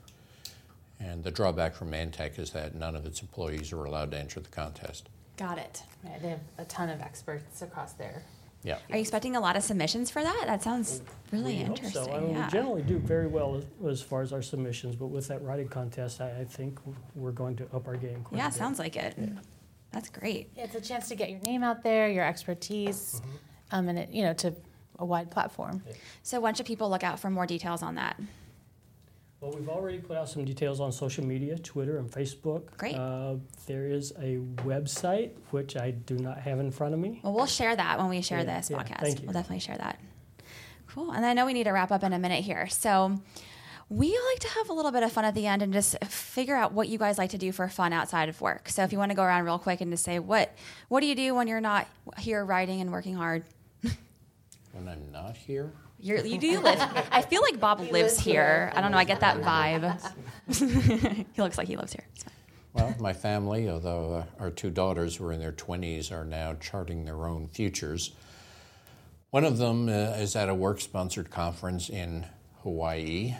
And 1.01 1.23
the 1.23 1.31
drawback 1.31 1.75
for 1.75 1.85
Mantech 1.85 2.39
is 2.39 2.51
that 2.53 2.75
none 2.75 2.97
of 2.97 3.05
its 3.05 3.21
employees 3.21 3.73
are 3.73 3.85
allowed 3.85 4.13
to 4.13 4.19
enter 4.19 4.41
the 4.41 4.49
contest. 4.49 5.11
Got 5.37 5.59
it. 5.59 5.83
Right, 6.05 6.23
they 6.23 6.29
have 6.31 6.41
a 6.59 6.65
ton 6.65 6.89
of 6.89 7.01
experts 7.01 7.61
across 7.61 7.93
there. 7.95 8.23
Yeah. 8.65 8.79
Are 8.91 8.97
you 8.97 9.03
expecting 9.03 9.37
a 9.37 9.41
lot 9.41 9.57
of 9.57 9.63
submissions 9.63 10.11
for 10.11 10.23
that? 10.23 10.45
That 10.47 10.63
sounds 10.63 11.03
really 11.31 11.59
We 11.59 11.59
hope 11.59 11.69
interesting. 11.77 12.05
So. 12.05 12.13
I 12.13 12.21
mean, 12.21 12.31
yeah. 12.31 12.47
we 12.47 12.51
generally 12.51 12.83
do 12.83 12.99
very 12.99 13.27
well 13.27 13.57
as, 13.57 13.65
as 13.87 14.03
far 14.03 14.23
as 14.23 14.33
our 14.33 14.41
submissions, 14.41 14.97
but 14.97 15.09
with 15.09 15.29
that 15.29 15.43
writing 15.43 15.69
contest, 15.69 16.23
I, 16.23 16.41
I 16.41 16.45
think 16.45 16.81
we're 17.15 17.31
going 17.31 17.57
to 17.57 17.65
up 17.75 17.87
our 17.87 17.97
game 17.97 18.23
quite 18.25 18.39
yeah, 18.39 18.47
a 18.47 18.49
bit. 18.49 18.57
Yeah, 18.57 18.59
sounds 18.59 18.79
like 18.79 18.97
it. 18.97 19.17
That's 19.93 20.09
great. 20.09 20.51
Yeah, 20.57 20.65
it's 20.65 20.75
a 20.75 20.81
chance 20.81 21.09
to 21.09 21.15
get 21.15 21.31
your 21.31 21.41
name 21.41 21.63
out 21.63 21.83
there, 21.83 22.09
your 22.09 22.25
expertise, 22.25 23.21
um, 23.71 23.89
and 23.89 23.99
it, 23.99 24.11
you 24.11 24.23
know, 24.23 24.33
to 24.35 24.55
a 24.99 25.05
wide 25.05 25.31
platform. 25.31 25.83
So 26.23 26.41
when 26.41 26.55
should 26.55 26.67
people 26.67 26.89
look 26.89 27.05
out 27.05 27.21
for 27.21 27.31
more 27.31 27.47
details 27.47 27.83
on 27.83 27.97
that? 27.97 28.19
Well, 29.45 29.53
we've 29.53 29.69
already 29.69 29.99
put 29.99 30.17
out 30.17 30.31
some 30.31 30.47
details 30.47 30.81
on 30.81 30.91
social 30.91 31.23
media, 31.23 31.59
Twitter 31.59 31.99
and 31.99 32.11
Facebook. 32.11 32.75
Great. 32.79 32.95
Uh, 32.95 33.35
there 33.67 33.87
is 33.87 34.11
a 34.13 34.39
website, 34.65 35.33
which 35.51 35.77
I 35.77 35.91
do 35.91 36.17
not 36.17 36.39
have 36.39 36.61
in 36.61 36.71
front 36.71 36.95
of 36.95 37.01
me. 37.01 37.21
Well, 37.23 37.35
we'll 37.35 37.45
share 37.45 37.77
that 37.77 37.99
when 37.99 38.09
we 38.09 38.23
share 38.23 38.39
Yeah, 38.39 38.57
this 38.57 38.71
yeah, 38.71 38.79
podcast. 38.79 39.01
thank 39.01 39.21
you. 39.21 39.27
We'll 39.27 39.35
definitely 39.35 39.59
share 39.59 39.77
that. 39.77 40.01
Cool. 40.87 41.11
And 41.11 41.27
I 41.27 41.35
know 41.35 41.45
we 41.45 41.53
need 41.53 41.65
to 41.65 41.73
wrap 41.73 41.93
up 41.93 42.03
in 42.03 42.15
a 42.15 42.19
minute 42.19 42.43
here. 42.43 42.69
So 42.69 43.21
we 43.91 44.19
like 44.31 44.39
to 44.41 44.49
have 44.49 44.71
a 44.71 44.73
little 44.73 44.93
bit 44.93 45.03
of 45.03 45.13
fun 45.13 45.27
at 45.27 45.35
the 45.35 45.47
end 45.47 45.61
and 45.61 45.75
just 45.75 46.03
figure 46.07 46.57
out 46.57 46.73
what 46.73 46.89
you 46.89 46.97
guys 46.97 47.19
like 47.19 47.31
to 47.31 47.39
do 47.39 47.53
for 47.53 47.69
fun 47.69 47.93
outside 47.93 48.31
of 48.31 48.41
work. 48.41 48.71
So 48.71 48.83
if 48.83 48.93
you 48.93 48.99
want 48.99 49.11
to 49.11 49.15
go 49.15 49.25
around 49.25 49.45
real 49.45 49.59
quick 49.59 49.83
and 49.83 49.93
just 49.93 50.05
say 50.05 50.21
what 50.21 50.55
what 50.89 51.01
do 51.01 51.07
you 51.07 51.15
do 51.15 51.35
when 51.35 51.49
you're 51.49 51.61
not 51.61 51.87
here 52.17 52.43
writing 52.43 52.81
and 52.81 52.91
working 52.91 53.15
hard? 53.15 53.45
When 54.73 54.89
I'm 54.89 55.13
not 55.13 55.37
here, 55.37 55.71
You're, 56.05 56.19
you 56.19 56.37
do 56.37 56.61
live. 56.61 56.79
I 57.11 57.23
feel 57.23 57.41
like 57.41 57.59
Bob 57.59 57.81
lives 57.81 58.21
here. 58.21 58.71
I 58.77 58.83
don't 58.83 58.91
know. 58.91 58.99
I 58.99 59.05
get 59.05 59.21
that 59.21 59.41
vibe. 59.41 61.27
he 61.35 61.41
looks 61.41 61.57
like 61.57 61.67
he 61.67 61.79
lives 61.79 61.95
here. 61.95 62.05
Well, 62.75 62.95
my 63.01 63.15
family, 63.15 63.71
although 63.71 64.13
uh, 64.17 64.25
our 64.39 64.51
two 64.51 64.71
daughters 64.71 65.19
were 65.19 65.33
in 65.33 65.41
their 65.41 65.53
20s, 65.53 66.13
are 66.13 66.27
now 66.27 66.57
charting 66.61 67.07
their 67.07 67.27
own 67.27 67.49
futures. 67.49 68.11
One 69.31 69.45
of 69.45 69.57
them 69.57 69.89
uh, 69.89 70.19
is 70.19 70.37
at 70.37 70.51
a 70.51 70.55
work 70.55 70.83
sponsored 70.83 71.31
conference 71.31 71.89
in 71.89 72.27
Hawaii, 72.63 73.37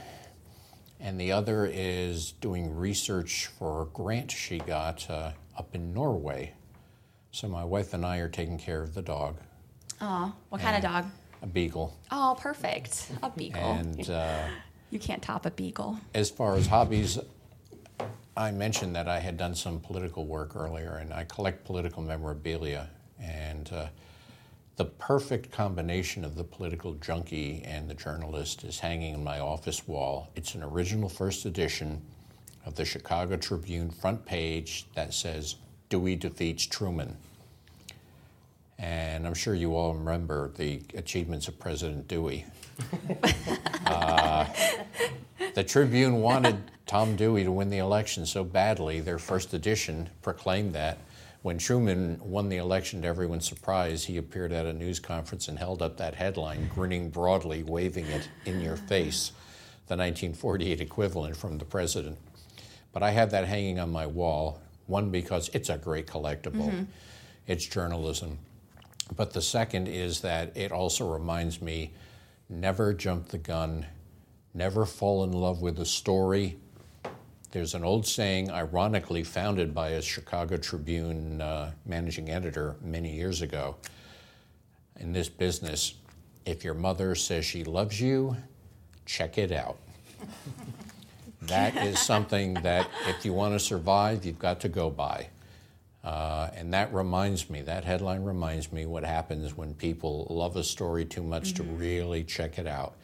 and 0.99 1.21
the 1.21 1.33
other 1.33 1.67
is 1.71 2.33
doing 2.33 2.75
research 2.75 3.51
for 3.59 3.83
a 3.83 3.87
grant 3.87 4.31
she 4.31 4.59
got 4.59 5.11
uh, 5.11 5.33
up 5.59 5.75
in 5.75 5.93
Norway. 5.93 6.55
So 7.31 7.47
my 7.47 7.65
wife 7.65 7.93
and 7.93 8.07
I 8.07 8.19
are 8.19 8.29
taking 8.31 8.57
care 8.57 8.83
of 8.83 8.95
the 8.95 9.03
dog, 9.03 9.37
Oh, 10.01 10.35
what 10.49 10.61
kind 10.61 10.77
of 10.77 10.83
dog? 10.83 11.07
A 11.45 11.47
beagle. 11.47 11.97
Oh, 12.11 12.37
perfect. 12.41 13.11
A 13.23 13.31
beagle. 13.31 13.61
And 13.61 14.11
uh, 14.11 14.45
you 14.91 14.99
can't 14.99 15.23
top 15.23 15.47
a 15.47 15.51
beagle. 15.51 15.99
as 16.15 16.31
far 16.31 16.57
as 16.57 16.67
hobbies, 16.67 17.19
I 18.37 18.51
mentioned 18.51 18.97
that 18.97 19.09
I 19.09 19.21
had 19.21 19.37
done 19.37 19.55
some 19.55 19.79
political 19.79 20.27
work 20.27 20.57
earlier, 20.57 20.97
and 20.97 21.13
I 21.13 21.25
collect 21.25 21.65
political 21.65 22.03
memorabilia. 22.03 22.89
And 23.21 23.71
uh, 23.73 23.87
the 24.77 24.87
perfect 24.87 25.53
combination 25.53 26.25
of 26.25 26.35
the 26.35 26.45
political 26.45 26.95
junkie 26.95 27.63
and 27.65 27.89
the 27.89 27.95
journalist 27.95 28.65
is 28.65 28.81
hanging 28.81 29.15
on 29.15 29.23
my 29.23 29.39
office 29.39 29.87
wall. 29.87 30.31
It's 30.35 30.55
an 30.55 30.63
original 30.63 31.09
first 31.09 31.45
edition 31.45 32.03
of 32.65 32.75
the 32.75 32.85
Chicago 32.85 33.37
Tribune 33.37 33.91
front 33.91 34.25
page 34.25 34.87
that 34.95 35.13
says, 35.13 35.57
Dewey 35.91 36.17
defeats 36.17 36.67
Truman. 36.67 37.17
And 38.79 39.27
I'm 39.27 39.35
sure 39.35 39.55
you 39.55 39.77
all 39.77 39.95
remember 39.95 40.51
the 40.57 40.83
achievements 40.95 41.49
of 41.49 41.59
President 41.59 42.09
Dewey. 42.09 42.45
Uh, 43.87 44.47
the 45.55 45.63
Tribune 45.63 46.23
wanted 46.23 46.71
Tom 46.87 47.17
Dewey 47.17 47.45
to 47.45 47.53
win 47.53 47.69
the 47.69 47.79
election 47.79 48.25
so 48.25 48.45
badly, 48.45 49.01
their 49.01 49.19
first 49.19 49.53
edition 49.53 50.09
proclaimed 50.23 50.73
that. 50.75 50.99
When 51.43 51.59
Truman 51.59 52.19
won 52.23 52.49
the 52.49 52.57
election, 52.57 53.03
to 53.03 53.09
everyone's 53.09 53.47
surprise, 53.47 54.05
he 54.05 54.17
appeared 54.17 54.53
at 54.53 54.65
a 54.65 54.73
news 54.73 54.99
conference 54.99 55.49
and 55.49 55.59
held 55.59 55.83
up 55.83 55.99
that 55.99 56.15
headline, 56.15 56.71
grinning 56.75 57.11
broadly, 57.11 57.63
waving 57.63 58.07
it 58.07 58.29
in 58.47 58.63
your 58.63 58.77
face, 58.77 59.33
the 59.87 59.97
1948 59.97 60.81
equivalent 60.81 61.37
from 61.37 61.59
the 61.59 61.65
president. 61.67 62.17
But 62.93 63.03
I 63.03 63.11
have 63.11 63.31
that 63.33 63.47
hanging 63.47 63.79
on 63.79 63.91
my 63.91 64.07
wall, 64.07 64.63
one, 64.87 65.11
because 65.11 65.51
it's 65.53 65.69
a 65.69 65.77
great 65.77 66.07
collectible, 66.07 66.87
it's 67.47 67.67
journalism. 67.67 68.39
But 69.17 69.33
the 69.33 69.43
second 69.43 69.89
is 69.89 70.21
that 70.23 70.57
it 70.57 70.73
also 70.73 71.13
reminds 71.13 71.61
me 71.61 71.93
never 72.49 72.95
jump 72.95 73.29
the 73.29 73.39
gun, 73.39 73.87
never 74.55 74.87
fall 74.87 75.25
in 75.25 75.33
love 75.33 75.61
with 75.61 75.79
a 75.79 75.85
story. 75.85 76.57
There's 77.51 77.75
an 77.75 77.85
old 77.85 78.07
saying, 78.07 78.51
ironically 78.51 79.23
founded 79.23 79.75
by 79.75 79.91
a 79.91 80.03
Chicago 80.03 80.57
Tribune 80.57 81.41
uh, 81.41 81.73
managing 81.87 82.31
editor 82.31 82.77
many 82.83 83.15
years 83.15 83.43
ago. 83.43 83.77
In 84.99 85.13
this 85.13 85.29
business, 85.29 85.95
if 86.47 86.65
your 86.65 86.75
mother 86.75 87.15
says 87.15 87.45
she 87.45 87.65
loves 87.65 88.01
you, 88.01 88.37
check 89.07 89.39
it 89.39 89.53
out. 89.53 89.79
that 91.43 91.77
is 91.77 91.99
something 91.99 92.55
that, 92.55 92.89
if 93.09 93.25
you 93.25 93.33
want 93.33 93.55
to 93.55 93.61
survive, 93.61 94.25
you've 94.25 94.39
got 94.39 94.61
to 94.61 94.69
go 94.69 94.91
by. 94.91 95.29
Uh, 96.05 96.51
and 96.55 96.75
that 96.75 96.93
reminds 96.93 97.49
me, 97.49 97.63
that 97.63 97.85
headline 97.85 98.23
reminds 98.23 98.71
me 98.71 98.85
what 98.85 99.05
happens 99.05 99.57
when 99.57 99.75
people 99.75 100.27
love 100.29 100.55
a 100.57 100.63
story 100.63 101.05
too 101.07 101.23
much 101.23 101.55
to 101.55 101.63
really 101.63 102.23
check 102.23 102.59
it 102.59 102.67
out. 102.67 102.95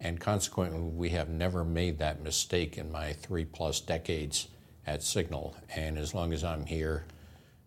And 0.00 0.18
consequently, 0.18 0.80
we 0.80 1.10
have 1.10 1.28
never 1.28 1.62
made 1.64 1.98
that 1.98 2.22
mistake 2.22 2.78
in 2.78 2.90
my 2.90 3.12
three 3.12 3.44
plus 3.44 3.80
decades 3.80 4.48
at 4.86 5.02
Signal. 5.02 5.54
And 5.76 5.98
as 5.98 6.14
long 6.14 6.32
as 6.32 6.42
I'm 6.42 6.64
here, 6.64 7.04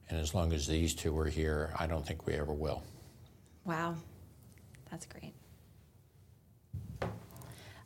and 0.10 0.20
as 0.20 0.34
long 0.34 0.52
as 0.52 0.66
these 0.66 0.96
two 0.96 1.16
are 1.20 1.30
here, 1.30 1.72
I 1.78 1.86
don't 1.86 2.06
think 2.06 2.26
we 2.26 2.34
ever 2.34 2.54
will. 2.54 2.82
Wow. 3.66 3.96
That's 4.90 5.06
great. 5.06 5.34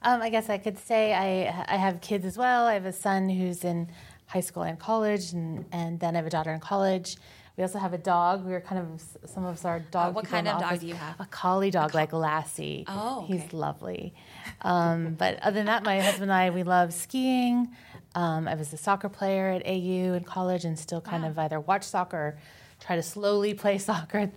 Um, 0.02 0.22
I 0.22 0.30
guess 0.30 0.50
I 0.50 0.58
could 0.58 0.78
say 0.78 1.14
I 1.14 1.66
I 1.68 1.76
have 1.76 2.00
kids 2.02 2.26
as 2.26 2.38
well. 2.38 2.66
I 2.66 2.74
have 2.74 2.86
a 2.86 2.94
son 2.94 3.30
who's 3.30 3.64
in 3.64 3.90
high 4.28 4.42
school 4.42 4.64
and 4.64 4.78
college, 4.80 5.32
and, 5.34 5.66
and 5.72 6.00
then 6.00 6.16
I 6.16 6.20
have 6.20 6.28
a 6.28 6.30
daughter 6.30 6.52
in 6.54 6.60
college. 6.60 7.18
We 7.58 7.64
also 7.64 7.80
have 7.80 7.94
a 7.94 7.98
dog. 7.98 8.46
We 8.46 8.54
are 8.54 8.62
kind 8.62 8.80
of 8.80 9.02
some 9.30 9.44
of 9.44 9.56
us 9.56 9.66
are 9.66 9.80
dog. 9.80 10.10
Uh, 10.10 10.12
what 10.14 10.26
kind 10.26 10.48
of 10.48 10.60
dog 10.60 10.80
do 10.80 10.88
you 10.88 10.94
have? 10.94 11.20
A 11.20 11.26
collie 11.26 11.72
dog, 11.72 11.96
like 11.96 12.14
Lassie. 12.14 12.86
Oh, 12.88 13.24
okay. 13.24 13.34
he's 13.38 13.52
lovely. 13.52 14.14
Um, 14.62 15.16
but 15.18 15.40
other 15.42 15.56
than 15.56 15.66
that, 15.66 15.84
my 15.84 16.00
husband 16.00 16.24
and 16.30 16.34
I 16.34 16.52
we 16.52 16.62
love 16.64 16.94
skiing. 16.94 17.70
Um, 18.14 18.48
I 18.48 18.54
was 18.56 18.72
a 18.74 18.78
soccer 18.78 19.10
player 19.10 19.50
at 19.50 19.66
AU 19.66 20.14
in 20.14 20.24
college, 20.24 20.66
and 20.66 20.78
still 20.78 21.02
kind 21.02 21.24
Wow. 21.24 21.30
of 21.30 21.40
either 21.40 21.60
watch 21.60 21.84
soccer, 21.84 22.18
or 22.18 22.38
try 22.80 22.96
to 22.96 23.04
slowly 23.04 23.54
play 23.64 23.80
soccer 23.80 24.30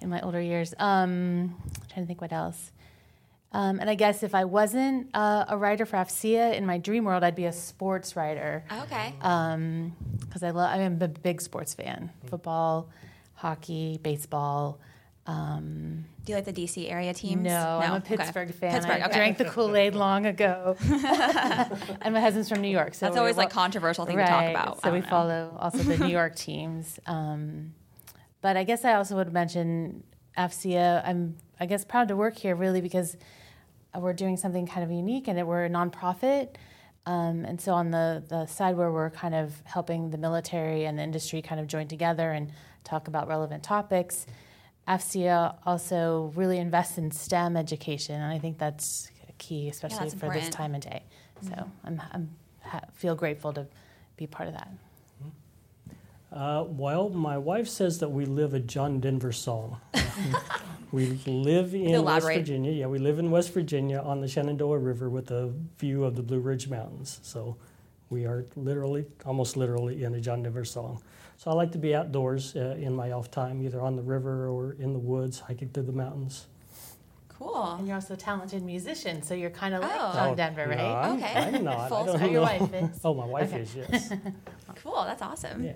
in 0.00 0.08
my 0.10 0.20
older 0.20 0.40
years. 0.40 0.74
Um, 0.78 1.56
trying 1.90 2.04
to 2.04 2.06
think 2.06 2.20
what 2.20 2.32
else. 2.32 2.70
Um, 3.52 3.80
and 3.80 3.88
I 3.88 3.94
guess 3.94 4.22
if 4.22 4.34
I 4.34 4.44
wasn't 4.44 5.08
uh, 5.14 5.46
a 5.48 5.56
writer 5.56 5.86
for 5.86 5.96
AFCEA 5.96 6.54
in 6.54 6.66
my 6.66 6.76
dream 6.78 7.04
world, 7.04 7.24
I'd 7.24 7.34
be 7.34 7.46
a 7.46 7.52
sports 7.52 8.14
writer 8.14 8.62
Okay. 8.70 9.14
because 9.18 10.42
I 10.42 10.50
love. 10.50 10.70
I 10.70 10.76
am 10.78 11.00
a 11.00 11.08
big 11.08 11.40
sports 11.40 11.72
fan: 11.72 12.10
football, 12.26 12.90
hockey, 13.34 13.98
baseball. 14.02 14.80
Um, 15.26 16.04
do 16.24 16.32
you 16.32 16.36
like 16.36 16.44
the 16.46 16.52
DC 16.52 16.90
area 16.90 17.12
teams? 17.14 17.44
no, 17.44 17.78
I'm 17.82 17.92
a 17.92 17.96
Okay. 17.96 18.16
Pittsburgh 18.16 18.52
fan. 18.54 18.72
Pittsburgh. 18.74 19.00
I 19.02 19.06
Okay. 19.06 19.14
drank 19.16 19.38
the 19.38 19.44
Kool 19.46 19.74
Aid 19.76 19.94
long 19.94 20.26
ago, 20.26 20.76
and 22.02 22.12
my 22.14 22.20
husband's 22.20 22.48
from 22.50 22.60
New 22.60 22.68
York, 22.68 22.94
so 22.94 23.06
That's 23.06 23.16
always 23.18 23.36
like 23.38 23.50
controversial 23.50 24.04
thing 24.06 24.16
right. 24.16 24.26
to 24.26 24.30
talk 24.30 24.50
about. 24.50 24.82
So 24.82 24.92
we 24.92 25.00
know. 25.00 25.06
follow 25.06 25.56
also 25.58 25.78
the 25.78 25.96
New 25.98 26.12
York 26.12 26.34
teams. 26.48 26.98
Um, 27.06 27.72
but 28.40 28.56
I 28.56 28.64
guess 28.64 28.84
I 28.84 28.94
also 28.94 29.16
would 29.16 29.32
mention 29.32 30.02
AFCEA. 30.36 31.02
I'm, 31.06 31.36
I 31.60 31.66
guess, 31.66 31.84
proud 31.84 32.08
to 32.08 32.16
work 32.16 32.36
here 32.36 32.54
really 32.54 32.80
because 32.80 33.16
we're 33.96 34.12
doing 34.12 34.36
something 34.36 34.66
kind 34.66 34.84
of 34.84 34.90
unique 34.90 35.28
and 35.28 35.38
that 35.38 35.46
we're 35.46 35.64
a 35.64 35.70
nonprofit. 35.70 36.50
Um, 37.06 37.44
and 37.44 37.60
so 37.60 37.72
on 37.72 37.90
the, 37.90 38.22
the 38.28 38.46
side 38.46 38.76
where 38.76 38.92
we're 38.92 39.10
kind 39.10 39.34
of 39.34 39.62
helping 39.64 40.10
the 40.10 40.18
military 40.18 40.84
and 40.84 40.98
the 40.98 41.02
industry 41.02 41.40
kind 41.40 41.60
of 41.60 41.66
join 41.66 41.88
together 41.88 42.32
and 42.32 42.52
talk 42.84 43.08
about 43.08 43.28
relevant 43.28 43.62
topics, 43.62 44.26
AFCEA 44.86 45.56
also 45.64 46.32
really 46.34 46.58
invests 46.58 46.98
in 46.98 47.10
STEM 47.10 47.56
education. 47.56 48.16
And 48.16 48.32
I 48.32 48.38
think 48.38 48.58
that's 48.58 49.10
key, 49.38 49.68
especially 49.68 49.98
that's 50.00 50.14
for 50.14 50.26
important. 50.26 50.44
this 50.46 50.54
time 50.54 50.74
of 50.74 50.80
day. 50.82 51.02
So 51.42 51.70
I'm, 51.84 52.02
I'm 52.12 52.30
ha- 52.62 52.84
feel 52.92 53.14
grateful 53.14 53.52
to 53.52 53.66
be 54.16 54.26
part 54.26 54.48
of 54.48 54.54
that. 54.54 54.68
Uh, 56.32 56.64
well, 56.68 57.08
my 57.08 57.38
wife 57.38 57.68
says 57.68 57.98
that 58.00 58.10
we 58.10 58.26
live 58.26 58.52
a 58.54 58.60
John 58.60 59.00
Denver 59.00 59.32
song. 59.32 59.80
we 60.92 61.18
live 61.26 61.74
in 61.74 62.02
West 62.04 62.26
Virginia. 62.26 62.70
Yeah, 62.70 62.86
we 62.86 62.98
live 62.98 63.18
in 63.18 63.30
West 63.30 63.52
Virginia 63.54 63.98
on 64.00 64.20
the 64.20 64.28
Shenandoah 64.28 64.78
River 64.78 65.08
with 65.08 65.30
a 65.30 65.52
view 65.78 66.04
of 66.04 66.16
the 66.16 66.22
Blue 66.22 66.40
Ridge 66.40 66.68
Mountains. 66.68 67.18
So 67.22 67.56
we 68.10 68.26
are 68.26 68.44
literally, 68.56 69.06
almost 69.24 69.56
literally, 69.56 70.04
in 70.04 70.14
a 70.14 70.20
John 70.20 70.42
Denver 70.42 70.66
song. 70.66 71.02
So 71.38 71.50
I 71.50 71.54
like 71.54 71.72
to 71.72 71.78
be 71.78 71.94
outdoors 71.94 72.54
uh, 72.56 72.76
in 72.78 72.94
my 72.94 73.12
off 73.12 73.30
time, 73.30 73.62
either 73.62 73.80
on 73.80 73.96
the 73.96 74.02
river 74.02 74.48
or 74.48 74.72
in 74.72 74.92
the 74.92 74.98
woods, 74.98 75.38
hiking 75.40 75.68
through 75.70 75.84
the 75.84 75.92
mountains. 75.92 76.46
Cool. 77.28 77.74
And 77.78 77.86
you're 77.86 77.94
also 77.94 78.14
a 78.14 78.16
talented 78.16 78.64
musician, 78.64 79.22
so 79.22 79.32
you're 79.32 79.48
kind 79.50 79.72
of 79.74 79.80
like 79.82 79.92
Oh. 79.94 80.12
John 80.12 80.36
Denver, 80.36 80.66
No, 80.66 80.72
right? 80.76 80.80
I'm, 81.06 81.16
Okay. 81.16 81.32
I'm 81.56 81.64
not. 81.64 81.88
Full 81.88 81.96
I 81.98 82.06
don't 82.06 82.14
circle. 82.18 82.30
Your 82.32 82.42
wife 82.42 82.74
is. 82.74 83.00
Oh, 83.04 83.14
my 83.14 83.24
wife 83.24 83.52
Okay. 83.52 83.60
is, 83.62 83.76
yes. 83.76 84.12
Cool. 84.82 85.04
That's 85.04 85.22
awesome. 85.22 85.64
Yeah. 85.64 85.72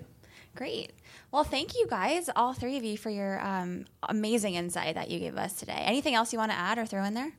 Great. 0.55 0.91
Well, 1.31 1.43
thank 1.43 1.75
you 1.75 1.87
guys, 1.89 2.29
all 2.35 2.53
three 2.53 2.77
of 2.77 2.83
you, 2.83 2.97
for 2.97 3.09
your 3.09 3.43
um, 3.45 3.85
amazing 4.07 4.53
insight 4.55 4.95
that 4.95 5.09
you 5.09 5.19
gave 5.19 5.35
us 5.37 5.53
today. 5.53 5.73
Anything 5.85 6.13
else 6.13 6.31
you 6.31 6.37
want 6.39 6.51
to 6.51 6.57
add 6.57 6.77
or 6.77 6.85
throw 6.85 7.03
in 7.03 7.13
there? 7.15 7.31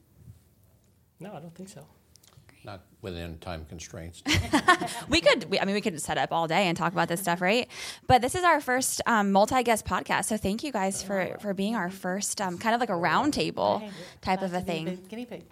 No, 1.20 1.32
I 1.32 1.40
don't 1.40 1.54
think 1.54 1.68
so. 1.68 1.86
Not 2.64 2.82
within 3.02 3.38
time 3.38 3.66
constraints. 3.68 4.22
We 5.08 5.20
could, 5.20 5.44
we, 5.50 5.60
I 5.60 5.64
mean, 5.64 5.74
we 5.74 5.80
could 5.80 6.00
set 6.00 6.18
up 6.18 6.32
all 6.32 6.48
day 6.48 6.66
and 6.66 6.76
talk 6.76 6.92
about 6.92 7.08
this 7.08 7.20
stuff, 7.20 7.40
right? 7.40 7.68
But 8.06 8.20
this 8.22 8.34
is 8.34 8.42
our 8.42 8.60
first 8.60 9.00
um, 9.06 9.30
multi-guest 9.32 9.84
podcast, 9.86 10.24
so 10.24 10.36
thank 10.36 10.62
you 10.64 10.72
guys 10.72 11.02
for 11.02 11.36
for 11.40 11.52
being 11.54 11.76
our 11.76 11.90
first 11.90 12.40
um, 12.40 12.56
kind 12.58 12.74
of 12.74 12.80
like 12.80 12.88
a 12.90 12.94
roundtable 12.94 13.80
Right. 13.82 13.90
type 14.22 14.42
of 14.42 14.52
a 14.54 14.60
Nice 14.60 14.60
to 14.62 14.66
be 14.66 14.84
thing. 14.84 14.98
Guinea 15.08 15.26
pig. 15.26 15.44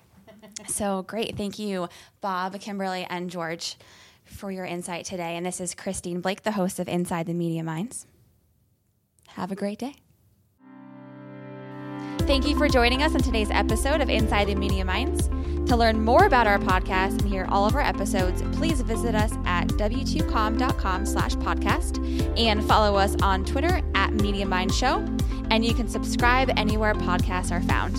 So 0.68 1.02
great. 1.02 1.36
Thank 1.36 1.58
you, 1.58 1.88
Bob, 2.20 2.58
Kimberly, 2.60 3.06
and 3.08 3.30
George, 3.30 3.76
for 4.24 4.50
your 4.50 4.64
insight 4.64 5.04
today. 5.04 5.36
And 5.36 5.44
this 5.44 5.60
is 5.60 5.74
Christine 5.74 6.20
Blake, 6.20 6.42
the 6.42 6.52
host 6.52 6.78
of 6.78 6.88
Inside 6.88 7.26
the 7.26 7.34
Media 7.34 7.62
Minds. 7.62 8.06
Have 9.28 9.50
a 9.50 9.54
great 9.54 9.78
day. 9.78 9.94
Thank 12.20 12.46
you 12.46 12.56
for 12.56 12.68
joining 12.68 13.02
us 13.02 13.14
on 13.14 13.20
today's 13.20 13.50
episode 13.50 14.00
of 14.00 14.08
Inside 14.08 14.46
the 14.46 14.54
Media 14.54 14.84
Minds. 14.84 15.28
To 15.68 15.76
learn 15.76 16.04
more 16.04 16.26
about 16.26 16.46
our 16.46 16.58
podcast 16.58 17.20
and 17.20 17.28
hear 17.28 17.46
all 17.48 17.66
of 17.66 17.74
our 17.74 17.80
episodes, 17.80 18.42
please 18.56 18.80
visit 18.80 19.14
us 19.14 19.32
at 19.44 19.68
w2com.com 19.68 21.06
slash 21.06 21.34
podcast 21.36 22.38
and 22.38 22.62
follow 22.64 22.96
us 22.96 23.16
on 23.22 23.44
Twitter 23.44 23.80
at 23.94 24.12
Media 24.12 24.46
Mind 24.46 24.72
Show. 24.72 24.98
And 25.50 25.64
you 25.64 25.74
can 25.74 25.88
subscribe 25.88 26.50
anywhere 26.56 26.94
podcasts 26.94 27.50
are 27.50 27.62
found. 27.62 27.96